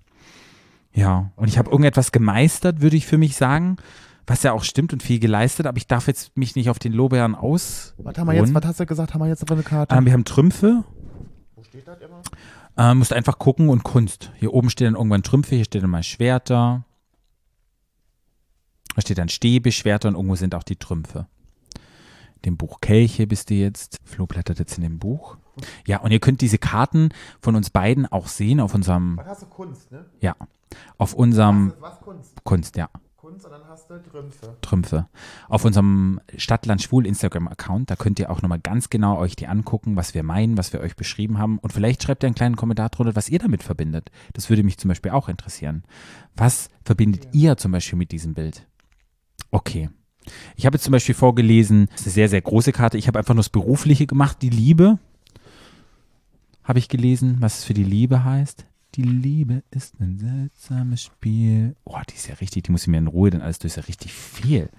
Ja, 0.93 1.31
und 1.37 1.49
ich 1.49 1.59
habe 1.59 1.71
irgendetwas 1.71 2.11
gemeistert, 2.11 2.81
würde 2.81 2.97
ich 2.97 3.07
für 3.07 3.19
mich 3.19 3.37
sagen, 3.37 3.77
was 4.27 4.43
ja 4.43 4.53
auch 4.53 4.65
stimmt 4.65 4.93
und 4.93 5.03
viel 5.03 5.19
geleistet, 5.21 5.67
aber 5.67 5.77
ich 5.77 5.87
darf 5.87 6.07
jetzt 6.09 6.37
mich 6.37 6.57
nicht 6.57 6.69
auf 6.71 6.79
den 6.79 6.93
Lorbeeren 6.93 7.35
aus. 7.35 7.95
Was 7.99 8.19
haben 8.19 8.27
wir 8.27 8.35
jetzt, 8.35 8.53
was 8.55 8.65
hast 8.65 8.81
du 8.81 8.87
gesagt, 8.87 9.15
haben 9.15 9.21
wir 9.21 9.29
jetzt 9.29 9.49
eine 9.51 9.63
Karte? 9.63 9.95
Ähm, 9.95 10.05
wir 10.05 10.13
haben 10.13 10.25
Trümpfe, 10.25 10.85
Wo 11.55 11.63
steht 11.63 11.87
das 11.87 12.01
immer? 12.01 12.23
ähm, 12.77 12.99
musst 12.99 13.13
einfach 13.13 13.39
gucken 13.39 13.69
und 13.69 13.85
Kunst. 13.85 14.33
Hier 14.37 14.53
oben 14.53 14.69
stehen 14.71 14.87
dann 14.87 14.95
irgendwann 14.97 15.23
Trümpfe, 15.23 15.55
hier 15.55 15.65
stehen 15.65 15.83
dann 15.83 15.91
mal 15.91 16.03
Schwerter. 16.03 16.85
Da 18.95 19.03
steht 19.03 19.19
dann 19.19 19.29
Stäbe, 19.29 19.73
Schwerter 19.73 20.09
und 20.09 20.15
irgendwo 20.15 20.37
sind 20.37 20.55
auch 20.55 20.63
die 20.63 20.77
Trümpfe. 20.77 21.27
Dem 22.45 22.57
Buch 22.57 22.81
Kelche 22.81 23.27
bist 23.27 23.51
du 23.51 23.55
jetzt. 23.55 23.99
Flo 24.05 24.27
blättert 24.27 24.59
jetzt 24.59 24.77
in 24.77 24.83
dem 24.83 24.99
Buch. 24.99 25.37
Ja, 25.87 26.01
und 26.01 26.11
ihr 26.13 26.21
könnt 26.21 26.41
diese 26.41 26.59
Karten 26.59 27.11
von 27.41 27.57
uns 27.57 27.71
beiden 27.71 28.07
auch 28.07 28.27
sehen 28.29 28.61
auf 28.61 28.75
unserem, 28.75 29.17
Was 29.19 29.27
hast 29.27 29.43
du 29.43 29.47
Kunst, 29.47 29.91
ne? 29.91 30.05
ja, 30.21 30.35
auf 30.99 31.15
unserem 31.15 31.73
Was 31.81 32.01
Kunst? 32.01 32.45
Kunst, 32.45 32.77
ja. 32.77 32.89
Kunst 33.27 33.45
und 33.45 33.51
dann 33.51 33.67
hast 33.67 33.91
du 33.91 34.01
Trümpfe. 34.01 34.57
Trümpfe. 34.61 35.09
Auf 35.49 35.65
unserem 35.65 36.21
Stadtland 36.37 36.81
Schwul 36.81 37.05
Instagram-Account, 37.05 37.91
da 37.91 37.97
könnt 37.97 38.21
ihr 38.21 38.31
auch 38.31 38.41
nochmal 38.41 38.61
ganz 38.61 38.89
genau 38.89 39.19
euch 39.19 39.35
die 39.35 39.49
angucken, 39.49 39.97
was 39.97 40.15
wir 40.15 40.23
meinen, 40.23 40.57
was 40.57 40.73
wir 40.73 40.79
euch 40.79 40.95
beschrieben 40.95 41.37
haben. 41.37 41.59
Und 41.59 41.73
vielleicht 41.73 42.05
schreibt 42.05 42.23
ihr 42.23 42.29
einen 42.29 42.37
kleinen 42.37 42.55
Kommentar 42.55 42.89
drunter, 42.89 43.17
was 43.17 43.29
ihr 43.29 43.41
damit 43.41 43.65
verbindet. 43.65 44.13
Das 44.35 44.49
würde 44.49 44.63
mich 44.63 44.79
zum 44.79 44.91
Beispiel 44.91 45.11
auch 45.11 45.29
interessieren. 45.29 45.83
Was 46.37 46.71
verbindet 46.85 47.27
ihr 47.33 47.57
zum 47.57 47.73
Beispiel 47.73 47.99
mit 47.99 48.13
diesem 48.13 48.33
Bild? 48.33 48.65
Okay. 49.51 49.91
Ich 50.55 50.65
habe 50.65 50.77
jetzt 50.77 50.85
zum 50.85 50.93
Beispiel 50.93 51.17
vorgelesen, 51.17 51.87
das 51.91 52.03
ist 52.03 52.07
eine 52.07 52.13
sehr, 52.13 52.29
sehr 52.29 52.43
große 52.43 52.71
Karte. 52.71 52.97
Ich 52.97 53.09
habe 53.09 53.19
einfach 53.19 53.35
nur 53.35 53.43
das 53.43 53.51
Berufliche 53.51 54.07
gemacht, 54.07 54.41
die 54.41 54.51
Liebe. 54.51 55.01
Habe 56.63 56.79
ich 56.79 56.89
gelesen, 56.89 57.39
was 57.41 57.59
es 57.59 57.65
für 57.65 57.75
die 57.75 57.83
Liebe 57.83 58.23
heißt. 58.23 58.67
Die 58.97 59.03
Liebe 59.03 59.63
ist 59.71 60.01
ein 60.01 60.19
seltsames 60.19 61.03
Spiel. 61.03 61.77
Oh, 61.85 61.99
die 62.09 62.15
ist 62.15 62.29
ja 62.29 62.35
richtig, 62.37 62.63
die 62.63 62.73
muss 62.73 62.83
ich 62.83 62.89
mir 62.89 62.97
in 62.97 63.09
Ruhe 63.09 63.29
dann 63.29 63.43
alles 63.43 63.59
durch, 63.59 63.73
ist 63.73 63.77
ja 63.77 63.83
richtig 63.83 64.15
viel. 64.15 64.71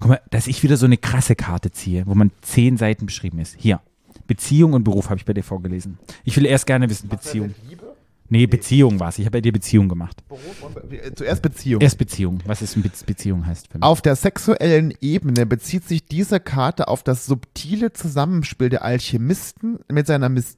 Guck 0.00 0.08
mal, 0.08 0.20
dass 0.30 0.46
ich 0.46 0.62
wieder 0.62 0.78
so 0.78 0.86
eine 0.86 0.96
krasse 0.96 1.36
Karte 1.36 1.70
ziehe, 1.70 2.06
wo 2.06 2.14
man 2.14 2.30
zehn 2.40 2.78
Seiten 2.78 3.04
beschrieben 3.04 3.40
ist. 3.40 3.56
Hier. 3.58 3.80
Beziehung 4.26 4.72
und 4.72 4.84
Beruf 4.84 5.10
habe 5.10 5.18
ich 5.18 5.26
bei 5.26 5.34
dir 5.34 5.42
vorgelesen. 5.42 5.98
Ich 6.24 6.34
will 6.36 6.46
erst 6.46 6.66
gerne 6.66 6.88
wissen, 6.88 7.10
Beziehung. 7.10 7.54
Liebe, 7.68 7.94
Nee, 8.30 8.46
Beziehung 8.46 8.98
war 9.00 9.10
es. 9.10 9.18
Ich 9.18 9.26
habe 9.26 9.36
bei 9.36 9.40
dir 9.42 9.52
Beziehung 9.52 9.88
gemacht. 9.88 10.26
Beruf 10.26 10.62
und 10.62 10.88
Be 10.88 11.02
äh, 11.02 11.14
zuerst 11.14 11.42
Beziehung. 11.42 11.82
Erst 11.82 11.98
Beziehung. 11.98 12.40
Was 12.46 12.62
ist 12.62 12.74
eine 12.74 12.84
Be 12.84 12.90
Beziehung 13.04 13.46
heißt 13.46 13.68
für 13.68 13.78
mich? 13.78 13.84
Auf 13.84 14.00
der 14.00 14.16
sexuellen 14.16 14.94
Ebene 15.02 15.44
bezieht 15.44 15.86
sich 15.86 16.06
diese 16.06 16.40
Karte 16.40 16.88
auf 16.88 17.02
das 17.02 17.26
subtile 17.26 17.92
Zusammenspiel 17.92 18.70
der 18.70 18.82
Alchemisten 18.82 19.78
mit 19.92 20.06
seiner 20.06 20.30
mys 20.30 20.56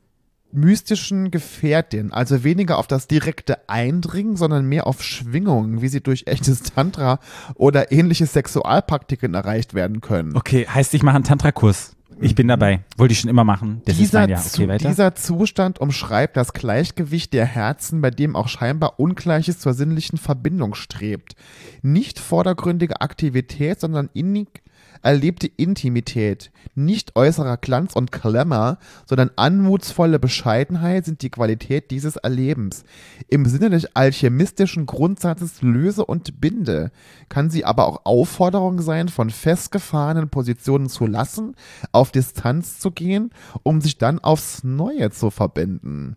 mystischen 0.52 1.30
Gefährtin, 1.30 2.12
also 2.12 2.44
weniger 2.44 2.78
auf 2.78 2.86
das 2.86 3.08
direkte 3.08 3.68
Eindringen, 3.68 4.36
sondern 4.36 4.66
mehr 4.66 4.86
auf 4.86 5.02
Schwingungen, 5.02 5.82
wie 5.82 5.88
sie 5.88 6.00
durch 6.00 6.26
echtes 6.26 6.62
Tantra 6.62 7.18
oder 7.54 7.92
ähnliche 7.92 8.26
Sexualpraktiken 8.26 9.34
erreicht 9.34 9.74
werden 9.74 10.00
können. 10.00 10.36
Okay, 10.36 10.66
heißt, 10.66 10.94
ich 10.94 11.02
mache 11.02 11.16
einen 11.16 11.24
Tantra-Kurs. 11.24 11.96
Ich 12.20 12.34
bin 12.34 12.48
dabei. 12.48 12.80
Wollte 12.96 13.12
ich 13.12 13.20
schon 13.20 13.30
immer 13.30 13.44
machen. 13.44 13.82
Das 13.84 13.94
ist 13.94 14.00
dieser, 14.00 14.26
mein 14.26 14.38
Okay, 14.38 14.78
dieser 14.78 15.14
Zustand 15.14 15.80
umschreibt 15.80 16.36
das 16.36 16.54
Gleichgewicht 16.54 17.32
der 17.34 17.44
Herzen, 17.44 18.00
bei 18.00 18.10
dem 18.10 18.36
auch 18.36 18.48
scheinbar 18.48 18.98
Ungleiches 18.98 19.58
zur 19.58 19.74
sinnlichen 19.74 20.18
Verbindung 20.18 20.74
strebt. 20.74 21.36
Nicht 21.82 22.18
vordergründige 22.18 23.02
Aktivität, 23.02 23.80
sondern 23.80 24.08
innig 24.14 24.62
erlebte 25.06 25.46
Intimität. 25.46 26.50
Nicht 26.74 27.14
äußerer 27.14 27.56
Glanz 27.58 27.94
und 27.94 28.10
Glamour, 28.10 28.78
sondern 29.06 29.30
anmutsvolle 29.36 30.18
Bescheidenheit 30.18 31.04
sind 31.04 31.22
die 31.22 31.30
Qualität 31.30 31.92
dieses 31.92 32.16
Erlebens. 32.16 32.84
Im 33.28 33.46
Sinne 33.46 33.70
des 33.70 33.94
alchemistischen 33.94 34.84
Grundsatzes 34.84 35.62
löse 35.62 36.04
und 36.04 36.40
binde, 36.40 36.90
kann 37.28 37.50
sie 37.50 37.64
aber 37.64 37.86
auch 37.86 38.04
Aufforderung 38.04 38.82
sein, 38.82 39.08
von 39.08 39.30
festgefahrenen 39.30 40.28
Positionen 40.28 40.88
zu 40.88 41.06
lassen, 41.06 41.54
auf 41.92 42.10
Distanz 42.10 42.80
zu 42.80 42.90
gehen, 42.90 43.30
um 43.62 43.80
sich 43.80 43.98
dann 43.98 44.18
aufs 44.18 44.64
Neue 44.64 45.10
zu 45.10 45.30
verbinden. 45.30 46.16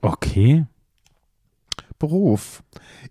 Okay. 0.00 0.64
Beruf. 1.98 2.62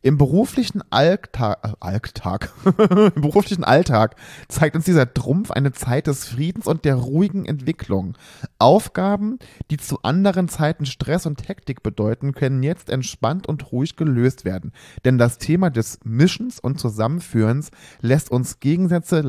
Im 0.02 0.17
beruflichen 0.17 0.82
Alltag, 0.91 1.60
äh, 1.63 1.74
Alltag, 1.80 2.54
im 3.15 3.21
beruflichen 3.21 3.63
Alltag 3.63 4.15
zeigt 4.48 4.76
uns 4.76 4.86
dieser 4.86 5.13
Trumpf 5.13 5.52
eine 5.52 5.71
Zeit 5.71 6.08
des 6.08 6.26
Friedens 6.28 6.67
und 6.67 6.86
der 6.86 6.95
ruhigen 6.95 7.45
Entwicklung. 7.45 8.17
Aufgaben, 8.60 9.39
die 9.71 9.78
zu 9.78 10.02
anderen 10.04 10.48
Zeiten 10.48 10.86
Stress 10.86 11.26
und 11.26 11.48
Hektik 11.48 11.84
bedeuten, 11.84 12.34
können 12.34 12.63
jetzt 12.63 12.89
entspannt 12.89 13.48
und 13.48 13.71
ruhig 13.71 13.95
gelöst 13.95 14.45
werden. 14.45 14.71
Denn 15.04 15.17
das 15.17 15.38
Thema 15.38 15.69
des 15.69 16.00
Mischens 16.04 16.60
und 16.60 16.80
Zusammenführens 16.80 17.71
lässt 18.02 18.32
uns 18.32 18.60
Gegensätze 18.60 19.21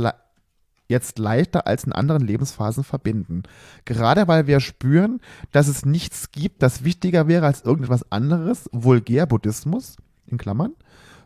jetzt 0.89 1.19
leichter 1.19 1.67
als 1.67 1.85
in 1.85 1.93
anderen 1.93 2.27
Lebensphasen 2.27 2.85
verbinden. 2.85 3.43
Gerade 3.85 4.29
weil 4.29 4.47
wir 4.47 4.61
spüren, 4.61 5.21
dass 5.53 5.69
es 5.69 5.85
nichts 5.85 6.31
gibt, 6.33 6.63
das 6.63 6.85
wichtiger 6.85 7.29
wäre 7.29 7.47
als 7.47 7.63
irgendetwas 7.63 8.11
anderes, 8.11 8.69
Vulgär-Buddhismus, 8.73 9.97
in 10.27 10.39
Klammern, 10.39 10.73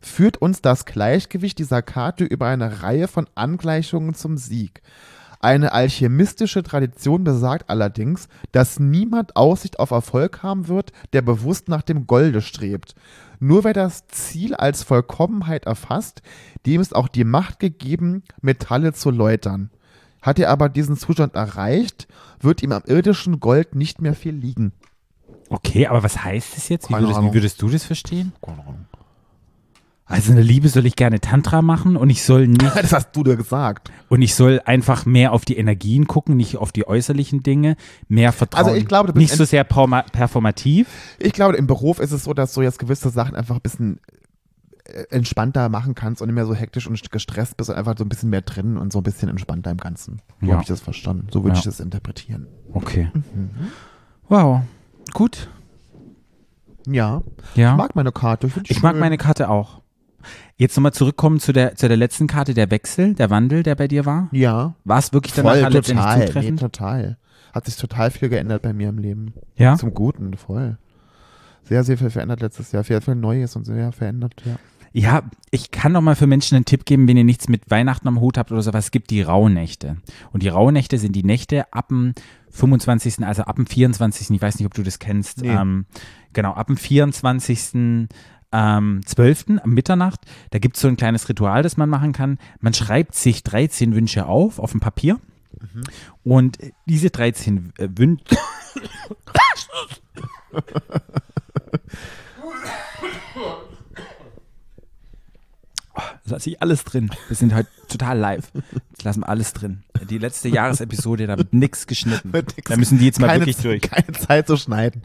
führt 0.00 0.38
uns 0.38 0.62
das 0.62 0.86
Gleichgewicht 0.86 1.58
dieser 1.58 1.82
Karte 1.82 2.24
über 2.24 2.46
eine 2.46 2.82
Reihe 2.82 3.08
von 3.08 3.26
Angleichungen 3.34 4.14
zum 4.14 4.36
Sieg. 4.36 4.82
Eine 5.42 5.72
alchemistische 5.72 6.62
Tradition 6.62 7.24
besagt 7.24 7.70
allerdings, 7.70 8.28
dass 8.52 8.78
niemand 8.78 9.36
Aussicht 9.36 9.78
auf 9.78 9.90
Erfolg 9.90 10.42
haben 10.42 10.68
wird, 10.68 10.92
der 11.14 11.22
bewusst 11.22 11.68
nach 11.68 11.80
dem 11.80 12.06
Golde 12.06 12.42
strebt. 12.42 12.94
Nur 13.40 13.64
wer 13.64 13.72
das 13.72 14.06
Ziel 14.08 14.54
als 14.54 14.82
Vollkommenheit 14.82 15.64
erfasst, 15.64 16.20
dem 16.66 16.80
ist 16.80 16.94
auch 16.94 17.08
die 17.08 17.24
Macht 17.24 17.58
gegeben, 17.58 18.22
Metalle 18.42 18.92
zu 18.92 19.10
läutern. 19.10 19.70
Hat 20.20 20.38
er 20.38 20.50
aber 20.50 20.68
diesen 20.68 20.98
Zustand 20.98 21.34
erreicht, 21.34 22.06
wird 22.40 22.62
ihm 22.62 22.72
am 22.72 22.82
irdischen 22.84 23.40
Gold 23.40 23.74
nicht 23.74 24.02
mehr 24.02 24.14
viel 24.14 24.34
liegen. 24.34 24.72
Okay, 25.48 25.86
aber 25.86 26.02
was 26.02 26.22
heißt 26.22 26.54
das 26.56 26.68
jetzt? 26.68 26.90
Wie 26.90 26.92
Keine 26.92 27.06
würdest, 27.06 27.18
Ahnung. 27.18 27.30
wie 27.30 27.34
würdest 27.34 27.62
du 27.62 27.70
das 27.70 27.84
verstehen? 27.84 28.32
Also 30.10 30.30
in 30.30 30.36
der 30.36 30.44
Liebe 30.44 30.68
soll 30.68 30.84
ich 30.86 30.96
gerne 30.96 31.20
Tantra 31.20 31.62
machen 31.62 31.96
und 31.96 32.10
ich 32.10 32.22
soll 32.24 32.48
nicht 32.48 32.62
Das 32.76 32.92
hast 32.92 33.12
du 33.16 33.22
dir 33.24 33.36
gesagt. 33.36 33.90
und 34.08 34.22
ich 34.22 34.34
soll 34.34 34.60
einfach 34.64 35.06
mehr 35.06 35.32
auf 35.32 35.44
die 35.44 35.56
Energien 35.56 36.06
gucken, 36.06 36.36
nicht 36.36 36.56
auf 36.56 36.72
die 36.72 36.86
äußerlichen 36.86 37.42
Dinge, 37.42 37.76
mehr 38.08 38.32
Vertrauen. 38.32 38.66
Also 38.66 38.76
ich 38.76 38.86
glaube, 38.86 39.06
du 39.08 39.12
bist 39.14 39.22
nicht 39.30 39.36
so 39.38 39.44
sehr 39.44 39.64
performativ. 39.64 40.88
Ich 41.18 41.32
glaube, 41.32 41.56
im 41.56 41.66
Beruf 41.66 41.98
ist 42.00 42.12
es 42.12 42.24
so, 42.24 42.34
dass 42.34 42.52
du 42.54 42.62
jetzt 42.62 42.78
gewisse 42.78 43.10
Sachen 43.10 43.36
einfach 43.36 43.54
ein 43.54 43.60
bisschen 43.60 44.00
äh, 44.84 45.04
entspannter 45.10 45.68
machen 45.68 45.94
kannst 45.94 46.20
und 46.22 46.28
nicht 46.28 46.34
mehr 46.34 46.46
so 46.46 46.54
hektisch 46.54 46.86
und 46.88 47.10
gestresst 47.10 47.56
bist 47.56 47.70
und 47.70 47.76
einfach 47.76 47.94
so 47.96 48.04
ein 48.04 48.08
bisschen 48.08 48.30
mehr 48.30 48.42
drin 48.42 48.76
und 48.76 48.92
so 48.92 48.98
ein 49.00 49.04
bisschen 49.04 49.28
entspannter 49.28 49.70
im 49.70 49.76
Ganzen. 49.78 50.20
So 50.40 50.46
Ja. 50.48 50.52
habe 50.54 50.62
ich 50.62 50.68
das 50.68 50.80
verstanden. 50.80 51.28
So 51.32 51.44
würde 51.44 51.54
Ja. 51.54 51.58
ich 51.58 51.64
das 51.64 51.78
interpretieren. 51.80 52.46
Okay. 52.72 53.10
Wow. 54.28 54.62
Gut. 55.12 55.48
Ja. 56.86 57.22
Ja. 57.54 57.72
Ich 57.72 57.76
mag 57.76 57.94
meine 57.94 58.10
Karte. 58.10 58.48
Ich, 58.64 58.70
Ich 58.70 58.82
mag 58.82 58.96
meine 58.98 59.18
Karte 59.18 59.48
auch. 59.50 59.79
Jetzt 60.56 60.76
nochmal 60.76 60.92
zurückkommen 60.92 61.40
zu 61.40 61.52
der, 61.52 61.76
zu 61.76 61.88
der 61.88 61.96
letzten 61.96 62.26
Karte, 62.26 62.54
der 62.54 62.70
Wechsel, 62.70 63.14
der 63.14 63.30
Wandel, 63.30 63.62
der 63.62 63.74
bei 63.74 63.88
dir 63.88 64.06
war. 64.06 64.28
Ja. 64.32 64.74
War 64.84 64.98
es 64.98 65.12
wirklich 65.12 65.32
danach 65.34 65.52
Voll, 65.52 65.70
total. 65.70 66.18
Nee, 66.18 66.26
zutreffend? 66.26 66.60
total. 66.60 67.18
Hat 67.52 67.66
sich 67.66 67.76
total 67.76 68.10
viel 68.10 68.28
geändert 68.28 68.62
bei 68.62 68.72
mir 68.72 68.88
im 68.88 68.98
Leben. 68.98 69.34
ja? 69.56 69.76
Zum 69.76 69.92
Guten, 69.94 70.34
voll. 70.36 70.78
Sehr, 71.64 71.84
sehr 71.84 71.98
viel 71.98 72.10
verändert 72.10 72.40
letztes 72.40 72.72
Jahr. 72.72 72.84
Sehr 72.84 73.00
viel 73.00 73.14
Neues 73.14 73.56
und 73.56 73.64
sehr 73.64 73.92
verändert, 73.92 74.34
ja. 74.44 74.56
Ja, 74.92 75.22
ich 75.52 75.70
kann 75.70 75.92
noch 75.92 76.00
mal 76.00 76.16
für 76.16 76.26
Menschen 76.26 76.56
einen 76.56 76.64
Tipp 76.64 76.84
geben, 76.84 77.06
wenn 77.06 77.16
ihr 77.16 77.24
nichts 77.24 77.48
mit 77.48 77.70
Weihnachten 77.70 78.08
am 78.08 78.20
Hut 78.20 78.36
habt 78.36 78.50
oder 78.50 78.60
sowas. 78.60 78.86
Es 78.86 78.90
gibt 78.90 79.10
die 79.10 79.22
Rauhnächte. 79.22 79.98
Und 80.32 80.42
die 80.42 80.48
Rauhnächte 80.48 80.98
sind 80.98 81.14
die 81.14 81.22
Nächte 81.22 81.72
ab 81.72 81.88
dem 81.88 82.12
25., 82.50 83.24
also 83.24 83.42
ab 83.42 83.54
dem 83.54 83.66
24., 83.66 84.30
ich 84.30 84.42
weiß 84.42 84.58
nicht, 84.58 84.66
ob 84.66 84.74
du 84.74 84.82
das 84.82 84.98
kennst. 84.98 85.42
Nee. 85.42 85.50
Ähm, 85.50 85.86
genau, 86.32 86.54
ab 86.54 86.66
dem 86.66 86.76
24. 86.76 88.08
Ähm, 88.52 89.00
12. 89.04 89.60
am 89.62 89.70
Mitternacht, 89.70 90.20
da 90.50 90.58
gibt 90.58 90.76
es 90.76 90.82
so 90.82 90.88
ein 90.88 90.96
kleines 90.96 91.28
Ritual, 91.28 91.62
das 91.62 91.76
man 91.76 91.88
machen 91.88 92.12
kann. 92.12 92.38
Man 92.60 92.74
schreibt 92.74 93.14
sich 93.14 93.42
13 93.42 93.94
Wünsche 93.94 94.26
auf, 94.26 94.58
auf 94.58 94.72
dem 94.72 94.80
Papier. 94.80 95.20
Und 96.24 96.58
diese 96.86 97.10
13 97.10 97.72
äh, 97.78 97.88
Wünsche. 97.96 98.36
Da 106.26 106.34
lasse 106.34 106.50
ich 106.50 106.62
alles 106.62 106.84
drin. 106.84 107.10
Wir 107.28 107.36
sind 107.36 107.54
heute 107.54 107.68
total 107.88 108.18
live. 108.18 108.50
Jetzt 108.90 109.04
lassen 109.04 109.20
wir 109.20 109.28
alles 109.28 109.52
drin. 109.52 109.82
Die 110.08 110.18
letzte 110.18 110.48
Jahresepisode, 110.48 111.26
da 111.26 111.36
wird 111.38 111.52
nichts 111.52 111.86
geschnitten. 111.86 112.32
Wird 112.32 112.56
nix- 112.56 112.70
Da 112.70 112.76
müssen 112.76 112.98
die 112.98 113.06
jetzt 113.06 113.20
mal 113.20 113.26
keine, 113.28 113.40
wirklich 113.46 113.56
durch. 113.58 113.82
Keine 113.82 114.12
Zeit 114.12 114.46
zu 114.46 114.56
schneiden. 114.56 115.02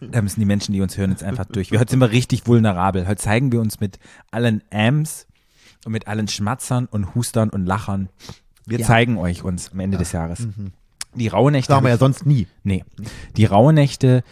Da 0.00 0.22
müssen 0.22 0.40
die 0.40 0.46
Menschen, 0.46 0.72
die 0.72 0.80
uns 0.80 0.96
hören, 0.96 1.10
jetzt 1.10 1.22
einfach 1.24 1.46
durch. 1.46 1.70
Wir, 1.70 1.80
heute 1.80 1.90
sind 1.90 2.00
wir 2.00 2.10
richtig 2.10 2.46
vulnerabel. 2.46 3.06
Heute 3.06 3.20
zeigen 3.20 3.52
wir 3.52 3.60
uns 3.60 3.80
mit 3.80 3.98
allen 4.30 4.62
Ams 4.72 5.26
und 5.84 5.92
mit 5.92 6.06
allen 6.08 6.28
Schmatzern 6.28 6.86
und 6.86 7.14
Hustern 7.14 7.50
und 7.50 7.66
Lachern. 7.66 8.08
Wir 8.66 8.80
Ja. 8.80 8.86
zeigen 8.86 9.16
euch 9.18 9.42
uns 9.42 9.72
am 9.72 9.80
Ende 9.80 9.98
des 9.98 10.12
Jahres. 10.12 10.46
Die 11.14 11.28
Rauhnächte. 11.28 11.68
Das 11.68 11.76
machen 11.76 11.84
wir 11.86 11.90
ja 11.90 11.96
sonst 11.98 12.26
nie. 12.26 12.46
Nee. 12.62 12.84
Die 13.36 13.44
Rauhnächte, 13.44 14.22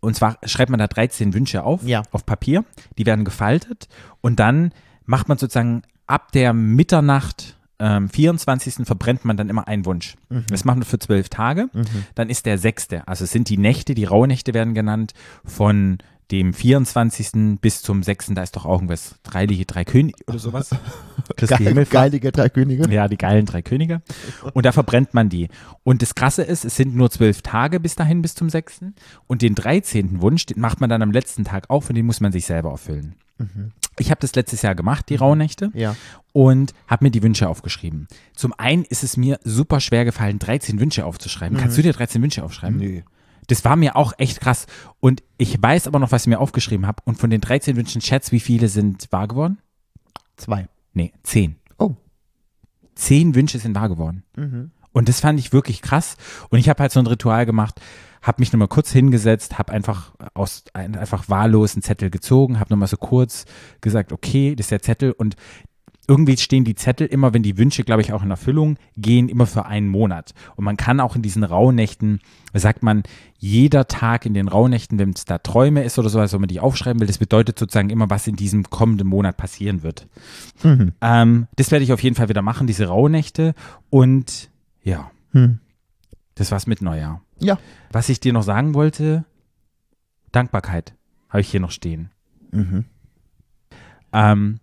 und 0.00 0.14
zwar 0.14 0.38
schreibt 0.44 0.70
man 0.70 0.78
da 0.78 0.86
13 0.86 1.34
Wünsche 1.34 1.64
auf, 1.64 1.82
Ja. 1.84 2.02
auf 2.12 2.24
Papier, 2.24 2.64
die 2.98 3.06
werden 3.06 3.24
gefaltet 3.24 3.88
und 4.20 4.38
dann 4.38 4.72
macht 5.10 5.28
man 5.28 5.38
sozusagen 5.38 5.82
ab 6.06 6.30
der 6.30 6.52
Mitternacht, 6.52 7.56
ähm, 7.80 8.08
24. 8.08 8.86
verbrennt 8.86 9.24
man 9.24 9.36
dann 9.36 9.48
immer 9.48 9.66
einen 9.66 9.84
Wunsch. 9.84 10.14
Das 10.48 10.64
macht 10.64 10.76
man 10.76 10.84
für 10.84 11.00
zwölf 11.00 11.28
Tage. 11.28 11.68
Dann 12.14 12.30
ist 12.30 12.46
der 12.46 12.58
sechste, 12.58 13.08
also 13.08 13.24
es 13.24 13.32
sind 13.32 13.48
die 13.48 13.58
Nächte, 13.58 13.94
die 13.94 14.04
Rauhnächte 14.04 14.54
werden 14.54 14.72
genannt, 14.72 15.12
von 15.44 15.98
dem 16.30 16.52
24. 16.52 17.58
bis 17.60 17.82
zum 17.82 18.02
6. 18.02 18.28
Da 18.34 18.42
ist 18.42 18.56
doch 18.56 18.64
auch 18.66 18.74
irgendwas, 18.74 19.16
dreiliche, 19.22 19.64
drei 19.64 19.84
Könige 19.84 20.18
oder 20.26 20.38
sowas. 20.38 20.70
Christi 21.36 21.64
Geil, 21.64 21.86
geilige 21.86 22.32
drei 22.32 22.48
Könige. 22.48 22.88
Ja, 22.92 23.08
die 23.08 23.16
geilen 23.18 23.46
drei 23.46 23.62
Könige. 23.62 24.02
Und 24.54 24.66
da 24.66 24.72
verbrennt 24.72 25.14
man 25.14 25.28
die. 25.28 25.48
Und 25.84 26.02
das 26.02 26.14
Krasse 26.14 26.42
ist, 26.42 26.64
es 26.64 26.76
sind 26.76 26.94
nur 26.94 27.10
zwölf 27.10 27.42
Tage 27.42 27.80
bis 27.80 27.94
dahin, 27.94 28.22
bis 28.22 28.34
zum 28.34 28.48
6. 28.50 28.80
Und 29.26 29.42
den 29.42 29.54
13. 29.54 30.20
Wunsch, 30.22 30.46
den 30.46 30.60
macht 30.60 30.80
man 30.80 30.90
dann 30.90 31.02
am 31.02 31.12
letzten 31.12 31.44
Tag 31.44 31.68
auf 31.70 31.88
und 31.88 31.94
den 31.94 32.06
muss 32.06 32.20
man 32.20 32.32
sich 32.32 32.46
selber 32.46 32.70
erfüllen. 32.70 33.14
Ich 33.98 34.10
habe 34.10 34.20
das 34.20 34.34
letztes 34.34 34.60
Jahr 34.60 34.74
gemacht, 34.74 35.08
die 35.08 35.16
Rauhnächte, 35.16 35.70
Ja. 35.72 35.96
und 36.32 36.74
habe 36.86 37.06
mir 37.06 37.10
die 37.10 37.22
Wünsche 37.22 37.48
aufgeschrieben. 37.48 38.06
Zum 38.34 38.52
einen 38.58 38.84
ist 38.84 39.02
es 39.02 39.16
mir 39.16 39.40
super 39.44 39.80
schwer 39.80 40.04
gefallen, 40.04 40.38
13 40.38 40.78
Wünsche 40.78 41.06
aufzuschreiben. 41.06 41.56
Kannst 41.56 41.78
du 41.78 41.82
dir 41.82 41.94
13 41.94 42.20
Wünsche 42.22 42.44
aufschreiben? 42.44 42.78
Nö. 42.78 43.00
Das 43.50 43.64
war 43.64 43.76
mir 43.76 43.96
auch 43.96 44.12
echt 44.18 44.40
krass. 44.40 44.66
Und 45.00 45.22
ich 45.36 45.60
weiß 45.60 45.86
aber 45.86 45.98
noch, 45.98 46.12
was 46.12 46.22
ich 46.22 46.28
mir 46.28 46.38
aufgeschrieben 46.38 46.86
habe. 46.86 47.02
Und 47.04 47.18
von 47.18 47.30
den 47.30 47.40
13 47.40 47.76
Wünschen, 47.76 48.00
schätz, 48.00 48.30
wie 48.30 48.40
viele 48.40 48.68
sind 48.68 49.10
wahr 49.10 49.26
geworden? 49.26 49.58
Zwei. 50.36 50.68
Nee, 50.92 51.12
10. 51.24 51.56
Oh. 51.78 51.96
Zehn 52.94 53.34
Wünsche 53.34 53.58
sind 53.58 53.74
wahr 53.74 53.88
geworden. 53.88 54.22
Mhm. 54.36 54.70
Und 54.92 55.08
das 55.08 55.20
fand 55.20 55.38
ich 55.38 55.52
wirklich 55.52 55.82
krass. 55.82 56.16
Und 56.50 56.58
ich 56.58 56.68
habe 56.68 56.80
halt 56.80 56.92
so 56.92 57.00
ein 57.00 57.06
Ritual 57.06 57.46
gemacht, 57.46 57.80
habe 58.22 58.40
mich 58.40 58.52
nochmal 58.52 58.68
kurz 58.68 58.92
hingesetzt, 58.92 59.58
habe 59.58 59.72
einfach 59.72 60.12
aus 60.34 60.64
ein, 60.72 60.96
einfach 60.96 61.28
wahllos 61.28 61.74
einen 61.74 61.82
Zettel 61.82 62.10
gezogen, 62.10 62.60
habe 62.60 62.70
nochmal 62.70 62.88
so 62.88 62.96
kurz 62.96 63.46
gesagt, 63.80 64.12
okay, 64.12 64.54
das 64.54 64.66
ist 64.66 64.70
der 64.72 64.82
Zettel. 64.82 65.12
Und 65.12 65.36
irgendwie 66.10 66.36
stehen 66.36 66.64
die 66.64 66.74
Zettel 66.74 67.06
immer, 67.06 67.32
wenn 67.32 67.44
die 67.44 67.56
Wünsche, 67.56 67.84
glaube 67.84 68.02
ich, 68.02 68.12
auch 68.12 68.24
in 68.24 68.32
Erfüllung 68.32 68.78
gehen, 68.96 69.28
immer 69.28 69.46
für 69.46 69.66
einen 69.66 69.86
Monat. 69.88 70.34
Und 70.56 70.64
man 70.64 70.76
kann 70.76 70.98
auch 70.98 71.14
in 71.14 71.22
diesen 71.22 71.44
Rauhnächten, 71.44 72.18
sagt 72.52 72.82
man, 72.82 73.04
jeder 73.38 73.86
Tag 73.86 74.26
in 74.26 74.34
den 74.34 74.48
Rauhnächten, 74.48 74.98
wenn 74.98 75.10
es 75.10 75.24
da 75.24 75.38
Träume 75.38 75.84
ist 75.84 76.00
oder 76.00 76.08
so, 76.08 76.18
also 76.18 76.34
wenn 76.34 76.40
man 76.40 76.48
die 76.48 76.58
aufschreiben 76.58 76.98
will, 76.98 77.06
das 77.06 77.18
bedeutet 77.18 77.60
sozusagen 77.60 77.90
immer, 77.90 78.10
was 78.10 78.26
in 78.26 78.34
diesem 78.34 78.64
kommenden 78.64 79.06
Monat 79.06 79.36
passieren 79.36 79.84
wird. 79.84 80.08
Mhm. 80.64 80.94
Ähm, 81.00 81.46
das 81.54 81.70
werde 81.70 81.84
ich 81.84 81.92
auf 81.92 82.02
jeden 82.02 82.16
Fall 82.16 82.28
wieder 82.28 82.42
machen, 82.42 82.66
diese 82.66 82.86
Rauhnächte. 82.86 83.54
Und 83.88 84.50
ja, 84.82 85.12
Hm. 85.30 85.60
das 86.34 86.50
war's 86.50 86.66
mit 86.66 86.82
Neujahr. 86.82 87.22
Ja. 87.38 87.56
Was 87.92 88.08
ich 88.08 88.18
dir 88.18 88.32
noch 88.32 88.42
sagen 88.42 88.74
wollte, 88.74 89.24
Dankbarkeit 90.32 90.92
habe 91.28 91.42
ich 91.42 91.48
hier 91.52 91.60
noch 91.60 91.70
stehen. 91.70 92.10
Mhm. 92.50 92.84
Ähm, 94.12 94.58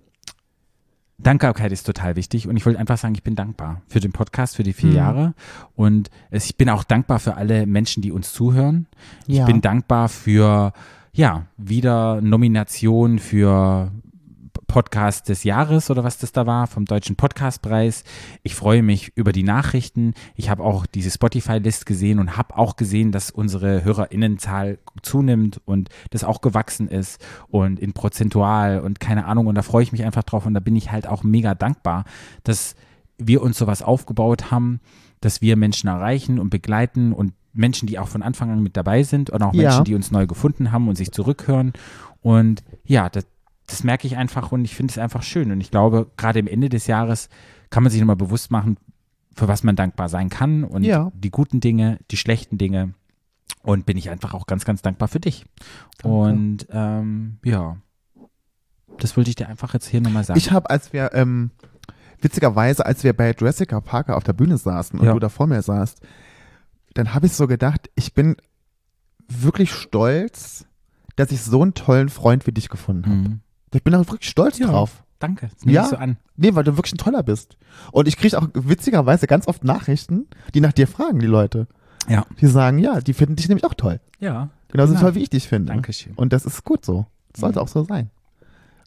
Dankbarkeit 1.19 1.71
ist 1.71 1.83
total 1.85 2.15
wichtig 2.15 2.47
und 2.47 2.57
ich 2.57 2.65
wollte 2.65 2.79
einfach 2.79 2.97
sagen, 2.97 3.15
ich 3.15 3.23
bin 3.23 3.35
dankbar 3.35 3.81
für 3.87 3.99
den 3.99 4.11
Podcast, 4.11 4.55
für 4.55 4.63
die 4.63 4.73
vier 4.73 4.89
Mhm. 4.89 4.95
Jahre 4.95 5.33
und 5.75 6.09
es, 6.29 6.45
ich 6.45 6.57
bin 6.57 6.69
auch 6.69 6.83
dankbar 6.83 7.19
für 7.19 7.35
alle 7.35 7.65
Menschen, 7.65 8.01
die 8.03 8.11
uns 8.11 8.33
zuhören. 8.33 8.87
Ja. 9.25 9.41
Ich 9.41 9.45
bin 9.51 9.61
dankbar 9.61 10.09
für, 10.09 10.73
ja, 11.13 11.47
wieder 11.57 12.21
Nomination 12.21 13.17
für 13.17 13.91
Podcast 14.67 15.29
des 15.29 15.43
Jahres 15.43 15.89
oder 15.89 16.03
was 16.03 16.17
das 16.17 16.31
da 16.31 16.45
war, 16.45 16.67
vom 16.67 16.85
Deutschen 16.85 17.15
Podcastpreis. 17.15 18.03
Ich 18.43 18.53
freue 18.55 18.83
mich 18.83 19.11
über 19.15 19.31
die 19.31 19.43
Nachrichten. 19.43 20.13
Ich 20.35 20.49
habe 20.49 20.63
auch 20.63 20.85
diese 20.85 21.09
Spotify-List 21.09 21.85
gesehen 21.85 22.19
und 22.19 22.37
habe 22.37 22.57
auch 22.57 22.75
gesehen, 22.75 23.11
dass 23.11 23.31
unsere 23.31 23.83
HörerInnenzahl 23.83 24.79
zunimmt 25.01 25.61
und 25.65 25.89
das 26.11 26.23
auch 26.23 26.41
gewachsen 26.41 26.87
ist 26.87 27.25
und 27.47 27.79
in 27.79 27.93
prozentual 27.93 28.81
und 28.81 28.99
keine 28.99 29.25
Ahnung. 29.25 29.47
Und 29.47 29.55
da 29.55 29.61
freue 29.61 29.83
ich 29.83 29.91
mich 29.91 30.03
einfach 30.03 30.23
drauf 30.23 30.45
und 30.45 30.53
da 30.53 30.59
bin 30.59 30.75
ich 30.75 30.91
halt 30.91 31.07
auch 31.07 31.23
mega 31.23 31.55
dankbar, 31.55 32.03
dass 32.43 32.75
wir 33.17 33.41
uns 33.41 33.57
sowas 33.57 33.81
aufgebaut 33.81 34.51
haben, 34.51 34.79
dass 35.21 35.41
wir 35.41 35.55
Menschen 35.55 35.87
erreichen 35.87 36.39
und 36.39 36.49
begleiten 36.49 37.13
und 37.13 37.33
Menschen, 37.53 37.87
die 37.87 37.97
auch 37.97 38.07
von 38.07 38.21
Anfang 38.21 38.51
an 38.51 38.61
mit 38.61 38.77
dabei 38.77 39.01
sind 39.03 39.29
und 39.31 39.41
auch 39.41 39.53
Ja. 39.53 39.63
Menschen, 39.69 39.85
die 39.85 39.95
uns 39.95 40.11
neu 40.11 40.27
gefunden 40.27 40.71
haben 40.71 40.87
und 40.87 40.95
sich 40.95 41.11
zurückhören. 41.11 41.73
Und 42.21 42.63
ja, 42.85 43.09
das, 43.09 43.25
das 43.67 43.83
merke 43.83 44.07
ich 44.07 44.17
einfach 44.17 44.51
und 44.51 44.65
ich 44.65 44.75
finde 44.75 44.91
es 44.91 44.97
einfach 44.97 45.23
schön. 45.23 45.51
Und 45.51 45.61
ich 45.61 45.71
glaube, 45.71 46.09
gerade 46.17 46.39
am 46.39 46.47
Ende 46.47 46.69
des 46.69 46.87
Jahres 46.87 47.29
kann 47.69 47.83
man 47.83 47.91
sich 47.91 47.99
nochmal 48.01 48.15
bewusst 48.15 48.49
machen, 48.49 48.77
für 49.35 49.47
was 49.47 49.63
man 49.63 49.75
dankbar 49.75 50.09
sein 50.09 50.29
kann 50.29 50.63
und 50.63 50.83
Ja. 50.83 51.11
die 51.13 51.29
guten 51.29 51.59
Dinge, 51.59 51.99
die 52.09 52.17
schlechten 52.17 52.57
Dinge. 52.57 52.93
Und 53.63 53.85
bin 53.85 53.97
ich 53.97 54.09
einfach 54.09 54.33
auch 54.33 54.45
ganz, 54.47 54.63
ganz 54.65 54.81
dankbar 54.81 55.07
für 55.09 55.19
dich. 55.19 55.45
Danke. 56.01 56.17
Und 56.17 56.67
ähm, 56.71 57.37
ja, 57.43 57.77
das 58.97 59.15
wollte 59.17 59.29
ich 59.29 59.35
dir 59.35 59.47
einfach 59.49 59.73
jetzt 59.73 59.87
hier 59.87 60.01
nochmal 60.01 60.23
sagen. 60.23 60.37
Ich 60.39 60.51
habe, 60.51 60.69
als 60.69 60.93
wir, 60.93 61.11
ähm, 61.13 61.51
witzigerweise, 62.21 62.85
als 62.85 63.03
wir 63.03 63.13
bei 63.13 63.31
Jurassic 63.37 63.69
Parker 63.83 64.15
auf 64.15 64.23
der 64.23 64.33
Bühne 64.33 64.57
saßen 64.57 64.99
und 64.99 65.05
Ja. 65.05 65.13
du 65.13 65.19
da 65.19 65.29
vor 65.29 65.47
mir 65.47 65.61
saßt, 65.61 65.99
dann 66.93 67.13
habe 67.13 67.25
ich 67.27 67.33
so 67.33 67.45
gedacht, 67.47 67.89
ich 67.95 68.13
bin 68.13 68.37
wirklich 69.27 69.71
stolz, 69.73 70.65
dass 71.17 71.31
ich 71.31 71.41
so 71.41 71.61
einen 71.61 71.73
tollen 71.73 72.09
Freund 72.09 72.47
wie 72.47 72.51
dich 72.53 72.69
gefunden 72.69 73.05
habe. 73.05 73.29
Mhm. 73.29 73.39
Ich 73.73 73.83
bin 73.83 73.93
da 73.93 73.99
wirklich 73.99 74.29
stolz 74.29 74.57
Ja. 74.59 74.67
drauf. 74.67 75.03
Danke, 75.19 75.49
das 75.53 75.65
nehme 75.65 75.75
Ja. 75.75 75.83
ich 75.83 75.89
so 75.89 75.95
an. 75.97 76.17
Nee, 76.35 76.53
weil 76.53 76.63
du 76.63 76.77
wirklich 76.77 76.93
ein 76.93 76.97
toller 76.99 77.23
bist. 77.23 77.57
Und 77.91 78.07
ich 78.07 78.17
kriege 78.17 78.37
auch 78.37 78.47
witzigerweise 78.53 79.25
ganz 79.27 79.47
oft 79.47 79.63
Nachrichten, 79.63 80.27
die 80.53 80.61
nach 80.61 80.73
dir 80.73 80.87
fragen, 80.87 81.19
die 81.19 81.25
Leute. 81.27 81.67
Ja. 82.07 82.25
Die 82.39 82.45
sagen, 82.47 82.77
ja, 82.79 83.01
die 83.01 83.13
finden 83.13 83.35
dich 83.35 83.47
nämlich 83.49 83.65
auch 83.65 83.73
toll. 83.73 83.99
Ja. 84.19 84.49
Genauso 84.69 84.93
Ja. 84.93 84.99
toll, 84.99 85.15
wie 85.15 85.23
ich 85.23 85.29
dich 85.29 85.47
finde. 85.47 85.73
Dankeschön. 85.73 86.13
Und 86.13 86.33
das 86.33 86.45
ist 86.45 86.63
gut 86.63 86.85
so. 86.85 87.07
Das 87.33 87.41
sollte 87.41 87.59
Mhm. 87.59 87.63
auch 87.63 87.67
so 87.67 87.83
sein. 87.83 88.09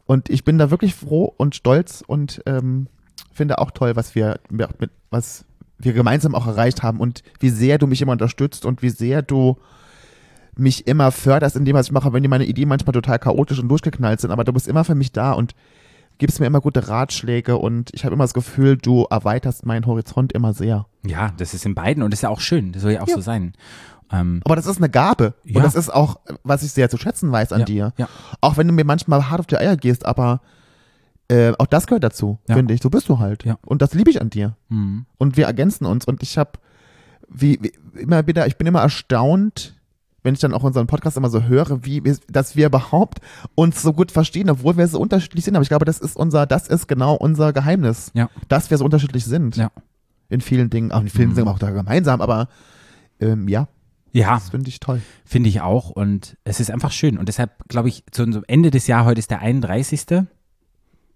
Und 0.06 0.28
ich 0.30 0.44
bin 0.44 0.56
da 0.58 0.70
wirklich 0.70 0.94
froh 0.94 1.32
und 1.36 1.54
stolz 1.54 2.02
und 2.06 2.42
ähm, 2.46 2.86
finde 3.32 3.58
auch 3.58 3.70
toll, 3.70 3.96
was 3.96 4.14
wir 4.14 4.40
mit, 4.50 4.90
was 5.10 5.44
wir 5.78 5.92
gemeinsam 5.92 6.34
auch 6.34 6.46
erreicht 6.46 6.82
haben 6.82 7.00
und 7.00 7.22
wie 7.38 7.48
sehr 7.50 7.78
du 7.78 7.86
mich 7.86 8.02
immer 8.02 8.12
unterstützt 8.12 8.64
und 8.64 8.82
wie 8.82 8.90
sehr 8.90 9.22
du 9.22 9.56
mich 10.60 10.86
immer 10.86 11.10
förderst 11.12 11.56
in 11.56 11.64
dem, 11.64 11.74
was 11.76 11.86
ich 11.86 11.92
mache, 11.92 12.12
wenn 12.12 12.22
die 12.22 12.28
meine 12.28 12.44
Ideen 12.44 12.68
manchmal 12.68 12.92
total 12.92 13.18
chaotisch 13.18 13.58
und 13.58 13.68
durchgeknallt 13.68 14.20
sind, 14.20 14.30
aber 14.30 14.44
du 14.44 14.52
bist 14.52 14.68
immer 14.68 14.84
für 14.84 14.94
mich 14.94 15.12
da 15.12 15.32
und 15.32 15.54
gibst 16.18 16.38
mir 16.38 16.46
immer 16.46 16.60
gute 16.60 16.86
Ratschläge 16.88 17.56
und 17.56 17.90
ich 17.94 18.04
habe 18.04 18.14
immer 18.14 18.24
das 18.24 18.34
Gefühl, 18.34 18.76
du 18.76 19.06
erweiterst 19.10 19.64
meinen 19.64 19.86
Horizont 19.86 20.32
immer 20.32 20.52
sehr. 20.52 20.86
Ja, 21.06 21.32
das 21.38 21.54
ist 21.54 21.64
in 21.64 21.74
beiden 21.74 22.02
und 22.02 22.12
das 22.12 22.18
ist 22.18 22.22
ja 22.22 22.28
auch 22.28 22.40
schön. 22.40 22.72
Das 22.72 22.82
soll 22.82 22.92
ja 22.92 23.00
auch 23.02 23.08
Ja. 23.08 23.14
so 23.14 23.20
sein. 23.22 23.54
Ähm, 24.12 24.40
Aber 24.44 24.56
das 24.56 24.66
ist 24.66 24.78
eine 24.78 24.90
Gabe 24.90 25.34
Ja. 25.44 25.56
und 25.56 25.62
das 25.62 25.74
ist 25.74 25.88
auch, 25.88 26.20
was 26.42 26.62
ich 26.62 26.72
sehr 26.72 26.90
zu 26.90 26.98
schätzen 26.98 27.32
weiß 27.32 27.52
an 27.52 27.60
ja, 27.60 27.64
dir. 27.64 27.92
Auch 28.40 28.56
wenn 28.56 28.66
du 28.68 28.74
mir 28.74 28.84
manchmal 28.84 29.30
hart 29.30 29.40
auf 29.40 29.46
die 29.46 29.56
Eier 29.56 29.76
gehst, 29.76 30.04
aber 30.04 30.40
äh, 31.28 31.52
auch 31.58 31.66
das 31.66 31.86
gehört 31.86 32.02
dazu, 32.04 32.38
finde 32.46 32.74
ich. 32.74 32.82
So 32.82 32.90
bist 32.90 33.08
du 33.08 33.18
halt. 33.20 33.44
Ja. 33.44 33.56
Und 33.64 33.80
das 33.82 33.94
liebe 33.94 34.10
ich 34.10 34.20
an 34.20 34.30
dir. 34.30 34.56
Mhm. 34.68 35.06
Und 35.16 35.36
wir 35.36 35.46
ergänzen 35.46 35.86
uns. 35.86 36.04
Und 36.04 36.22
ich 36.24 36.36
habe, 36.36 36.50
wie, 37.28 37.58
wie 37.62 38.00
immer 38.00 38.26
wieder, 38.26 38.46
ich 38.48 38.56
bin 38.58 38.66
immer 38.66 38.80
erstaunt, 38.82 39.79
wenn 40.22 40.34
ich 40.34 40.40
dann 40.40 40.52
auch 40.54 40.62
unseren 40.62 40.86
Podcast 40.86 41.16
immer 41.16 41.30
so 41.30 41.42
höre, 41.44 41.84
wie 41.84 42.04
wir, 42.04 42.16
dass 42.30 42.56
wir 42.56 42.66
überhaupt 42.66 43.20
uns 43.54 43.80
so 43.82 43.92
gut 43.92 44.12
verstehen, 44.12 44.50
obwohl 44.50 44.76
wir 44.76 44.86
so 44.88 45.00
unterschiedlich 45.00 45.44
sind. 45.44 45.56
Aber 45.56 45.62
ich 45.62 45.68
glaube, 45.68 45.84
das 45.84 45.98
ist 45.98 46.16
unser, 46.16 46.46
das 46.46 46.68
ist 46.68 46.86
genau 46.88 47.14
unser 47.14 47.52
Geheimnis, 47.52 48.10
Ja. 48.14 48.28
dass 48.48 48.70
wir 48.70 48.78
so 48.78 48.84
unterschiedlich 48.84 49.24
sind. 49.24 49.56
Ja. 49.56 49.70
In 50.28 50.40
vielen 50.40 50.70
Dingen, 50.70 50.92
auch 50.92 51.00
in 51.00 51.08
vielen 51.08 51.30
Mhm. 51.30 51.34
Dingen 51.34 51.48
auch 51.48 51.58
da 51.58 51.70
gemeinsam, 51.70 52.20
aber 52.20 52.48
ähm, 53.20 53.48
ja, 53.48 53.68
Ja, 54.12 54.34
das 54.34 54.50
finde 54.50 54.68
ich 54.68 54.80
toll. 54.80 55.00
finde 55.24 55.48
ich 55.48 55.60
auch. 55.60 55.90
Und 55.90 56.36
es 56.44 56.60
ist 56.60 56.70
einfach 56.70 56.92
schön. 56.92 57.16
Und 57.18 57.28
deshalb 57.28 57.68
glaube 57.68 57.88
ich, 57.88 58.04
zu 58.12 58.22
unserem 58.22 58.44
Ende 58.46 58.70
des 58.70 58.86
Jahres, 58.86 59.06
heute 59.08 59.18
ist 59.20 59.30
der 59.30 59.40
31. 59.40 60.26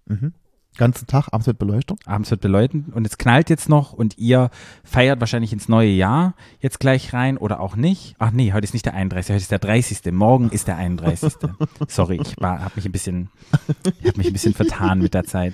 Mhm. 0.07 0.33
Ganzen 0.77 1.07
Tag, 1.07 1.27
abends 1.31 1.47
mit 1.47 1.57
Beleuchtung. 1.57 1.97
Abends 2.05 2.31
wird 2.31 2.41
beläuten 2.41 2.91
und 2.93 3.05
es 3.05 3.17
knallt 3.17 3.49
jetzt 3.49 3.69
noch 3.69 3.93
und 3.93 4.17
ihr 4.17 4.49
feiert 4.83 5.19
wahrscheinlich 5.19 5.53
ins 5.53 5.69
neue 5.69 5.89
Jahr 5.89 6.35
jetzt 6.59 6.79
gleich 6.79 7.13
rein 7.13 7.37
oder 7.37 7.59
auch 7.59 7.75
nicht. 7.75 8.15
Ach 8.19 8.31
nee, 8.31 8.53
heute 8.53 8.65
ist 8.65 8.73
nicht 8.73 8.85
der 8.85 8.93
31., 8.93 9.33
heute 9.33 9.41
ist 9.41 9.51
der 9.51 9.59
30. 9.59 10.11
Morgen 10.11 10.49
ist 10.49 10.67
der 10.67 10.77
31. 10.77 11.33
Sorry, 11.87 12.19
ich 12.21 12.35
habe 12.41 12.71
mich 12.75 12.85
ein 12.85 12.91
bisschen, 12.91 13.29
ich 14.01 14.07
habe 14.07 14.17
mich 14.17 14.27
ein 14.27 14.33
bisschen 14.33 14.53
vertan 14.53 14.99
mit 14.99 15.13
der 15.13 15.23
Zeit. 15.23 15.53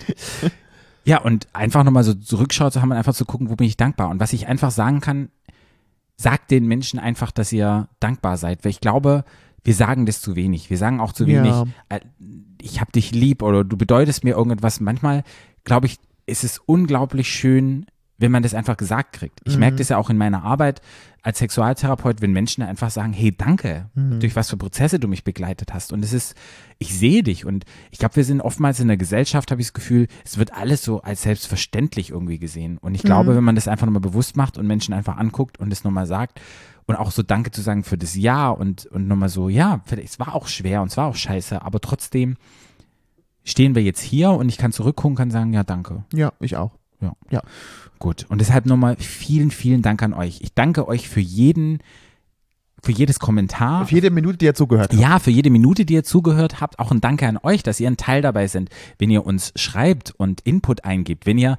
Ja, 1.04 1.20
und 1.22 1.48
einfach 1.54 1.84
nochmal 1.84 2.04
so 2.04 2.14
zurückschaut 2.14 2.74
zu 2.74 2.82
haben 2.82 2.92
und 2.92 2.98
einfach 2.98 3.16
zu 3.16 3.26
gucken, 3.26 3.50
wo 3.50 3.56
bin 3.56 3.68
ich 3.68 3.78
dankbar. 3.78 4.10
Und 4.10 4.20
was 4.20 4.34
ich 4.34 4.48
einfach 4.48 4.72
sagen 4.72 5.02
kann, 5.02 5.30
sagt 6.16 6.52
den 6.52 6.68
Menschen 6.68 7.00
einfach, 7.00 7.32
dass 7.32 7.52
ihr 7.52 7.90
dankbar 8.00 8.38
seid. 8.38 8.64
Weil 8.64 8.70
ich 8.70 8.82
glaube, 8.82 9.24
wir 9.64 9.74
sagen 9.74 10.06
das 10.06 10.22
zu 10.22 10.36
wenig. 10.36 10.70
Wir 10.70 10.78
sagen 10.78 11.00
auch 11.00 11.14
zu 11.14 11.28
wenig, 11.28 11.52
Ja. 11.52 11.66
äh, 11.90 12.00
ich 12.62 12.80
hab 12.82 12.92
dich 12.92 13.12
lieb 13.12 13.42
oder 13.42 13.64
du 13.64 13.78
bedeutest 13.78 14.24
mir 14.24 14.36
irgendwas. 14.36 14.80
Manchmal, 14.80 15.24
glaube 15.64 15.88
ich, 15.88 15.98
ist 16.26 16.44
es 16.44 16.60
unglaublich 16.60 17.28
schön, 17.28 17.86
wenn 18.18 18.32
man 18.32 18.44
das 18.44 18.54
einfach 18.54 18.78
gesagt 18.78 19.14
kriegt. 19.14 19.40
Ich 19.46 19.58
merke 19.58 19.78
das 19.78 19.90
ja 19.90 19.98
auch 19.98 20.12
in 20.12 20.18
meiner 20.18 20.44
Arbeit 20.44 20.80
als 21.24 21.40
Sexualtherapeut, 21.40 22.22
wenn 22.22 22.32
Menschen 22.34 22.62
einfach 22.64 22.92
sagen, 22.92 23.14
hey, 23.14 23.36
danke, 23.36 23.90
durch 24.20 24.36
was 24.36 24.52
für 24.52 24.58
Prozesse 24.58 25.00
du 25.00 25.08
mich 25.08 25.24
begleitet 25.24 25.74
hast. 25.74 25.92
Und 25.92 26.04
es 26.04 26.14
ist, 26.14 26.36
ich 26.78 26.94
sehe 26.98 27.24
dich. 27.24 27.46
Und 27.46 27.66
ich 27.90 27.98
glaube, 27.98 28.18
wir 28.18 28.24
sind 28.24 28.42
oftmals 28.42 28.80
in 28.80 28.88
der 28.90 28.98
Gesellschaft, 28.98 29.50
habe 29.50 29.60
ich 29.62 29.68
das 29.68 29.74
Gefühl, 29.74 30.08
es 30.24 30.38
wird 30.38 30.54
alles 30.54 30.84
so 30.84 31.02
als 31.02 31.24
selbstverständlich 31.24 32.12
irgendwie 32.12 32.38
gesehen. 32.38 32.78
Und 32.78 32.94
ich 32.94 33.02
glaube, 33.02 33.36
wenn 33.36 33.44
man 33.44 33.56
das 33.56 33.68
einfach 33.68 33.88
nochmal 33.88 34.02
bewusst 34.02 34.38
macht 34.38 34.56
und 34.60 34.68
Menschen 34.68 34.94
einfach 34.94 35.18
anguckt 35.18 35.60
und 35.60 35.74
es 35.74 35.84
nochmal 35.84 36.06
sagt 36.06 36.40
und 36.86 36.96
auch 36.96 37.12
so 37.12 37.24
Danke 37.24 37.52
zu 37.52 37.62
sagen 37.62 37.84
für 37.84 37.98
das 37.98 38.16
Jahr 38.16 38.58
und, 38.58 38.86
und 38.88 39.08
nochmal 39.08 39.30
so, 39.30 39.50
ja, 39.50 39.82
es 40.04 40.20
war 40.20 40.36
auch 40.36 40.48
schwer 40.48 40.82
und 40.82 40.92
es 40.92 40.98
war 40.98 41.08
auch 41.08 41.16
scheiße, 41.16 41.62
aber 41.62 41.80
trotzdem 41.80 42.38
stehen 43.44 43.76
wir 43.76 43.84
jetzt 43.84 44.02
hier 44.02 44.32
und 44.32 44.50
ich 44.50 44.58
kann 44.58 44.72
zurückgucken, 44.72 45.16
kann 45.16 45.32
sagen, 45.32 45.54
ja, 45.54 45.64
danke. 45.64 46.04
Ja, 46.14 46.34
ich 46.40 46.58
auch. 46.58 46.72
Gut. 48.00 48.26
Und 48.30 48.40
deshalb 48.42 48.66
nochmal 48.66 48.96
vielen, 48.98 49.52
vielen 49.52 49.82
Dank 49.82 50.02
an 50.04 50.14
euch. 50.14 50.42
Ich 50.42 50.54
danke 50.54 50.88
euch 50.88 51.10
für 51.10 51.20
jeden, 51.20 51.80
für 52.84 52.92
jedes 52.92 53.20
Kommentar. 53.20 53.84
Auf 53.84 53.92
jede 53.92 54.10
Minute, 54.10 54.38
die 54.38 54.46
ihr 54.46 54.56
zugehört 54.56 54.92
habt. 54.92 55.02
Ja, 55.02 55.20
für 55.20 55.32
jede 55.32 55.50
Minute, 55.50 55.86
die 55.86 55.94
ihr 55.94 56.04
zugehört 56.04 56.62
habt, 56.62 56.80
auch 56.80 56.92
ein 56.92 57.02
Danke 57.02 57.28
an 57.28 57.38
euch, 57.42 57.64
dass 57.64 57.80
ihr 57.80 57.88
ein 57.88 57.98
Teil 57.98 58.22
dabei 58.22 58.48
sind. 58.48 58.70
Wenn 58.98 59.10
ihr 59.10 59.26
uns 59.26 59.52
schreibt 59.56 60.12
und 60.12 60.42
Input 60.42 60.84
eingibt, 60.84 61.26
wenn 61.26 61.38
ihr 61.38 61.58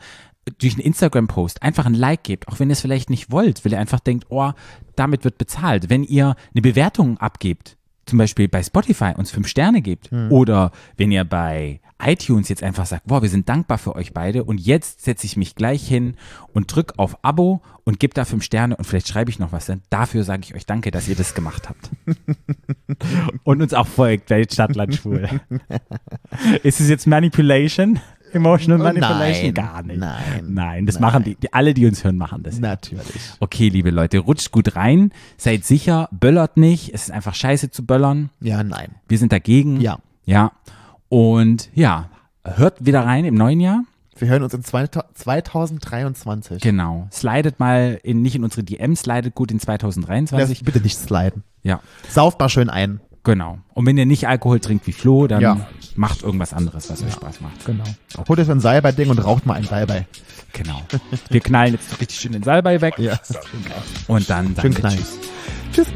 durch 0.59 0.75
einen 0.75 0.83
Instagram-Post 0.83 1.63
einfach 1.63 1.87
ein 1.87 1.95
Like 1.95 2.25
gebt, 2.25 2.49
auch 2.49 2.59
wenn 2.59 2.69
ihr 2.69 2.75
es 2.75 2.81
vielleicht 2.81 3.11
nicht 3.11 3.31
wollt, 3.31 3.65
weil 3.65 3.73
ihr 3.73 3.79
einfach 3.79 4.01
denkt, 4.01 4.27
oh, 4.29 4.53
damit 4.97 5.25
wird 5.25 5.39
bezahlt. 5.39 5.89
Wenn 5.89 6.05
ihr 6.05 6.35
eine 6.53 6.63
Bewertung 6.63 7.19
abgebt, 7.19 7.77
zum 8.07 8.19
Beispiel 8.19 8.49
bei 8.49 8.63
Spotify 8.63 9.13
uns 9.17 9.31
fünf 9.31 9.47
Sterne 9.47 9.81
gebt 9.81 10.11
oder 10.31 10.73
wenn 10.97 11.13
ihr 11.13 11.25
bei 11.25 11.81
iTunes 12.05 12.49
jetzt 12.49 12.63
einfach 12.63 12.87
sagt, 12.87 13.07
boah, 13.07 13.23
wir 13.23 13.29
sind 13.29 13.49
dankbar 13.49 13.79
für 13.79 13.95
euch 13.95 14.13
beide 14.13 14.45
und 14.45 14.59
jetzt 14.61 15.05
setze 15.05 15.25
ich 15.25 15.37
mich 15.37 15.55
gleich 15.55 15.87
hin 15.87 16.17
und 16.53 16.75
drück 16.75 16.95
auf 16.97 17.25
Abo 17.25 17.63
und 17.85 18.01
gebe 18.01 18.15
da 18.15 18.25
fünf 18.25 18.43
Sterne 18.43 18.77
und 18.77 18.85
vielleicht 18.85 19.09
schreibe 19.09 19.31
ich 19.31 19.39
noch 19.39 19.53
was. 19.53 19.67
Dann 19.67 19.83
dafür 19.91 20.25
sage 20.25 20.43
ich 20.45 20.55
euch 20.55 20.67
danke, 20.67 20.91
dass 20.91 21.09
ihr 21.09 21.15
das 21.15 21.35
gemacht 21.35 21.69
habt. 21.69 21.91
und 23.45 23.63
uns 23.63 23.73
auch 23.73 23.87
folgt 23.87 24.29
bei 24.29 24.45
Stadtland 24.45 24.97
Schwul. 24.97 25.29
Ist 26.63 26.81
es 26.81 26.89
jetzt 26.89 27.07
Manipulation? 27.07 28.01
Emotional 28.33 28.81
Oh, 28.81 28.85
Manipulation? 28.85 29.45
nein, 29.45 29.55
Gar 29.55 29.83
nicht. 29.83 29.99
nein, 29.99 30.45
Nein, 30.49 30.87
das 30.87 30.97
nein. 30.97 31.03
machen 31.03 31.25
die, 31.25 31.35
die, 31.37 31.53
alle, 31.53 31.75
die 31.75 31.87
uns 31.87 32.03
hören, 32.05 32.17
machen 32.17 32.43
das. 32.43 32.59
Natürlich. 32.59 33.05
Okay, 33.41 33.69
liebe 33.69 33.91
Leute, 33.91 34.19
rutscht 34.19 34.51
gut 34.53 34.77
rein, 34.77 35.13
seid 35.37 35.65
sicher, 35.65 36.09
böllert 36.13 36.57
nicht, 36.57 36.95
es 36.95 37.05
ist 37.05 37.11
einfach 37.11 37.35
scheiße 37.35 37.71
zu 37.71 37.85
böllern. 37.85 38.31
Ja, 38.41 38.63
nein. 38.65 38.97
Wir 39.09 39.19
sind 39.19 39.33
dagegen. 39.33 39.81
Ja. 39.81 39.99
Ja. 40.25 40.53
Und 41.09 41.69
ja, 41.75 42.09
hört 42.45 42.85
wieder 42.85 43.05
rein 43.05 43.25
im 43.25 43.35
neuen 43.35 43.61
Jahr. 43.61 43.85
Wir 44.19 44.29
hören 44.29 44.43
uns 44.43 44.55
in 44.55 44.63
zwei- 44.63 44.87
2023. 44.87 46.61
Genau. 46.63 47.09
Slidet 47.11 47.59
mal 47.61 47.99
in, 48.03 48.23
nicht 48.23 48.35
in 48.37 48.45
unsere 48.45 48.63
DMs, 48.63 49.01
slidet 49.01 49.35
gut 49.35 49.51
in 49.51 49.57
Lass 49.59 49.65
2023. 49.65 50.59
dich 50.59 50.65
bitte 50.65 50.81
nicht 50.81 50.97
sliden. 50.97 51.43
Ja, 51.63 51.81
Sauft 52.09 52.39
mal 52.39 52.49
schön 52.49 52.71
ein. 52.71 53.01
Genau. 53.25 53.59
Und 53.75 53.87
wenn 53.87 53.97
ihr 53.97 54.07
nicht 54.07 54.27
Alkohol 54.27 54.59
trinkt 54.59 54.87
wie 54.87 54.93
Flo, 54.93 55.29
dann 55.29 55.41
ja. 55.41 55.67
macht 55.95 56.23
irgendwas 56.23 56.53
anderes, 56.53 56.91
was 56.91 57.01
ja. 57.01 57.07
euch 57.07 57.13
Spaß 57.13 57.41
macht. 57.41 57.65
Genau. 57.65 57.85
genau. 57.85 58.29
Holt 58.29 58.41
euch 58.41 58.51
ein 58.51 58.61
Salbei-Ding 58.61 59.11
und 59.11 59.19
raucht 59.19 59.47
mal 59.47 59.55
ein 59.55 59.65
Salbei. 59.65 60.07
Genau. 60.53 60.83
Wir 61.31 61.41
knallen 61.41 61.75
jetzt 61.75 62.01
richtig 62.01 62.19
schön 62.19 62.33
den 62.33 62.43
Salbei 62.43 62.81
weg. 62.81 62.99
Ja. 62.99 63.19
Und 64.09 64.29
dann 64.29 64.55
sagen 64.57 64.61
schön 64.61 64.75
knallen. 64.75 65.05
Tschüss. 65.73 65.87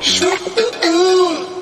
Tschüss. 0.00 0.30
Uh, 0.56 1.50
uh. 1.50 1.53